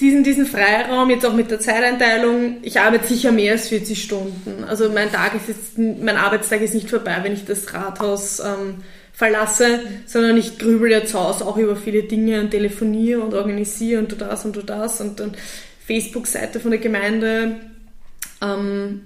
diesen, 0.01 0.23
diesen 0.23 0.47
Freiraum, 0.47 1.11
jetzt 1.11 1.27
auch 1.27 1.33
mit 1.33 1.51
der 1.51 1.61
Zeiteinteilung, 1.61 2.59
ich 2.63 2.81
arbeite 2.81 3.07
sicher 3.07 3.33
mehr 3.33 3.53
als 3.53 3.69
40 3.69 4.03
Stunden. 4.03 4.65
Also 4.65 4.91
mein 4.91 5.11
Tag 5.11 5.35
ist 5.35 5.49
jetzt, 5.49 5.79
mein 5.79 6.17
Arbeitstag 6.17 6.61
ist 6.63 6.75
nicht 6.75 6.89
vorbei, 6.89 7.19
wenn 7.23 7.33
ich 7.33 7.45
das 7.45 7.75
Rathaus 7.75 8.41
ähm, 8.41 8.77
verlasse, 9.13 9.81
sondern 10.07 10.37
ich 10.37 10.59
grübel 10.59 10.91
jetzt 10.91 11.15
aus 11.15 11.43
auch 11.43 11.57
über 11.57 11.75
viele 11.75 12.05
Dinge 12.05 12.41
und 12.41 12.51
telefoniere 12.51 13.21
und 13.21 13.35
organisiere 13.35 14.01
und 14.01 14.13
du 14.13 14.17
das 14.17 14.45
und 14.45 14.55
du 14.55 14.63
das 14.63 15.01
und 15.01 15.19
dann 15.19 15.33
Facebook-Seite 15.85 16.61
von 16.61 16.71
der 16.71 16.81
Gemeinde. 16.81 17.57
Ähm, 18.41 19.03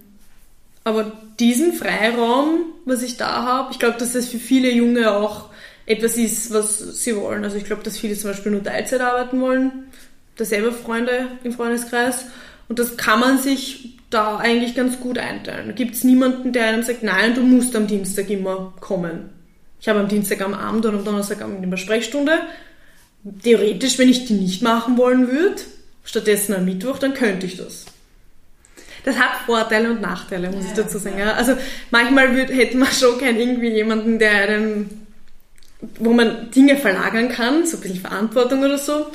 aber 0.84 1.12
diesen 1.38 1.72
Freiraum, 1.72 2.64
was 2.84 3.02
ich 3.02 3.16
da 3.16 3.44
habe, 3.44 3.72
ich 3.72 3.78
glaube, 3.78 3.98
dass 3.98 4.12
das 4.12 4.28
für 4.28 4.38
viele 4.38 4.70
Junge 4.70 5.12
auch 5.12 5.50
etwas 5.86 6.16
ist, 6.16 6.52
was 6.52 6.78
sie 7.02 7.16
wollen. 7.16 7.44
Also 7.44 7.56
ich 7.56 7.64
glaube, 7.64 7.82
dass 7.82 7.98
viele 7.98 8.16
zum 8.16 8.30
Beispiel 8.30 8.52
nur 8.52 8.62
Teilzeit 8.62 9.00
arbeiten 9.00 9.40
wollen 9.40 9.84
da 10.36 10.44
selber 10.44 10.72
Freunde 10.72 11.28
im 11.44 11.52
Freundeskreis 11.52 12.26
und 12.68 12.78
das 12.78 12.96
kann 12.96 13.20
man 13.20 13.38
sich 13.38 13.98
da 14.10 14.38
eigentlich 14.38 14.74
ganz 14.74 15.00
gut 15.00 15.18
einteilen. 15.18 15.68
Da 15.68 15.72
gibt 15.72 15.94
es 15.94 16.04
niemanden, 16.04 16.52
der 16.52 16.66
einem 16.66 16.82
sagt, 16.82 17.02
nein, 17.02 17.34
du 17.34 17.42
musst 17.42 17.74
am 17.76 17.86
Dienstag 17.86 18.30
immer 18.30 18.74
kommen. 18.80 19.30
Ich 19.80 19.88
habe 19.88 20.00
am 20.00 20.08
Dienstag 20.08 20.40
am 20.42 20.54
Abend 20.54 20.86
und 20.86 20.94
am 20.94 21.04
Donnerstag 21.04 21.42
am 21.42 21.68
der 21.68 21.76
Sprechstunde. 21.76 22.32
Theoretisch, 23.42 23.98
wenn 23.98 24.08
ich 24.08 24.26
die 24.26 24.34
nicht 24.34 24.62
machen 24.62 24.96
wollen 24.96 25.30
würde, 25.30 25.62
stattdessen 26.04 26.54
am 26.54 26.64
Mittwoch, 26.64 26.98
dann 26.98 27.14
könnte 27.14 27.46
ich 27.46 27.56
das. 27.56 27.86
Das 29.04 29.18
hat 29.18 29.46
Vorteile 29.46 29.90
und 29.90 30.00
Nachteile, 30.00 30.50
muss 30.50 30.64
ja, 30.64 30.70
ich 30.70 30.76
dazu 30.76 30.98
sagen. 30.98 31.18
Ja. 31.18 31.32
Also 31.32 31.54
manchmal 31.90 32.34
würd, 32.34 32.50
hätte 32.50 32.76
man 32.76 32.88
schon 32.88 33.18
gern 33.18 33.36
irgendwie 33.36 33.70
jemanden, 33.70 34.18
der 34.18 34.30
einem, 34.48 34.90
wo 35.98 36.12
man 36.12 36.50
Dinge 36.50 36.76
verlagern 36.76 37.28
kann, 37.28 37.66
so 37.66 37.76
ein 37.76 37.80
bisschen 37.80 38.00
Verantwortung 38.00 38.60
oder 38.60 38.78
so. 38.78 39.06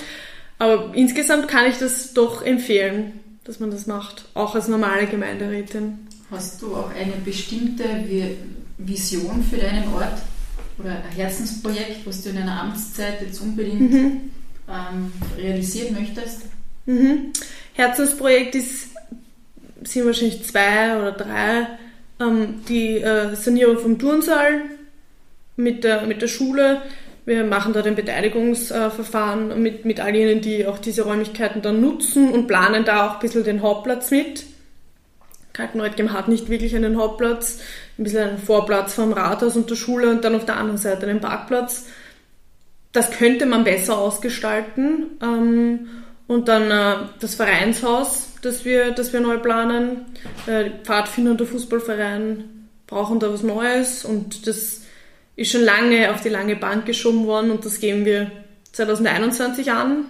Aber 0.60 0.92
insgesamt 0.94 1.48
kann 1.48 1.70
ich 1.70 1.78
das 1.78 2.14
doch 2.14 2.44
empfehlen, 2.44 3.20
dass 3.44 3.60
man 3.60 3.72
das 3.72 3.88
macht, 3.88 4.26
auch 4.34 4.56
als 4.56 4.68
normale 4.68 5.08
Gemeinderätin. 5.08 6.08
Hast 6.30 6.62
du 6.62 6.76
auch 6.76 6.90
eine 6.94 7.14
bestimmte 7.24 7.86
Vision 8.78 9.44
für 9.50 9.58
deinen 9.58 9.88
Ort 9.94 10.20
oder 10.78 10.92
ein 10.92 11.16
Herzensprojekt, 11.16 12.06
was 12.06 12.24
du 12.24 12.30
in 12.30 12.36
deiner 12.36 12.62
Amtszeit 12.62 13.22
jetzt 13.22 13.40
unbedingt 13.40 13.92
mhm. 13.92 14.32
ähm, 14.68 15.12
realisieren 15.38 15.96
möchtest? 15.98 16.42
Mhm. 16.86 17.32
Herzensprojekt 17.74 18.56
ist, 18.56 18.90
sind 19.84 20.06
wahrscheinlich 20.06 20.44
zwei 20.44 20.98
oder 20.98 21.12
drei. 21.12 21.68
Ähm, 22.20 22.62
die 22.68 22.98
äh, 22.98 23.36
Sanierung 23.36 23.78
vom 23.78 24.00
Turnsaal 24.00 24.62
mit 25.56 25.84
der, 25.84 26.06
mit 26.08 26.22
der 26.22 26.28
Schule 26.28 26.82
wir 27.28 27.44
machen 27.44 27.74
da 27.74 27.82
den 27.82 27.96
Beteiligungsverfahren 27.96 29.62
mit, 29.62 29.84
mit 29.84 30.00
all 30.00 30.16
jenen, 30.16 30.40
die 30.40 30.66
auch 30.66 30.78
diese 30.78 31.02
Räumlichkeiten 31.02 31.62
dann 31.62 31.82
nutzen 31.82 32.32
und 32.32 32.48
planen 32.48 32.86
da 32.86 33.06
auch 33.06 33.14
ein 33.16 33.20
bisschen 33.20 33.44
den 33.44 33.62
Hauptplatz 33.62 34.12
mit. 34.12 34.46
Kaltenreutgem 35.52 36.14
hat 36.14 36.30
nicht 36.30 36.48
wirklich 36.50 36.74
einen 36.74 36.98
Hauptplatz, 36.98 37.60
ein 37.98 38.06
bisschen 38.06 38.30
einen 38.30 38.38
Vorplatz 38.38 38.94
vom 38.94 39.12
Rathaus 39.12 39.58
und 39.58 39.70
der 39.70 39.76
Schule 39.76 40.10
und 40.10 40.24
dann 40.24 40.36
auf 40.36 40.46
der 40.46 40.56
anderen 40.56 40.78
Seite 40.78 41.06
einen 41.06 41.20
Parkplatz. 41.20 41.88
Das 42.94 43.12
könnte 43.12 43.46
man 43.46 43.66
besser 43.66 43.98
ausgestalten. 43.98 45.08
Ähm, 45.22 45.90
und 46.28 46.48
dann 46.48 46.70
äh, 46.70 47.08
das 47.20 47.36
Vereinshaus, 47.36 48.30
das 48.42 48.66
wir, 48.66 48.92
das 48.92 49.14
wir 49.14 49.22
neu 49.22 49.38
planen. 49.38 50.06
Äh, 50.46 50.72
Pfadfinder 50.84 51.32
und 51.32 51.40
der 51.40 51.48
Fußballverein 51.48 52.70
brauchen 52.86 53.20
da 53.20 53.32
was 53.32 53.44
Neues 53.44 54.06
und 54.06 54.48
das 54.48 54.82
ist 55.36 55.52
schon 55.52 55.64
lange 55.64 56.14
auf 56.14 56.22
die 56.22 56.30
lange 56.30 56.56
Bank 56.56 56.86
geschoben 56.86 57.26
worden 57.26 57.52
und 57.52 57.66
das 57.66 57.80
gehen 57.80 58.06
wir 58.06 58.32
2021 58.74 59.72
an. 59.72 60.06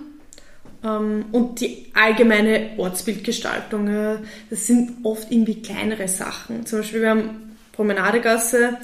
Ähm, 0.83 1.25
und 1.31 1.59
die 1.61 1.91
allgemeine 1.93 2.71
Ortsbildgestaltung, 2.77 3.87
äh, 3.87 4.17
das 4.49 4.67
sind 4.67 5.03
oft 5.03 5.31
irgendwie 5.31 5.61
kleinere 5.61 6.07
Sachen. 6.07 6.65
Zum 6.65 6.79
Beispiel, 6.79 7.01
wir 7.01 7.09
haben 7.11 7.57
Promenadegasse, 7.73 8.77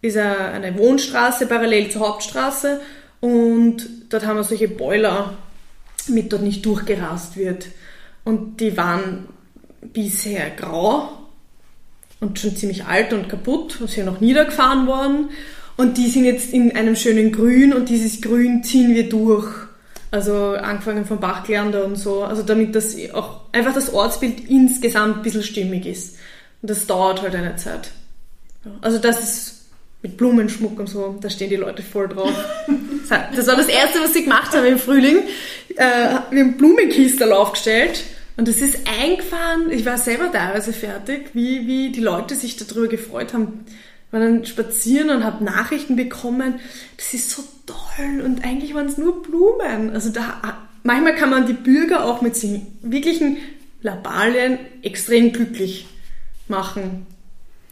ist 0.00 0.16
eine 0.16 0.78
Wohnstraße 0.78 1.46
parallel 1.46 1.90
zur 1.90 2.06
Hauptstraße 2.06 2.80
und 3.20 3.88
dort 4.10 4.24
haben 4.24 4.36
wir 4.36 4.44
solche 4.44 4.68
Boiler, 4.68 5.36
damit 6.08 6.32
dort 6.32 6.42
nicht 6.42 6.64
durchgerast 6.66 7.36
wird. 7.36 7.66
Und 8.24 8.60
die 8.60 8.76
waren 8.76 9.28
bisher 9.80 10.50
grau 10.50 11.08
und 12.20 12.38
schon 12.38 12.56
ziemlich 12.56 12.84
alt 12.84 13.12
und 13.12 13.28
kaputt 13.28 13.80
und 13.80 13.90
sind 13.90 14.06
noch 14.06 14.20
niedergefahren 14.20 14.86
worden. 14.86 15.30
Und 15.76 15.96
die 15.96 16.08
sind 16.08 16.24
jetzt 16.24 16.52
in 16.52 16.74
einem 16.74 16.96
schönen 16.96 17.30
Grün 17.30 17.72
und 17.72 17.88
dieses 17.88 18.20
Grün 18.20 18.64
ziehen 18.64 18.94
wir 18.94 19.08
durch. 19.08 19.48
Also 20.10 20.54
angefangen 20.54 21.04
vom 21.04 21.20
Bachglander 21.20 21.84
und 21.84 21.96
so. 21.96 22.24
Also 22.24 22.42
damit 22.42 22.74
das 22.74 22.96
auch 23.12 23.42
einfach 23.52 23.74
das 23.74 23.92
Ortsbild 23.92 24.48
insgesamt 24.48 25.18
ein 25.18 25.22
bisschen 25.22 25.42
stimmig 25.42 25.86
ist. 25.86 26.16
Und 26.62 26.70
das 26.70 26.86
dauert 26.86 27.22
halt 27.22 27.34
eine 27.34 27.56
Zeit. 27.56 27.90
Also 28.80 28.98
das 28.98 29.22
ist 29.22 29.57
mit 30.02 30.16
Blumenschmuck 30.16 30.78
und 30.78 30.88
so, 30.88 31.18
da 31.20 31.28
stehen 31.28 31.50
die 31.50 31.56
Leute 31.56 31.82
voll 31.82 32.08
drauf. 32.08 32.32
Das 33.34 33.46
war 33.46 33.56
das 33.56 33.68
Erste, 33.68 34.00
was 34.00 34.12
sie 34.12 34.24
gemacht 34.24 34.54
haben 34.54 34.66
im 34.66 34.78
Frühling. 34.78 35.20
Äh, 35.76 36.18
wir 36.30 36.44
haben 36.44 36.58
Blumenkistel 36.58 37.32
aufgestellt 37.32 38.04
und 38.36 38.46
das 38.46 38.58
ist 38.58 38.80
eingefahren. 38.86 39.70
Ich 39.70 39.86
war 39.86 39.96
selber 39.96 40.30
teilweise 40.30 40.74
fertig, 40.74 41.30
wie, 41.32 41.66
wie 41.66 41.90
die 41.90 42.02
Leute 42.02 42.34
sich 42.34 42.56
darüber 42.56 42.86
gefreut 42.86 43.32
haben 43.32 43.64
war 44.10 44.20
dann 44.20 44.46
spazieren 44.46 45.10
und 45.10 45.24
habe 45.24 45.44
Nachrichten 45.44 45.96
bekommen, 45.96 46.60
das 46.96 47.14
ist 47.14 47.30
so 47.30 47.42
toll 47.66 48.22
und 48.24 48.44
eigentlich 48.44 48.74
waren 48.74 48.86
es 48.86 48.96
nur 48.96 49.22
Blumen. 49.22 49.90
Also 49.90 50.10
da, 50.10 50.58
manchmal 50.82 51.14
kann 51.14 51.30
man 51.30 51.46
die 51.46 51.52
Bürger 51.52 52.04
auch 52.04 52.22
mit 52.22 52.34
wirklichen 52.82 53.36
Labalien 53.82 54.58
extrem 54.82 55.32
glücklich 55.32 55.86
machen. 56.48 57.06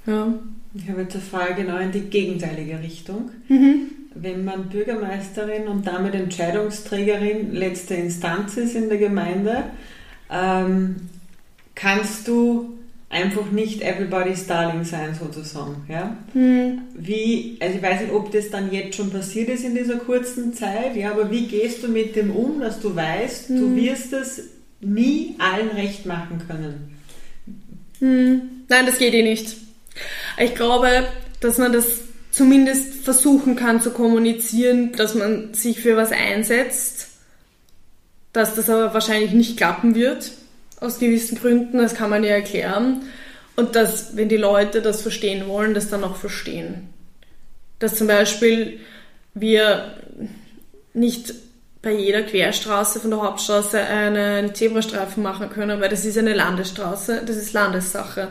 Ja. 0.07 0.35
Ich 0.77 0.89
habe 0.89 1.03
jetzt 1.03 1.15
eine 1.15 1.25
Frage 1.25 1.63
genau 1.63 1.79
in 1.79 1.93
die 1.93 2.01
gegenteilige 2.01 2.81
Richtung. 2.81 3.31
Mhm. 3.49 3.91
Wenn 4.15 4.45
man 4.45 4.69
Bürgermeisterin 4.69 5.69
und 5.69 5.87
damit 5.87 6.15
Entscheidungsträgerin 6.15 7.53
letzter 7.53 7.97
Instanz 7.97 8.57
ist 8.57 8.75
in 8.75 8.89
der 8.89 8.99
Gemeinde, 8.99 9.65
ähm, 10.31 10.97
kannst 11.75 12.27
du 12.27 12.77
einfach 13.09 13.51
nicht 13.51 13.83
everybody's 13.83 14.47
darling 14.47 14.85
sein 14.85 15.15
sozusagen. 15.15 15.85
Ja? 15.89 16.17
Hm. 16.33 16.81
Wie, 16.95 17.57
also 17.61 17.77
ich 17.77 17.83
weiß 17.83 18.01
nicht, 18.03 18.13
ob 18.13 18.33
das 18.33 18.51
dann 18.51 18.73
jetzt 18.73 18.97
schon 18.97 19.11
passiert 19.11 19.49
ist 19.49 19.65
in 19.65 19.75
dieser 19.75 19.97
kurzen 19.97 20.55
Zeit, 20.55 20.97
ja, 20.97 21.13
aber 21.13 21.31
wie 21.31 21.47
gehst 21.47 21.83
du 21.83 21.89
mit 21.89 22.17
dem 22.17 22.31
um, 22.31 22.61
dass 22.61 22.81
du 22.81 22.95
weißt, 22.97 23.51
hm. 23.51 23.61
du 23.61 23.77
wirst 23.77 24.13
es 24.13 24.49
nie 24.81 25.37
allen 25.39 25.69
recht 25.69 26.07
machen 26.07 26.43
können? 26.47 26.97
Hm. 28.01 28.43
Nein, 28.69 28.87
das 28.87 28.99
geht 28.99 29.15
eh 29.15 29.23
nicht. 29.23 29.66
Ich 30.39 30.55
glaube, 30.55 31.07
dass 31.41 31.59
man 31.59 31.73
das 31.73 31.87
zumindest 32.31 32.95
versuchen 33.05 33.57
kann 33.57 33.81
zu 33.81 33.91
kommunizieren, 33.91 34.93
dass 34.93 35.15
man 35.15 35.55
sich 35.55 35.81
für 35.81 35.97
was 35.97 36.13
einsetzt, 36.13 37.09
dass 38.33 38.55
das 38.55 38.69
aber 38.69 38.93
wahrscheinlich 38.93 39.33
nicht 39.33 39.57
klappen 39.57 39.95
wird 39.95 40.33
aus 40.81 40.99
gewissen 40.99 41.39
Gründen, 41.39 41.79
das 41.79 41.95
kann 41.95 42.11
man 42.11 42.25
ja 42.25 42.31
erklären. 42.31 43.03
Und 43.57 43.75
dass, 43.75 44.17
wenn 44.17 44.29
die 44.29 44.37
Leute 44.37 44.83
das 44.83 45.01
verstehen 45.01 45.49
wollen, 45.49 45.73
das 45.73 45.89
dann 45.89 46.05
auch 46.05 46.17
verstehen. 46.17 46.89
Dass 47.79 47.97
zum 47.97 48.07
Beispiel 48.07 48.81
wir 49.33 49.95
nicht 50.93 51.33
bei 51.81 51.93
jeder 51.93 52.23
Querstraße 52.23 53.01
von 53.01 53.11
der 53.11 53.23
Hauptstraße 53.23 53.81
einen 53.81 54.55
Zebrastreifen 54.55 55.23
machen 55.23 55.51
können, 55.51 55.81
weil 55.81 55.89
das 55.89 56.05
ist 56.05 56.19
eine 56.19 56.35
Landesstraße, 56.35 57.23
das 57.25 57.37
ist 57.37 57.53
Landessache. 57.53 58.29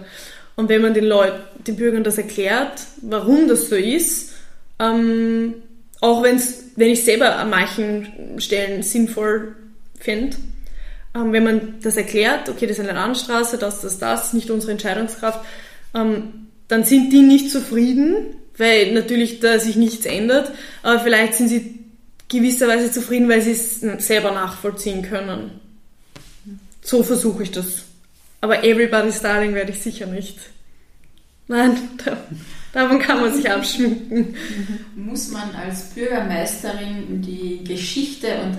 Und 0.56 0.70
wenn 0.70 0.82
man 0.82 0.94
den 0.94 1.06
Leuten, 1.06 1.42
den 1.66 1.76
Bürgern 1.76 2.04
das 2.04 2.18
erklärt, 2.18 2.82
warum 3.02 3.48
das 3.48 3.70
so 3.70 3.76
ist, 3.76 4.34
ähm, 4.80 5.56
auch 6.02 6.24
wenn's, 6.24 6.66
wenn 6.76 6.90
ich 6.90 7.04
selber 7.04 7.36
an 7.38 7.50
manchen 7.50 8.40
Stellen 8.40 8.84
sinnvoll 8.84 9.56
finde, 10.00 10.38
ähm, 11.16 11.32
wenn 11.32 11.44
man 11.44 11.76
das 11.82 11.98
erklärt, 11.98 12.50
okay, 12.50 12.68
das 12.68 12.78
ist 12.78 12.86
eine 12.86 12.98
Landstraße, 12.98 13.58
das, 13.58 13.82
das, 13.82 13.98
das, 14.00 14.34
nicht 14.34 14.50
unsere 14.50 14.74
Entscheidungskraft, 14.74 15.40
ähm, 15.94 16.48
dann 16.68 16.84
sind 16.84 17.12
die 17.12 17.22
nicht 17.22 17.52
zufrieden, 17.52 18.36
weil 18.58 18.94
natürlich 18.94 19.40
da 19.40 19.60
sich 19.60 19.76
nichts 19.76 20.06
ändert, 20.06 20.52
aber 20.84 21.00
vielleicht 21.00 21.36
sind 21.36 21.50
sie 21.50 21.80
gewisserweise 22.28 22.92
zufrieden, 22.92 23.30
weil 23.30 23.42
sie 23.42 23.52
es 23.52 23.82
selber 24.06 24.32
nachvollziehen 24.32 25.04
können. 25.04 25.60
So 26.82 27.04
versuche 27.04 27.44
ich 27.44 27.52
das. 27.52 27.85
Aber 28.46 28.64
Everybody's 28.64 29.22
Darling 29.22 29.56
werde 29.56 29.72
ich 29.72 29.82
sicher 29.82 30.06
nicht. 30.06 30.38
Nein, 31.48 31.78
da, 32.06 32.16
davon 32.74 33.00
kann 33.00 33.22
man 33.22 33.34
sich 33.34 33.50
abschminken. 33.50 34.36
Muss 34.96 35.32
man 35.32 35.56
als 35.56 35.96
Bürgermeisterin 35.96 37.24
die 37.24 37.64
Geschichte 37.64 38.28
und 38.44 38.58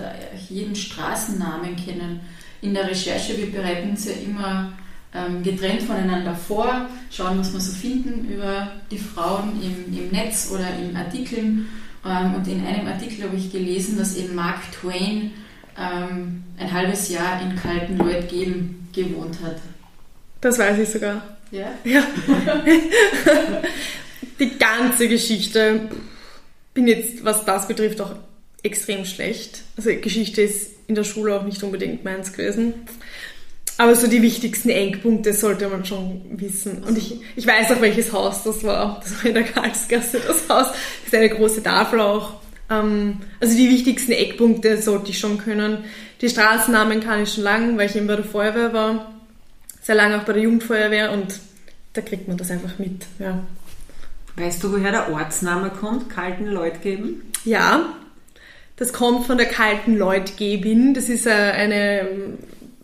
jeden 0.49 0.75
Straßennamen 0.75 1.77
kennen? 1.77 2.19
in 2.61 2.73
der 2.73 2.89
Recherche, 2.89 3.37
wir 3.37 3.51
bereiten 3.51 3.91
uns 3.91 4.05
ja 4.05 4.13
immer 4.13 4.73
ähm, 5.13 5.43
getrennt 5.43 5.83
voneinander 5.83 6.35
vor, 6.35 6.89
schauen, 7.09 7.39
was 7.39 7.53
wir 7.53 7.59
so 7.59 7.71
finden 7.71 8.27
über 8.29 8.71
die 8.91 8.97
Frauen 8.97 9.61
im, 9.61 9.97
im 9.97 10.09
Netz 10.09 10.51
oder 10.53 10.67
in 10.77 10.95
Artikeln. 10.95 11.67
Ähm, 12.05 12.35
und 12.35 12.47
in 12.47 12.65
einem 12.65 12.87
Artikel 12.87 13.23
habe 13.25 13.37
ich 13.37 13.51
gelesen, 13.51 13.97
dass 13.97 14.17
eben 14.17 14.35
Mark 14.35 14.59
Twain 14.71 15.31
ähm, 15.77 16.43
ein 16.57 16.73
halbes 16.73 17.09
Jahr 17.09 17.41
in 17.41 17.55
kalten 17.55 17.97
Leutgeben 17.97 18.89
gewohnt 18.93 19.37
hat. 19.43 19.57
Das 20.41 20.59
weiß 20.59 20.79
ich 20.79 20.89
sogar. 20.89 21.37
Ja? 21.51 21.71
Ja. 21.83 22.05
Die 24.39 24.57
ganze 24.57 25.07
Geschichte 25.07 25.89
bin 26.73 26.87
jetzt, 26.87 27.23
was 27.23 27.43
das 27.43 27.67
betrifft, 27.67 27.99
auch 28.01 28.13
extrem 28.61 29.05
schlecht. 29.05 29.63
Also 29.75 29.89
Geschichte 29.99 30.41
ist 30.41 30.71
in 30.87 30.95
der 30.95 31.03
Schule 31.03 31.35
auch 31.35 31.43
nicht 31.43 31.63
unbedingt 31.63 32.03
meins 32.03 32.33
gewesen. 32.33 32.73
Aber 33.79 33.95
so 33.95 34.07
die 34.07 34.21
wichtigsten 34.21 34.69
Eckpunkte 34.69 35.33
sollte 35.33 35.67
man 35.67 35.85
schon 35.85 36.21
wissen. 36.31 36.83
Und 36.83 36.97
ich, 36.97 37.19
ich 37.35 37.45
weiß 37.45 37.71
auch, 37.71 37.81
welches 37.81 38.11
Haus 38.11 38.43
das 38.43 38.63
war. 38.63 38.99
Das 39.03 39.17
war 39.17 39.25
in 39.25 39.35
der 39.35 39.43
Karlsgasse 39.43 40.19
das 40.19 40.49
Haus. 40.49 40.69
Das 40.69 40.75
ist 41.05 41.15
eine 41.15 41.29
große 41.29 41.61
Tafel 41.61 41.99
auch. 41.99 42.41
Ähm, 42.71 43.17
also 43.39 43.55
die 43.55 43.69
wichtigsten 43.69 44.13
Eckpunkte 44.13 44.81
sollte 44.81 45.11
ich 45.11 45.19
schon 45.19 45.37
können. 45.37 45.83
Die 46.21 46.29
Straßennamen 46.29 47.01
kann 47.01 47.23
ich 47.23 47.33
schon 47.33 47.43
lang, 47.43 47.77
weil 47.77 47.87
ich 47.87 47.95
eben 47.95 48.07
bei 48.07 48.15
der 48.15 48.25
Feuerwehr 48.25 48.73
war. 48.73 49.13
Sehr 49.87 49.95
lange 49.95 50.19
auch 50.19 50.25
bei 50.25 50.33
der 50.33 50.41
Jugendfeuerwehr 50.41 51.13
und 51.13 51.39
da 51.93 52.01
kriegt 52.01 52.27
man 52.27 52.35
das 52.35 52.51
einfach 52.51 52.77
mit. 52.77 53.05
Ja. 53.19 53.39
Weißt 54.35 54.61
du, 54.61 54.73
woher 54.73 54.91
der 54.91 55.13
Ortsname 55.13 55.69
kommt? 55.69 56.09
Kalten 56.09 56.47
Leutgeben? 56.47 57.21
Ja, 57.45 57.93
das 58.75 58.91
kommt 58.91 59.27
von 59.27 59.37
der 59.37 59.47
kalten 59.47 59.95
Leutgebin. 59.95 60.93
Das 60.93 61.07
ist 61.07 61.25
äh, 61.25 61.29
eine, 61.29 62.05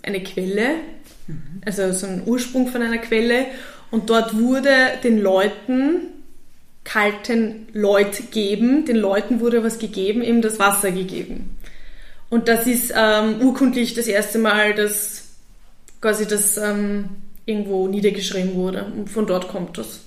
eine 0.01 0.23
Quelle, 0.23 0.75
also 1.65 1.91
so 1.91 2.07
ein 2.07 2.23
Ursprung 2.25 2.69
von 2.69 2.81
einer 2.81 2.99
Quelle. 2.99 3.47
Und 3.91 4.09
dort 4.09 4.39
wurde 4.39 4.73
den 5.03 5.19
Leuten 5.19 6.07
kalten 6.85 7.67
Leut 7.73 8.31
geben. 8.31 8.85
Den 8.85 8.95
Leuten 8.95 9.41
wurde 9.41 9.61
was 9.61 9.77
gegeben, 9.77 10.21
eben 10.21 10.41
das 10.41 10.57
Wasser 10.57 10.91
gegeben. 10.91 11.57
Und 12.29 12.47
das 12.47 12.65
ist 12.65 12.93
ähm, 12.95 13.41
urkundlich 13.41 13.93
das 13.93 14.07
erste 14.07 14.39
Mal, 14.39 14.73
dass 14.73 15.22
quasi 16.03 16.27
das 16.27 16.57
ähm, 16.57 17.05
irgendwo 17.45 17.87
niedergeschrieben 17.87 18.55
wurde. 18.55 18.91
Und 18.93 19.09
von 19.09 19.25
dort 19.25 19.47
kommt 19.47 19.77
das. 19.77 20.01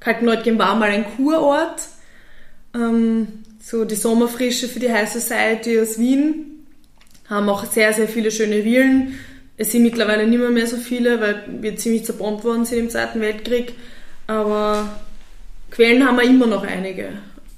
Kaltenleutgeben 0.00 0.58
war 0.58 0.74
mal 0.74 0.88
ein 0.88 1.04
Kurort. 1.16 1.82
Ähm, 2.74 3.28
so 3.60 3.84
die 3.84 3.94
Sommerfrische 3.94 4.68
für 4.68 4.80
die 4.80 4.90
High 4.90 5.12
Society 5.12 5.78
aus 5.78 5.98
Wien. 5.98 6.64
Haben 7.28 7.50
auch 7.50 7.66
sehr, 7.66 7.92
sehr 7.92 8.08
viele 8.08 8.30
schöne 8.30 8.62
Villen. 8.62 9.18
Es 9.58 9.72
sind 9.72 9.82
mittlerweile 9.82 10.26
nicht 10.26 10.38
mehr, 10.38 10.48
mehr 10.48 10.66
so 10.66 10.78
viele, 10.78 11.20
weil 11.20 11.44
wir 11.60 11.76
ziemlich 11.76 12.06
zerbombt 12.06 12.42
worden 12.42 12.64
sind 12.64 12.78
im 12.78 12.90
Zweiten 12.90 13.20
Weltkrieg. 13.20 13.74
Aber 14.26 14.88
Quellen 15.70 16.06
haben 16.06 16.16
wir 16.16 16.24
immer 16.24 16.46
noch 16.46 16.64
einige. 16.64 17.10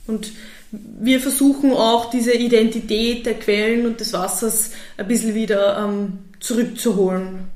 Und 0.09 0.33
wir 0.73 1.21
versuchen 1.21 1.73
auch 1.73 2.11
diese 2.11 2.33
Identität 2.33 3.27
der 3.27 3.35
Quellen 3.35 3.87
und 3.87 4.01
des 4.01 4.13
Wassers 4.13 4.73
ein 4.97 5.07
bisschen 5.07 5.37
wieder 5.37 5.79
ähm, 5.79 6.19
zurückzuholen 6.45 7.49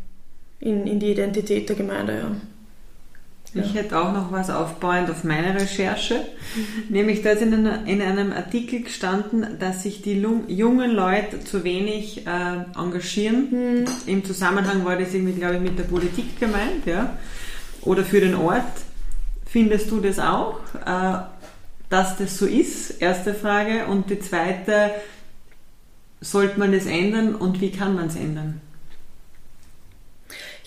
in, 0.61 0.87
in 0.87 0.99
die 0.99 1.13
Identität 1.13 1.69
der 1.69 1.77
Gemeinde. 1.77 2.15
Ja. 3.55 3.63
Ich 3.63 3.75
hätte 3.75 3.99
auch 3.99 4.13
noch 4.13 4.33
was 4.33 4.51
aufbauend 4.51 5.11
auf 5.11 5.25
meine 5.25 5.55
Recherche. 5.55 6.21
Nämlich 6.89 7.23
da 7.23 7.31
ist 7.31 7.43
in, 7.43 7.55
einer, 7.55 7.87
in 7.87 8.03
einem 8.03 8.33
Artikel 8.33 8.83
gestanden, 8.83 9.59
dass 9.59 9.83
sich 9.83 10.03
die 10.03 10.21
jungen 10.49 10.91
Leute 10.91 11.45
zu 11.45 11.65
wenig 11.65 12.27
äh, 12.27 12.79
engagieren. 12.79 13.87
Im 14.07 14.25
Zusammenhang 14.25 14.85
war 14.85 14.97
das 14.97 15.15
irgendwie, 15.15 15.39
glaube 15.39 15.57
ich, 15.57 15.63
mit 15.63 15.79
der 15.79 15.85
Politik 15.85 16.39
gemeint, 16.39 16.85
ja. 16.85 17.19
Oder 17.83 18.05
für 18.05 18.21
den 18.21 18.35
Ort. 18.35 18.65
Findest 19.47 19.91
du 19.91 20.01
das 20.01 20.19
auch, 20.19 20.61
äh, 20.85 21.19
dass 21.89 22.19
das 22.19 22.37
so 22.37 22.45
ist? 22.45 23.01
Erste 23.01 23.33
Frage. 23.33 23.87
Und 23.87 24.11
die 24.11 24.21
zweite, 24.21 24.91
sollte 26.21 26.59
man 26.59 26.73
das 26.73 26.85
ändern 26.85 27.35
und 27.35 27.61
wie 27.61 27.71
kann 27.71 27.95
man 27.95 28.09
es 28.09 28.17
ändern? 28.17 28.61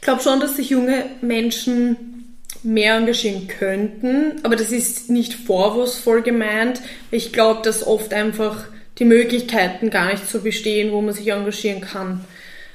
Ich 0.01 0.05
glaube 0.05 0.23
schon, 0.23 0.39
dass 0.39 0.55
sich 0.55 0.71
junge 0.71 1.05
Menschen 1.21 2.35
mehr 2.63 2.95
engagieren 2.95 3.47
könnten, 3.47 4.39
aber 4.41 4.55
das 4.55 4.71
ist 4.71 5.11
nicht 5.11 5.35
vorwurfsvoll 5.35 6.23
gemeint. 6.23 6.81
Ich 7.11 7.31
glaube, 7.31 7.61
dass 7.61 7.85
oft 7.85 8.11
einfach 8.11 8.65
die 8.97 9.05
Möglichkeiten 9.05 9.91
gar 9.91 10.11
nicht 10.11 10.27
so 10.27 10.39
bestehen, 10.39 10.91
wo 10.91 11.01
man 11.01 11.13
sich 11.13 11.27
engagieren 11.27 11.81
kann. 11.81 12.25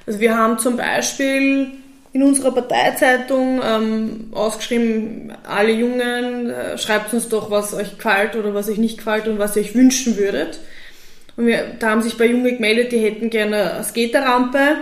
Also 0.07 0.21
wir 0.21 0.39
haben 0.39 0.61
zum 0.61 0.77
Beispiel 0.77 1.73
in 2.13 2.23
unserer 2.23 2.53
Parteizeitung 2.53 3.61
ähm, 3.61 4.29
ausgeschrieben, 4.33 5.33
alle 5.43 5.73
Jungen, 5.73 6.51
äh, 6.51 6.79
schreibt 6.79 7.13
uns 7.13 7.29
doch, 7.29 7.51
was 7.51 7.75
euch 7.75 7.97
gefällt 7.97 8.37
oder 8.37 8.55
was 8.55 8.69
euch 8.69 8.79
nicht 8.79 8.99
gefällt 8.99 9.27
und 9.27 9.41
was 9.41 9.57
ihr 9.57 9.63
euch 9.63 9.75
wünschen 9.75 10.17
würdet. 10.17 10.61
Und 11.37 11.47
wir, 11.49 11.73
da 11.81 11.91
haben 11.91 12.03
sich 12.03 12.17
bei 12.17 12.27
Junge 12.27 12.55
gemeldet, 12.55 12.93
die 12.93 12.99
hätten 12.99 13.31
gerne 13.31 13.75
eine 13.75 13.85
Skaterrampe. 13.85 14.77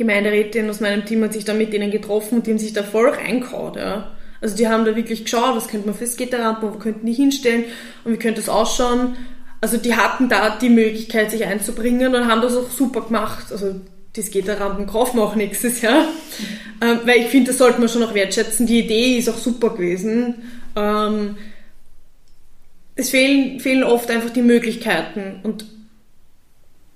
Gemeinderätin 0.00 0.70
aus 0.70 0.80
meinem 0.80 1.04
Team 1.04 1.22
hat 1.22 1.34
sich 1.34 1.44
dann 1.44 1.58
mit 1.58 1.74
denen 1.74 1.90
getroffen 1.90 2.36
und 2.38 2.46
die 2.46 2.52
haben 2.52 2.58
sich 2.58 2.72
da 2.72 2.82
voll 2.82 3.10
reingehauen. 3.10 3.74
Ja. 3.76 4.12
Also 4.40 4.56
die 4.56 4.66
haben 4.66 4.86
da 4.86 4.96
wirklich 4.96 5.24
geschaut, 5.24 5.54
was 5.54 5.68
könnte 5.68 5.86
man 5.86 5.94
für 5.94 6.06
Skaterrampen, 6.06 6.72
wo 6.72 6.78
könnten 6.78 7.04
die 7.04 7.12
hinstellen 7.12 7.64
und 8.04 8.14
wie 8.14 8.16
könnte 8.16 8.40
das 8.40 8.48
ausschauen. 8.48 9.16
Also 9.60 9.76
die 9.76 9.94
hatten 9.94 10.30
da 10.30 10.56
die 10.58 10.70
Möglichkeit, 10.70 11.30
sich 11.30 11.44
einzubringen 11.44 12.14
und 12.14 12.26
haben 12.28 12.40
das 12.40 12.56
auch 12.56 12.70
super 12.70 13.02
gemacht. 13.02 13.52
Also 13.52 13.78
die 14.16 14.22
Skaterrampen 14.22 14.86
kaufen 14.86 15.18
wir 15.18 15.24
auch 15.24 15.36
nächstes 15.36 15.82
Jahr. 15.82 16.06
Ähm, 16.80 17.00
weil 17.04 17.20
ich 17.20 17.26
finde, 17.26 17.50
das 17.50 17.58
sollte 17.58 17.78
man 17.78 17.90
schon 17.90 18.02
auch 18.02 18.14
wertschätzen. 18.14 18.66
Die 18.66 18.78
Idee 18.78 19.18
ist 19.18 19.28
auch 19.28 19.36
super 19.36 19.68
gewesen. 19.70 20.36
Ähm, 20.76 21.36
es 22.94 23.10
fehlen, 23.10 23.60
fehlen 23.60 23.84
oft 23.84 24.10
einfach 24.10 24.30
die 24.30 24.40
Möglichkeiten 24.40 25.40
und 25.42 25.66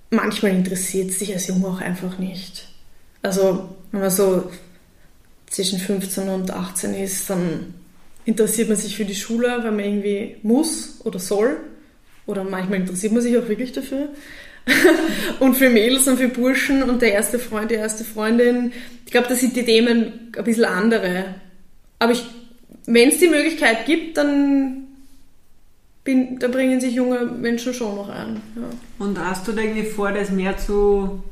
manchmal 0.08 0.52
interessiert 0.52 1.10
es 1.10 1.18
sich 1.18 1.34
als 1.34 1.48
Junge 1.48 1.68
auch 1.68 1.82
einfach 1.82 2.18
nicht. 2.18 2.73
Also, 3.24 3.70
wenn 3.90 4.00
man 4.02 4.10
so 4.10 4.50
zwischen 5.46 5.78
15 5.78 6.28
und 6.28 6.50
18 6.50 6.92
ist, 6.92 7.30
dann 7.30 7.72
interessiert 8.26 8.68
man 8.68 8.76
sich 8.76 8.96
für 8.96 9.06
die 9.06 9.14
Schule, 9.14 9.48
weil 9.62 9.72
man 9.72 9.80
irgendwie 9.80 10.36
muss 10.42 11.00
oder 11.04 11.18
soll. 11.18 11.56
Oder 12.26 12.44
manchmal 12.44 12.80
interessiert 12.80 13.14
man 13.14 13.22
sich 13.22 13.36
auch 13.38 13.48
wirklich 13.48 13.72
dafür. 13.72 14.10
und 15.40 15.54
für 15.54 15.70
Mädels 15.70 16.06
und 16.06 16.18
für 16.18 16.28
Burschen 16.28 16.82
und 16.82 17.00
der 17.00 17.12
erste 17.12 17.38
Freund, 17.38 17.70
die 17.70 17.76
erste 17.76 18.04
Freundin, 18.04 18.72
ich 19.06 19.10
glaube, 19.10 19.28
da 19.28 19.34
sind 19.34 19.56
die 19.56 19.64
Themen 19.64 20.30
ein 20.36 20.44
bisschen 20.44 20.66
andere. 20.66 21.36
Aber 21.98 22.12
wenn 22.84 23.08
es 23.08 23.18
die 23.20 23.28
Möglichkeit 23.28 23.86
gibt, 23.86 24.18
dann, 24.18 24.86
bin, 26.04 26.38
da 26.40 26.48
bringen 26.48 26.78
sich 26.78 26.94
junge 26.94 27.24
Menschen 27.24 27.72
schon 27.72 27.96
noch 27.96 28.10
ein. 28.10 28.42
Ja. 28.54 28.68
Und 28.98 29.18
hast 29.18 29.48
du 29.48 29.52
da 29.52 29.62
irgendwie 29.62 29.86
vor, 29.86 30.12
das 30.12 30.30
mehr 30.30 30.58
zu 30.58 31.22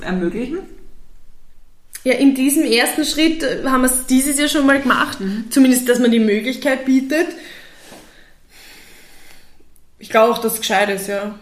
ermöglichen? 0.00 0.60
Ja, 2.04 2.14
in 2.14 2.34
diesem 2.34 2.64
ersten 2.64 3.04
Schritt 3.04 3.42
äh, 3.42 3.64
haben 3.64 3.82
wir 3.82 3.86
es 3.86 4.06
dieses 4.06 4.38
Jahr 4.38 4.48
schon 4.48 4.66
mal 4.66 4.80
gemacht. 4.80 5.18
Zumindest, 5.50 5.88
dass 5.88 5.98
man 5.98 6.10
die 6.10 6.18
Möglichkeit 6.18 6.84
bietet. 6.84 7.28
Ich 9.98 10.10
glaube 10.10 10.32
auch, 10.32 10.38
dass 10.38 10.54
es 10.54 10.60
gescheit 10.60 10.88
ist, 10.90 11.06
ja. 11.06 11.38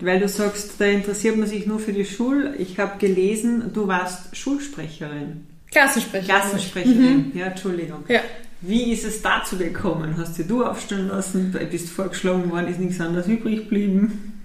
Weil 0.00 0.20
du 0.20 0.28
sagst, 0.28 0.72
da 0.78 0.84
interessiert 0.84 1.36
man 1.36 1.48
sich 1.48 1.66
nur 1.66 1.78
für 1.78 1.94
die 1.94 2.04
Schule. 2.04 2.54
Ich 2.56 2.78
habe 2.78 2.98
gelesen, 2.98 3.72
du 3.72 3.86
warst 3.88 4.36
Schulsprecherin. 4.36 5.46
Klassensprecher. 5.70 6.26
Klassensprecherin, 6.26 7.32
ja, 7.34 7.46
Entschuldigung. 7.46 8.04
Ja. 8.08 8.20
Wie 8.60 8.92
ist 8.92 9.04
es 9.04 9.22
dazu 9.22 9.56
gekommen? 9.56 10.16
Hast 10.18 10.38
dir 10.38 10.44
du 10.44 10.64
aufstellen 10.64 11.08
lassen, 11.08 11.56
bist 11.70 11.88
vorgeschlagen 11.88 12.50
worden, 12.50 12.68
ist 12.68 12.80
nichts 12.80 13.00
anderes 13.00 13.26
übrig 13.26 13.60
geblieben? 13.60 14.42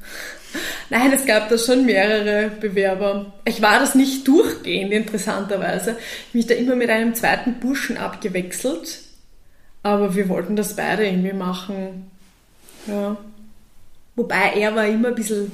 Nein, 0.89 1.11
es 1.13 1.25
gab 1.25 1.49
da 1.49 1.57
schon 1.57 1.85
mehrere 1.85 2.49
Bewerber. 2.49 3.33
Ich 3.45 3.61
war 3.61 3.79
das 3.79 3.95
nicht 3.95 4.27
durchgehend, 4.27 4.91
interessanterweise. 4.91 5.97
Ich 6.29 6.33
mich 6.33 6.47
da 6.47 6.53
immer 6.55 6.75
mit 6.75 6.89
einem 6.89 7.15
zweiten 7.15 7.59
Burschen 7.59 7.97
abgewechselt. 7.97 8.99
Aber 9.83 10.15
wir 10.15 10.29
wollten 10.29 10.55
das 10.55 10.75
beide 10.75 11.05
irgendwie 11.05 11.33
machen. 11.33 12.11
Ja. 12.87 13.17
Wobei 14.15 14.53
er 14.55 14.75
war 14.75 14.85
immer 14.87 15.09
ein 15.09 15.15
bisschen, 15.15 15.51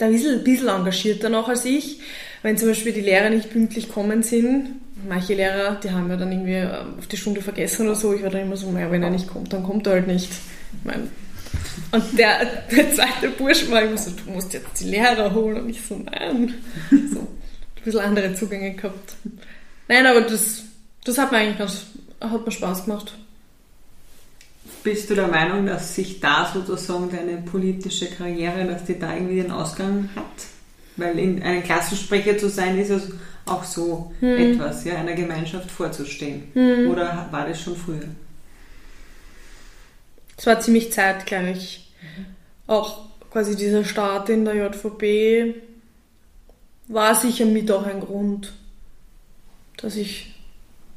ein 0.00 0.12
bisschen, 0.12 0.38
ein 0.38 0.44
bisschen 0.44 0.68
engagierter 0.68 1.28
noch 1.28 1.48
als 1.48 1.64
ich. 1.64 2.00
Wenn 2.42 2.58
zum 2.58 2.68
Beispiel 2.68 2.92
die 2.92 3.00
Lehrer 3.00 3.30
nicht 3.30 3.50
pünktlich 3.50 3.88
kommen 3.88 4.22
sind, 4.22 4.70
manche 5.06 5.34
Lehrer, 5.34 5.76
die 5.76 5.90
haben 5.90 6.10
ja 6.10 6.16
dann 6.16 6.32
irgendwie 6.32 6.54
ähm, 6.54 6.98
auf 6.98 7.06
die 7.06 7.16
Stunde 7.16 7.42
vergessen 7.42 7.86
oder 7.86 7.96
so, 7.96 8.12
ich 8.12 8.22
war 8.22 8.30
dann 8.30 8.42
immer 8.42 8.56
so, 8.56 8.70
naja, 8.70 8.90
wenn 8.90 9.02
er 9.02 9.10
nicht 9.10 9.28
kommt, 9.28 9.52
dann 9.52 9.64
kommt 9.64 9.86
er 9.86 9.94
halt 9.94 10.06
nicht. 10.06 10.30
Ich 10.30 10.84
mein, 10.84 11.10
und 11.90 12.18
der, 12.18 12.44
der 12.70 12.92
zweite 12.92 13.30
Bursch 13.30 13.70
war 13.70 13.82
immer 13.82 13.96
so, 13.96 14.10
du 14.10 14.30
musst 14.30 14.52
jetzt 14.52 14.80
die 14.80 14.84
Lehrer 14.84 15.32
holen. 15.34 15.62
Und 15.62 15.70
ich 15.70 15.80
so, 15.80 15.96
nein. 15.96 16.54
So, 16.90 17.20
ein 17.20 17.84
bisschen 17.84 18.00
andere 18.00 18.34
Zugänge 18.34 18.74
gehabt. 18.74 19.14
Nein, 19.88 20.06
aber 20.06 20.20
das, 20.22 20.64
das 21.04 21.16
hat 21.18 21.32
mir 21.32 21.38
eigentlich 21.38 21.58
ganz, 21.58 21.86
hat 22.20 22.44
mir 22.44 22.52
Spaß 22.52 22.84
gemacht. 22.84 23.14
Bist 24.82 25.08
du 25.08 25.14
der 25.14 25.28
Meinung, 25.28 25.66
dass 25.66 25.94
sich 25.94 26.20
da 26.20 26.50
sozusagen 26.52 27.10
deine 27.10 27.38
politische 27.38 28.06
Karriere, 28.06 28.66
dass 28.66 28.84
die 28.84 28.98
da 28.98 29.14
irgendwie 29.14 29.42
den 29.42 29.50
Ausgang 29.50 30.10
hat? 30.14 30.24
Weil 30.96 31.18
in 31.18 31.42
einem 31.42 31.62
Klassensprecher 31.62 32.36
zu 32.36 32.48
sein, 32.48 32.78
ist 32.78 32.90
ja 32.90 33.00
auch 33.46 33.64
so 33.64 34.12
etwas, 34.20 34.84
ja, 34.84 34.96
einer 34.96 35.14
Gemeinschaft 35.14 35.70
vorzustehen. 35.70 36.44
Oder 36.90 37.28
war 37.30 37.46
das 37.46 37.60
schon 37.60 37.76
früher? 37.76 38.08
Es 40.38 40.46
war 40.46 40.60
ziemlich 40.60 40.92
zeitgleich. 40.92 41.90
Auch 42.66 43.06
quasi 43.30 43.56
dieser 43.56 43.84
Start 43.84 44.30
in 44.30 44.44
der 44.44 44.54
JVB 44.54 45.56
war 46.86 47.14
sicher 47.14 47.44
mit 47.44 47.70
auch 47.70 47.84
ein 47.84 48.00
Grund, 48.00 48.52
dass 49.76 49.96
ich, 49.96 50.34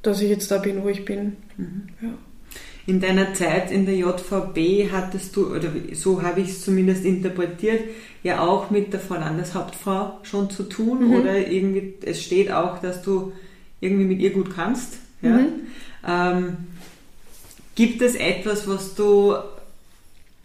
dass 0.04 0.22
ich 0.22 0.30
jetzt 0.30 0.52
da 0.52 0.60
bin, 0.60 0.84
wo 0.84 0.90
ich 0.90 1.04
bin. 1.04 1.38
Mhm. 1.58 1.90
Ja. 2.02 2.10
In 2.88 3.00
deiner 3.00 3.34
Zeit 3.34 3.72
in 3.72 3.86
der 3.86 3.96
JVB 3.96 4.92
hattest 4.92 5.36
du, 5.36 5.56
oder 5.56 5.70
so 5.94 6.22
habe 6.22 6.42
ich 6.42 6.50
es 6.50 6.64
zumindest 6.64 7.04
interpretiert, 7.04 7.82
ja 8.24 8.42
auch 8.42 8.70
mit 8.70 8.94
der 8.94 9.00
Frau 9.00 9.16
Landeshauptfrau 9.16 10.20
schon 10.24 10.50
zu 10.50 10.64
tun 10.64 11.08
mhm. 11.08 11.14
oder 11.16 11.48
irgendwie, 11.48 11.96
es 12.04 12.24
steht 12.24 12.52
auch, 12.52 12.80
dass 12.80 13.02
du 13.02 13.34
irgendwie 13.80 14.06
mit 14.06 14.20
ihr 14.20 14.32
gut 14.32 14.54
kannst. 14.54 14.98
Ja? 15.22 15.30
Mhm. 15.30 15.48
Ähm, 16.08 16.58
gibt 17.82 18.04
es 18.04 18.14
etwas, 18.14 18.68
was 18.68 18.94
du 18.94 19.34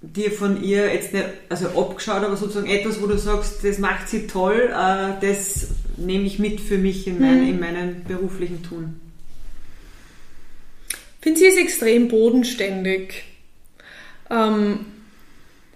dir 0.01 0.33
von 0.33 0.65
ihr 0.65 0.91
jetzt 0.91 1.13
nicht, 1.13 1.27
also 1.51 1.69
abgeschaut, 1.69 2.23
aber 2.23 2.35
sozusagen 2.35 2.67
etwas, 2.67 3.03
wo 3.03 3.07
du 3.07 3.19
sagst, 3.19 3.63
das 3.63 3.77
macht 3.77 4.09
sie 4.09 4.27
toll, 4.27 4.73
äh, 4.73 5.21
das 5.21 5.69
nehme 5.99 6.25
ich 6.25 6.39
mit 6.39 6.63
für 6.63 6.79
mich 6.79 7.07
in, 7.07 7.21
mein, 7.21 7.43
mhm. 7.43 7.49
in 7.51 7.61
meinem 7.61 8.05
beruflichen 8.05 8.63
Tun? 8.63 8.99
Ich 10.89 10.97
finde, 11.21 11.41
sie 11.41 11.47
ist 11.47 11.59
extrem 11.59 12.09
bodenständig. 12.09 13.25
Ähm, 14.31 14.87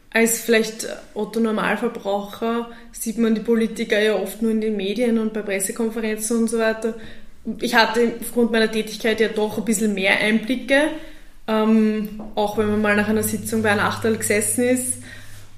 als 0.08 0.40
vielleicht 0.40 0.88
Otto 1.12 1.40
Normalverbraucher 1.40 2.70
sieht 2.92 3.18
man 3.18 3.34
die 3.34 3.42
Politiker 3.42 4.00
ja 4.00 4.14
oft 4.14 4.40
nur 4.40 4.50
in 4.50 4.62
den 4.62 4.78
Medien 4.78 5.18
und 5.18 5.34
bei 5.34 5.42
Pressekonferenzen 5.42 6.38
und 6.38 6.48
so 6.48 6.58
weiter. 6.58 6.94
Ich 7.60 7.74
hatte 7.74 8.14
aufgrund 8.18 8.50
meiner 8.50 8.72
Tätigkeit 8.72 9.20
ja 9.20 9.28
doch 9.28 9.58
ein 9.58 9.64
bisschen 9.66 9.92
mehr 9.92 10.18
Einblicke 10.20 10.88
ähm, 11.50 12.20
auch 12.36 12.58
wenn 12.58 12.70
man 12.70 12.80
mal 12.80 12.96
nach 12.96 13.08
einer 13.08 13.24
Sitzung 13.24 13.62
bei 13.62 13.70
einem 13.70 13.80
Achtel 13.80 14.16
gesessen 14.16 14.62
ist 14.62 14.98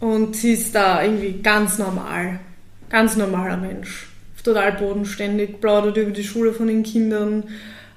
und 0.01 0.34
sie 0.34 0.53
ist 0.53 0.74
da 0.74 1.03
irgendwie 1.03 1.43
ganz 1.43 1.78
normal, 1.78 2.40
ganz 2.88 3.16
normaler 3.16 3.59
Mensch, 3.59 4.09
total 4.43 4.72
bodenständig, 4.72 5.61
plaudert 5.61 5.99
über 5.99 6.11
die 6.11 6.24
Schule 6.24 6.55
von 6.55 6.68
den 6.68 6.82
Kindern, 6.82 7.45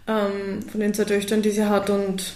ähm, 0.07 0.61
von 0.69 0.81
den 0.81 0.93
zwei 0.93 1.05
Töchtern, 1.05 1.41
die 1.41 1.51
sie 1.51 1.69
hat 1.69 1.89
und 1.89 2.33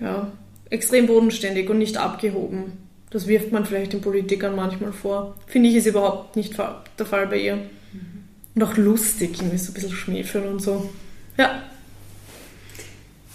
ja, 0.00 0.32
extrem 0.70 1.06
bodenständig 1.06 1.70
und 1.70 1.78
nicht 1.78 1.96
abgehoben. 1.96 2.72
Das 3.10 3.28
wirft 3.28 3.52
man 3.52 3.64
vielleicht 3.64 3.92
den 3.92 4.00
Politikern 4.00 4.56
manchmal 4.56 4.92
vor. 4.92 5.36
Finde 5.46 5.68
ich, 5.68 5.76
ist 5.76 5.86
überhaupt 5.86 6.36
nicht 6.36 6.58
der 6.58 7.06
Fall 7.06 7.26
bei 7.28 7.38
ihr. 7.38 7.56
Mhm. 7.56 8.24
Und 8.54 8.62
auch 8.62 8.76
lustig, 8.76 9.38
irgendwie 9.38 9.56
so 9.56 9.70
ein 9.70 9.74
bisschen 9.74 9.92
schmäfeln 9.92 10.46
und 10.46 10.60
so. 10.60 10.90
Ja, 11.38 11.62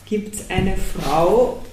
Gibt 0.06 0.36
es 0.36 0.50
eine 0.50 0.76
Frau 0.78 1.64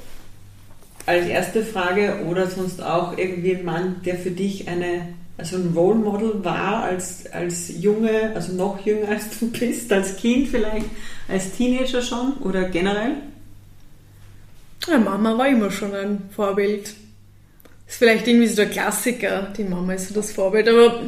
als 1.07 1.27
erste 1.27 1.65
Frage 1.65 2.25
oder 2.29 2.47
sonst 2.47 2.83
auch 2.83 3.17
irgendwie 3.17 3.57
ein 3.57 3.65
Mann, 3.65 3.97
der 4.05 4.17
für 4.17 4.31
dich 4.31 4.69
eine, 4.69 5.09
also 5.37 5.57
ein 5.57 5.73
Role 5.75 5.99
Model 5.99 6.45
war 6.45 6.85
als, 6.85 7.27
als 7.33 7.73
Junge, 7.81 8.33
also 8.35 8.53
noch 8.53 8.85
jünger 8.85 9.09
als 9.09 9.39
du 9.39 9.51
bist, 9.51 9.93
als 9.93 10.17
Kind 10.17 10.49
vielleicht, 10.49 10.87
als 11.29 11.53
Teenager 11.53 12.01
schon 12.01 12.35
oder 12.45 12.69
generell? 12.69 13.17
Ja, 14.89 14.99
Mama 14.99 15.37
war 15.37 15.49
immer 15.49 15.71
schon 15.71 15.95
ein 15.95 16.23
Vorbild. 16.31 16.95
Ist 17.89 17.99
vielleicht 17.99 18.29
irgendwie 18.29 18.47
so 18.47 18.57
der 18.57 18.71
Klassiker, 18.71 19.53
die 19.57 19.65
Mama 19.65 19.95
ist 19.95 20.09
so 20.09 20.15
das 20.15 20.31
Vorbild, 20.31 20.69
aber 20.69 21.03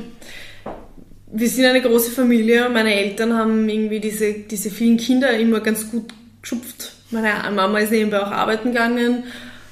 wir 1.35 1.49
sind 1.49 1.65
eine 1.65 1.81
große 1.81 2.11
Familie. 2.11 2.69
Meine 2.69 2.93
Eltern 2.93 3.35
haben 3.35 3.69
irgendwie 3.69 4.01
diese, 4.01 4.33
diese 4.33 4.71
vielen 4.71 4.97
Kinder 4.97 5.33
immer 5.39 5.61
ganz 5.61 5.91
gut 5.91 6.13
geschupft 6.43 6.93
meine 7.13 7.51
Mama 7.51 7.79
ist 7.79 7.93
nebenbei 7.93 8.23
auch 8.23 8.31
arbeiten 8.31 8.73
gegangen 8.73 9.25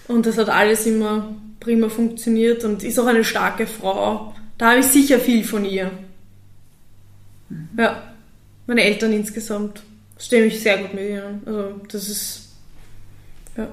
und 0.09 0.27
das 0.27 0.39
hat 0.39 0.49
alles 0.49 0.87
immer 0.87 1.35
prima 1.59 1.89
funktioniert 1.89 2.65
und 2.65 2.83
ist 2.83 2.99
auch 2.99 3.07
eine 3.07 3.25
starke 3.25 3.67
Frau. 3.67 4.35
Da 4.59 4.71
habe 4.71 4.81
ich 4.81 4.87
sicher 4.87 5.19
viel 5.19 5.45
von 5.45 5.65
ihr. 5.65 5.91
Mhm. 7.49 7.69
Ja, 7.79 8.03
meine 8.67 8.83
Eltern 8.83 9.13
insgesamt 9.13 9.83
stehen 10.19 10.45
mich 10.45 10.61
sehr 10.61 10.79
gut 10.79 10.95
mit 10.95 11.09
ihr 11.09 11.41
Also 11.47 11.81
das 11.91 12.09
ist, 12.09 12.49
ja, 13.57 13.69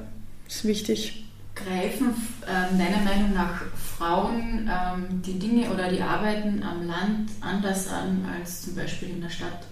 ist 0.47 0.65
wichtig. 0.65 1.26
Greifen 1.55 2.13
äh, 2.43 2.78
deiner 2.78 3.03
Meinung 3.03 3.34
nach 3.34 3.63
Frauen 3.97 4.70
ähm, 4.72 5.22
die 5.24 5.39
Dinge 5.39 5.70
oder 5.72 5.89
die 5.89 6.01
Arbeiten 6.01 6.61
am 6.61 6.86
Land 6.86 7.32
anders 7.41 7.88
an 7.88 8.26
als 8.32 8.61
zum 8.61 8.76
Beispiel 8.76 9.09
in 9.09 9.22
der 9.22 9.30
Stadt? 9.30 9.65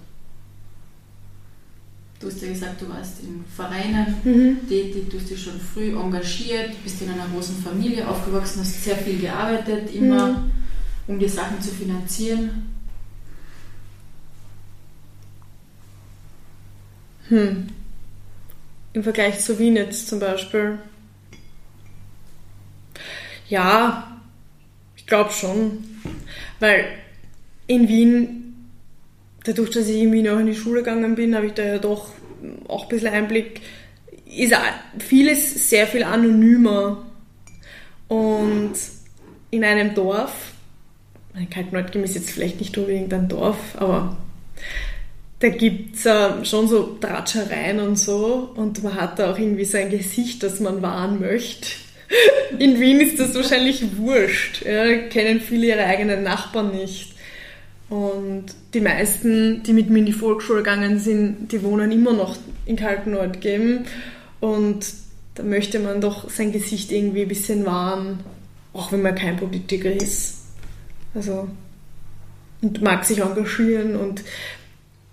Du 2.20 2.28
hast 2.28 2.42
ja 2.42 2.48
gesagt, 2.48 2.82
du 2.82 2.90
warst 2.90 3.22
in 3.24 3.44
Vereinen 3.56 4.16
mhm. 4.24 4.68
tätig, 4.70 5.10
du 5.10 5.20
hast 5.20 5.30
dich 5.30 5.44
schon 5.44 5.60
früh 5.60 5.98
engagiert, 5.98 6.72
bist 6.84 7.02
in 7.02 7.10
einer 7.10 7.28
großen 7.28 7.58
Familie 7.62 8.08
aufgewachsen, 8.08 8.62
hast 8.62 8.84
sehr 8.84 8.96
viel 8.96 9.20
gearbeitet, 9.20 9.94
immer 9.94 10.30
mhm. 10.30 10.52
um 11.08 11.20
die 11.20 11.28
Sachen 11.28 11.62
zu 11.62 11.72
finanzieren. 11.72 12.72
Hm. 17.28 17.68
Im 18.94 19.04
Vergleich 19.04 19.40
zu 19.40 19.58
Wien 19.60 19.76
jetzt 19.76 20.08
zum 20.08 20.20
Beispiel. 20.20 20.78
Ja, 23.50 24.22
ich 24.96 25.06
glaube 25.06 25.32
schon. 25.32 25.84
Weil 26.60 26.86
in 27.68 27.88
Wien 27.88 28.45
dadurch, 29.46 29.70
dass 29.72 29.88
ich 29.88 29.98
irgendwie 29.98 30.22
noch 30.22 30.40
in 30.40 30.48
die 30.48 30.56
Schule 30.56 30.82
gegangen 30.82 31.16
bin, 31.16 31.36
habe 31.36 31.48
ich 31.48 31.54
da 31.54 31.64
ja 31.64 31.78
doch 31.78 32.10
auch 32.68 32.84
ein 32.84 32.90
bisschen 32.90 33.14
Einblick. 33.14 33.62
Ist 34.26 34.54
vieles 35.00 35.70
sehr 35.70 35.88
viel 35.88 36.04
anonymer. 36.04 37.06
Und 38.08 38.74
in 39.52 39.64
einem 39.64 39.94
Dorf, 39.96 40.54
mein 41.34 41.50
Kaltneutgem 41.50 42.04
ist 42.04 42.16
jetzt 42.16 42.32
vielleicht 42.32 42.60
nicht 42.60 42.78
unbedingt 42.78 43.14
ein 43.14 43.28
Dorf, 43.28 43.58
aber 43.76 44.18
da 45.40 45.50
gibt 45.50 45.96
es 45.96 46.06
äh, 46.06 46.46
schon 46.46 46.68
so 46.68 46.98
Tratschereien 47.00 47.80
und 47.80 47.98
so 47.98 48.52
und 48.56 48.84
man 48.84 48.96
hat 48.96 49.20
da 49.20 49.32
auch 49.32 49.38
irgendwie 49.38 49.66
so 49.66 49.78
ein 49.78 49.90
Gesicht, 49.90 50.44
das 50.44 50.60
man 50.60 50.82
wahren 50.82 51.20
möchte. 51.20 51.68
In 52.60 52.80
Wien 52.80 53.02
ist 53.02 53.20
das 53.20 53.36
wahrscheinlich 53.36 53.98
wurscht. 53.98 54.64
Ja, 54.64 54.98
kennen 55.08 55.42
viele 55.42 55.68
ihre 55.68 55.84
eigenen 55.84 56.24
Nachbarn 56.24 56.72
nicht. 56.76 57.15
Und 57.90 58.46
die 58.74 58.82
meisten, 58.82 59.62
die 59.64 59.74
mit 59.74 59.90
mir 59.90 60.00
in 60.00 60.06
die 60.08 60.14
Volksschule 60.14 60.60
gegangen 60.60 61.00
sind, 61.00 61.52
die 61.52 61.62
wohnen 61.64 61.92
immer 61.92 62.14
noch 62.14 62.36
in 62.66 62.76
Kaltnordgem. 62.76 63.86
Und 64.40 64.86
da 65.36 65.44
möchte 65.44 65.80
man 65.80 66.02
doch 66.02 66.30
sein 66.30 66.52
Gesicht 66.52 66.92
irgendwie 66.92 67.24
ein 67.24 67.28
bisschen 67.28 67.66
wahren, 67.66 68.20
auch 68.74 68.92
wenn 68.92 69.02
man 69.02 69.16
kein 69.16 69.38
Politiker 69.38 69.92
ist. 69.92 70.46
Also, 71.14 71.48
und 72.62 72.82
mag 72.82 73.06
sich 73.06 73.20
engagieren. 73.20 73.96
Und 73.96 74.24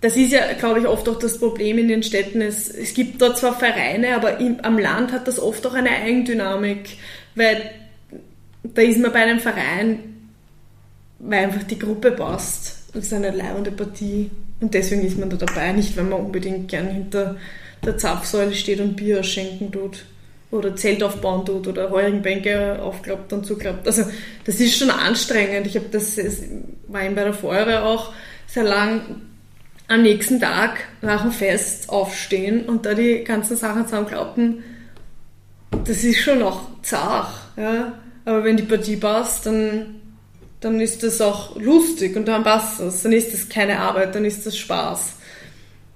das 0.01 0.17
ist 0.17 0.31
ja, 0.31 0.53
glaube 0.53 0.79
ich, 0.79 0.87
oft 0.87 1.07
auch 1.07 1.19
das 1.19 1.37
Problem 1.37 1.77
in 1.77 1.87
den 1.87 2.03
Städten. 2.03 2.41
Es, 2.41 2.69
es 2.69 2.93
gibt 2.93 3.21
dort 3.21 3.37
zwar 3.37 3.57
Vereine, 3.57 4.15
aber 4.15 4.39
im, 4.39 4.59
am 4.61 4.79
Land 4.79 5.11
hat 5.11 5.27
das 5.27 5.39
oft 5.39 5.65
auch 5.67 5.73
eine 5.73 5.91
Eigendynamik, 5.91 6.97
weil 7.35 7.69
da 8.63 8.81
ist 8.81 8.99
man 8.99 9.13
bei 9.13 9.19
einem 9.23 9.39
Verein 9.39 10.12
weil 11.23 11.45
einfach 11.45 11.63
die 11.63 11.79
Gruppe 11.79 12.11
passt. 12.11 12.77
Das 12.93 13.05
ist 13.05 13.13
eine 13.13 13.31
leibende 13.31 13.71
Partie. 13.71 14.29
Und 14.59 14.73
deswegen 14.73 15.05
ist 15.05 15.17
man 15.17 15.29
da 15.29 15.37
dabei, 15.37 15.71
nicht 15.71 15.95
weil 15.97 16.05
man 16.05 16.21
unbedingt 16.21 16.69
gern 16.69 16.87
hinter 16.87 17.37
der 17.83 17.97
Zapfsäule 17.97 18.53
steht 18.53 18.79
und 18.79 18.95
Bier 18.95 19.23
schenken 19.23 19.71
tut. 19.71 20.05
Oder 20.51 20.75
Zelt 20.75 21.01
aufbauen 21.01 21.45
tut 21.45 21.67
oder 21.67 21.89
Heuringbänke 21.89 22.79
aufklappt 22.79 23.33
und 23.33 23.43
zuklappt. 23.43 23.87
Also 23.87 24.03
das 24.45 24.59
ist 24.59 24.77
schon 24.77 24.91
anstrengend. 24.91 25.65
Ich 25.65 25.75
habe 25.75 25.87
das, 25.91 26.17
war 26.87 27.03
eben 27.03 27.15
bei 27.15 27.23
der 27.23 27.33
Feuerwehr 27.33 27.83
auch 27.83 28.13
sehr 28.45 28.63
lang 28.63 29.01
am 29.87 30.03
nächsten 30.03 30.39
Tag 30.39 30.77
nach 31.01 31.23
dem 31.23 31.31
Fest 31.31 31.89
aufstehen 31.89 32.65
und 32.65 32.85
da 32.85 32.93
die 32.93 33.23
ganzen 33.23 33.57
Sachen 33.57 33.85
zusammenklappen. 33.85 34.63
Das 35.85 36.03
ist 36.03 36.19
schon 36.19 36.39
noch 36.39 36.67
zart. 36.83 37.33
Ja? 37.57 37.93
Aber 38.25 38.43
wenn 38.43 38.55
die 38.55 38.63
Partie 38.63 38.97
passt, 38.97 39.47
dann 39.47 40.02
dann 40.63 40.79
ist 40.79 41.03
das 41.03 41.19
auch 41.19 41.57
lustig 41.57 42.15
und 42.15 42.25
dann 42.25 42.43
passt 42.43 42.79
das. 42.79 43.03
Dann 43.03 43.11
ist 43.11 43.33
das 43.33 43.49
keine 43.49 43.79
Arbeit, 43.79 44.15
dann 44.15 44.23
ist 44.23 44.45
das 44.45 44.57
Spaß. 44.57 45.15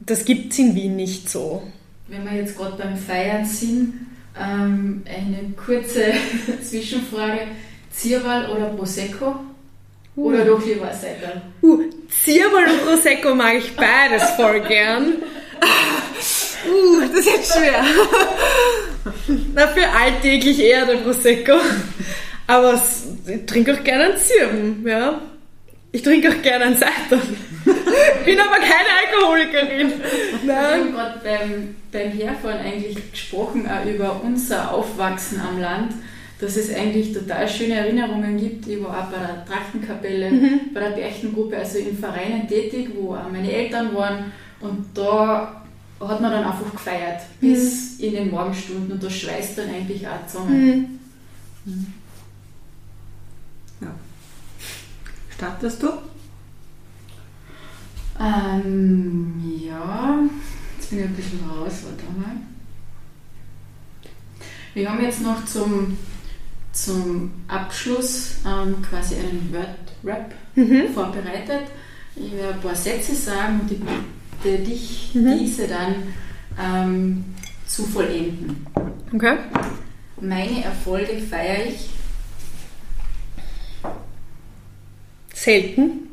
Das 0.02 0.26
gibt 0.26 0.52
es 0.52 0.60
in 0.60 0.76
Wien 0.76 0.96
nicht 0.98 1.30
so. 1.30 1.64
Wenn 2.08 2.26
wir 2.26 2.38
jetzt 2.38 2.58
gerade 2.58 2.76
beim 2.76 2.98
Feiern 2.98 3.46
sind, 3.46 3.94
ähm, 4.38 5.04
eine 5.06 5.54
kurze 5.54 6.14
Zwischenfrage. 6.64 7.42
Zierwal 7.92 8.50
oder 8.52 8.66
Prosecco? 8.70 9.36
Uh. 10.16 10.28
Oder 10.28 10.46
doch 10.46 10.64
lieber 10.66 10.92
Seital? 10.94 11.42
Uh, 11.62 11.84
Zierwal 12.24 12.66
und 12.66 12.86
Prosecco 12.86 13.34
mag 13.34 13.56
ich 13.56 13.76
beides 13.76 14.30
voll 14.32 14.60
gern. 14.62 15.14
Uh, 16.70 17.02
das 17.02 17.20
ist 17.20 17.28
jetzt 17.28 17.54
schwer. 17.54 17.84
Dafür 19.56 19.86
alltäglich 19.96 20.60
eher 20.60 20.86
der 20.86 20.98
Prosecco. 20.98 21.54
Aber 22.48 22.82
ich 23.28 23.46
trinke 23.46 23.74
auch 23.74 23.84
gerne 23.84 24.06
einen 24.06 24.18
Zirben, 24.18 24.88
ja. 24.88 25.22
Ich 25.92 26.02
trinke 26.02 26.30
auch 26.30 26.42
gerne 26.42 26.66
einen 26.66 26.78
Seitan. 26.78 27.22
bin 28.26 28.40
aber 28.40 28.58
keine 28.58 28.92
Alkoholikerin. 29.04 29.94
Nein. 30.46 30.46
Wir 30.46 30.56
haben 30.56 30.92
gerade 30.94 31.20
beim, 31.24 31.76
beim 31.92 32.12
Herfahren 32.12 32.60
eigentlich 32.60 33.12
gesprochen 33.12 33.68
auch 33.68 33.86
über 33.86 34.22
unser 34.24 34.74
Aufwachsen 34.74 35.40
am 35.42 35.60
Land. 35.60 35.94
dass 36.40 36.56
es 36.56 36.72
eigentlich 36.74 37.14
total 37.14 37.50
schöne 37.50 37.74
Erinnerungen 37.74 38.38
gibt. 38.38 38.68
Ich 38.68 38.80
war 38.84 38.92
auch 38.92 39.12
bei 39.12 39.18
der 39.18 39.44
Trachtenkapelle, 39.46 40.30
Mhm. 40.30 40.60
bei 40.72 40.82
der 40.82 40.90
Berchtengruppe, 40.92 41.58
also 41.58 41.80
in 41.80 41.98
Vereinen 41.98 42.48
tätig, 42.48 42.90
wo 42.96 43.16
auch 43.16 43.28
meine 43.32 43.52
Eltern 43.52 43.96
waren. 43.96 44.32
Und 44.60 44.86
da 44.94 45.64
hat 46.00 46.22
man 46.22 46.32
dann 46.32 46.44
einfach 46.46 46.72
gefeiert, 46.72 47.22
bis 47.42 47.98
in 48.00 48.14
den 48.14 48.30
Morgenstunden. 48.30 48.92
Und 48.92 49.04
das 49.04 49.14
schweißt 49.14 49.58
dann 49.58 49.70
eigentlich 49.70 50.08
auch 50.08 50.28
zusammen. 50.28 51.00
Mhm. 51.66 51.88
Startest 55.38 55.84
du? 55.84 55.90
Ähm, 58.20 59.36
ja, 59.68 60.18
jetzt 60.78 60.90
bin 60.90 61.00
ich 61.00 61.06
ein 61.06 61.14
bisschen 61.16 61.40
raus, 61.50 61.74
warte 61.84 62.06
mal. 62.20 62.36
Wir 64.74 64.90
haben 64.90 65.02
jetzt 65.04 65.22
noch 65.22 65.46
zum, 65.46 65.98
zum 66.72 67.32
Abschluss 67.48 68.38
ähm, 68.48 68.82
quasi 68.82 69.16
einen 69.16 69.50
Word-Rap 69.54 70.34
Mhm. 70.56 70.92
vorbereitet. 70.92 71.68
Ich 72.16 72.32
werde 72.32 72.56
ein 72.56 72.62
paar 72.62 72.74
Sätze 72.76 73.14
sagen 73.14 73.60
und 73.62 73.72
ich 73.72 73.80
bitte 74.42 74.64
dich, 74.64 75.12
Mhm. 75.14 75.38
diese 75.40 75.68
dann 75.68 75.96
ähm, 76.60 77.26
zu 77.68 77.84
vollenden. 77.84 78.66
Okay. 79.14 79.38
Meine 80.20 80.64
Erfolge 80.64 81.20
feiere 81.20 81.68
ich. 81.68 81.92
Selten. 85.38 86.10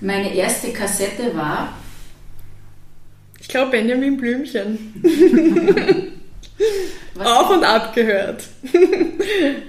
Meine 0.00 0.34
erste 0.34 0.72
Kassette 0.72 1.36
war. 1.36 1.78
Ich 3.38 3.46
glaube 3.46 3.70
Benjamin 3.70 4.16
Blümchen. 4.16 4.92
Auf 7.18 7.50
und 7.50 7.62
ab 7.62 7.94
gehört. 7.94 8.48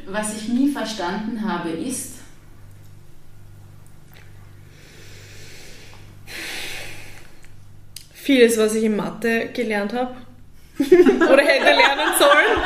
was 0.08 0.36
ich 0.38 0.48
nie 0.48 0.72
verstanden 0.72 1.48
habe, 1.48 1.70
ist. 1.70 2.16
Vieles, 8.14 8.58
was 8.58 8.74
ich 8.74 8.86
in 8.86 8.96
Mathe 8.96 9.50
gelernt 9.54 9.94
habe. 9.94 10.16
Oder 10.80 11.44
hätte 11.44 11.66
lernen 11.66 12.14
sollen. 12.18 12.58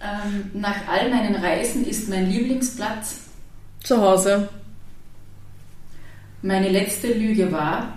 Ähm, 0.00 0.50
nach 0.54 0.86
all 0.88 1.10
meinen 1.10 1.34
Reisen 1.34 1.86
ist 1.86 2.08
mein 2.08 2.30
Lieblingsplatz. 2.30 3.20
Zu 3.82 4.00
Hause. 4.00 4.48
Meine 6.42 6.68
letzte 6.68 7.12
Lüge 7.12 7.50
war. 7.50 7.96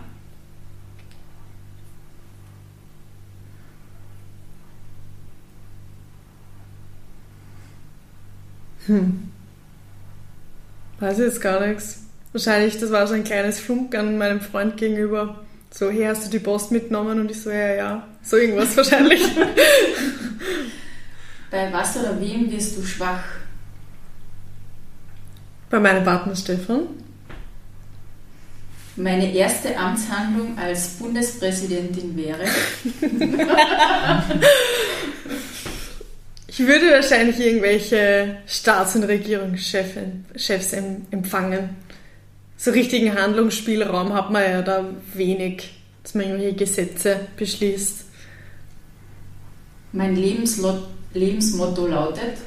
Weiß 11.00 11.20
ich 11.20 11.26
jetzt 11.26 11.42
gar 11.42 11.66
nichts. 11.66 12.04
Wahrscheinlich, 12.32 12.78
das 12.78 12.92
war 12.92 13.08
so 13.08 13.14
ein 13.14 13.24
kleines 13.24 13.60
Flunkern 13.60 14.18
meinem 14.18 14.42
Freund 14.42 14.78
gegenüber. 14.78 15.44
So, 15.72 15.90
hey, 15.90 16.06
hast 16.06 16.26
du 16.26 16.30
die 16.30 16.40
Post 16.40 16.72
mitgenommen? 16.72 17.20
Und 17.20 17.32
ich 17.32 17.42
so, 17.42 17.52
ja, 17.52 17.74
ja. 17.74 18.08
So 18.24 18.38
irgendwas 18.38 18.76
wahrscheinlich. 18.76 19.22
Bei 21.52 21.72
was 21.74 21.98
oder 21.98 22.20
wem 22.20 22.52
wirst 22.52 22.78
du 22.78 22.84
schwach? 22.84 23.24
Bei 25.70 25.80
meinem 25.80 26.04
Partner 26.04 26.36
Stefan. 26.36 26.82
Meine 28.96 29.34
erste 29.34 29.78
Amtshandlung 29.78 30.58
als 30.58 30.90
Bundespräsidentin 30.98 32.16
wäre. 32.18 32.44
Ich 36.48 36.60
würde 36.60 36.92
wahrscheinlich 36.92 37.40
irgendwelche 37.40 38.38
Staats- 38.46 38.96
und 38.96 39.04
Regierungschefs 39.04 40.74
em- 40.74 41.06
empfangen. 41.12 41.70
So 42.58 42.72
richtigen 42.72 43.14
Handlungsspielraum 43.14 44.14
hat 44.14 44.32
man 44.32 44.44
ja 44.44 44.62
da 44.62 44.84
wenig, 45.14 45.80
dass 46.04 46.16
man 46.16 46.26
irgendwelche 46.26 46.58
Gesetze 46.58 47.20
beschließt. 47.38 48.04
Mein 49.94 50.16
Lebenslo 50.18 50.84
Lebensmotto 51.14 51.88
lautet. 51.88 52.38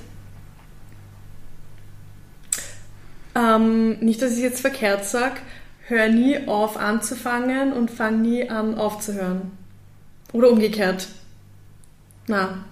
Ähm, 3.35 3.99
nicht, 4.01 4.21
dass 4.21 4.33
ich 4.33 4.43
jetzt 4.43 4.61
verkehrt 4.61 5.05
sage, 5.05 5.37
hör 5.87 6.09
nie 6.09 6.47
auf 6.47 6.77
anzufangen 6.77 7.73
und 7.73 7.91
fang 7.91 8.21
nie 8.23 8.49
an 8.49 8.77
aufzuhören. 8.77 9.53
Oder 10.33 10.51
umgekehrt. 10.51 11.09
Na. 12.27 12.65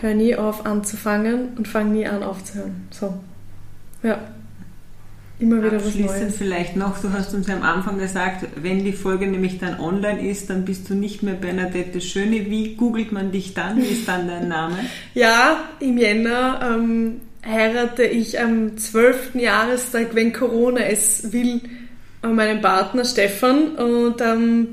Hör 0.00 0.14
nie 0.14 0.36
auf 0.36 0.66
anzufangen 0.66 1.56
und 1.56 1.68
fang 1.68 1.92
nie 1.92 2.06
an 2.06 2.22
aufzuhören. 2.22 2.88
So. 2.90 3.14
Ja. 4.02 4.18
Immer 5.38 5.62
wieder 5.62 5.84
was 5.84 5.94
Neues. 5.94 6.36
vielleicht 6.36 6.76
noch, 6.76 6.98
du 7.00 7.12
hast 7.12 7.34
uns 7.34 7.46
ja 7.46 7.56
am 7.56 7.62
Anfang 7.62 7.98
gesagt, 7.98 8.46
wenn 8.56 8.84
die 8.84 8.92
Folge 8.92 9.26
nämlich 9.26 9.58
dann 9.58 9.78
online 9.78 10.26
ist, 10.26 10.48
dann 10.48 10.64
bist 10.64 10.88
du 10.88 10.94
nicht 10.94 11.22
mehr 11.22 11.34
Bernadette 11.34 12.00
Schöne. 12.00 12.46
Wie 12.46 12.74
googelt 12.74 13.12
man 13.12 13.32
dich 13.32 13.52
dann? 13.52 13.76
Wie 13.76 13.86
ist 13.86 14.08
dann 14.08 14.28
dein 14.28 14.48
Name? 14.48 14.76
Ja, 15.14 15.60
im 15.80 15.98
Jänner 15.98 16.60
ähm, 16.62 17.20
heirate 17.44 18.04
ich 18.04 18.40
am 18.40 18.78
12. 18.78 19.34
Jahrestag, 19.34 20.14
wenn 20.14 20.32
Corona 20.32 20.80
es 20.80 21.32
will, 21.32 21.60
äh, 22.22 22.28
meinen 22.28 22.62
Partner 22.62 23.04
Stefan 23.04 23.76
und 23.76 24.20
ähm, 24.22 24.68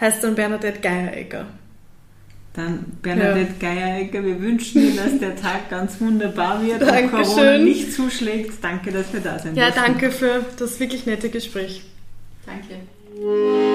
heißt 0.00 0.22
dann 0.22 0.36
Bernadette 0.36 0.80
Geieregger. 0.80 1.46
Dann 2.54 2.84
Bernadette 3.02 3.54
Geieregger, 3.58 4.24
wir 4.24 4.40
wünschen 4.40 4.80
dir, 4.80 5.02
dass 5.02 5.18
der 5.18 5.34
Tag 5.34 5.70
ganz 5.70 6.00
wunderbar 6.00 6.64
wird 6.64 6.80
und 6.82 6.88
Dankeschön. 6.88 7.24
Corona 7.24 7.58
nicht 7.58 7.92
zuschlägt. 7.92 8.62
Danke, 8.62 8.92
dass 8.92 9.12
wir 9.12 9.20
da 9.20 9.40
sind. 9.40 9.56
Ja, 9.56 9.70
danke 9.70 10.12
für 10.12 10.44
das 10.56 10.78
wirklich 10.78 11.04
nette 11.04 11.30
Gespräch. 11.30 11.82
Danke. 12.46 13.73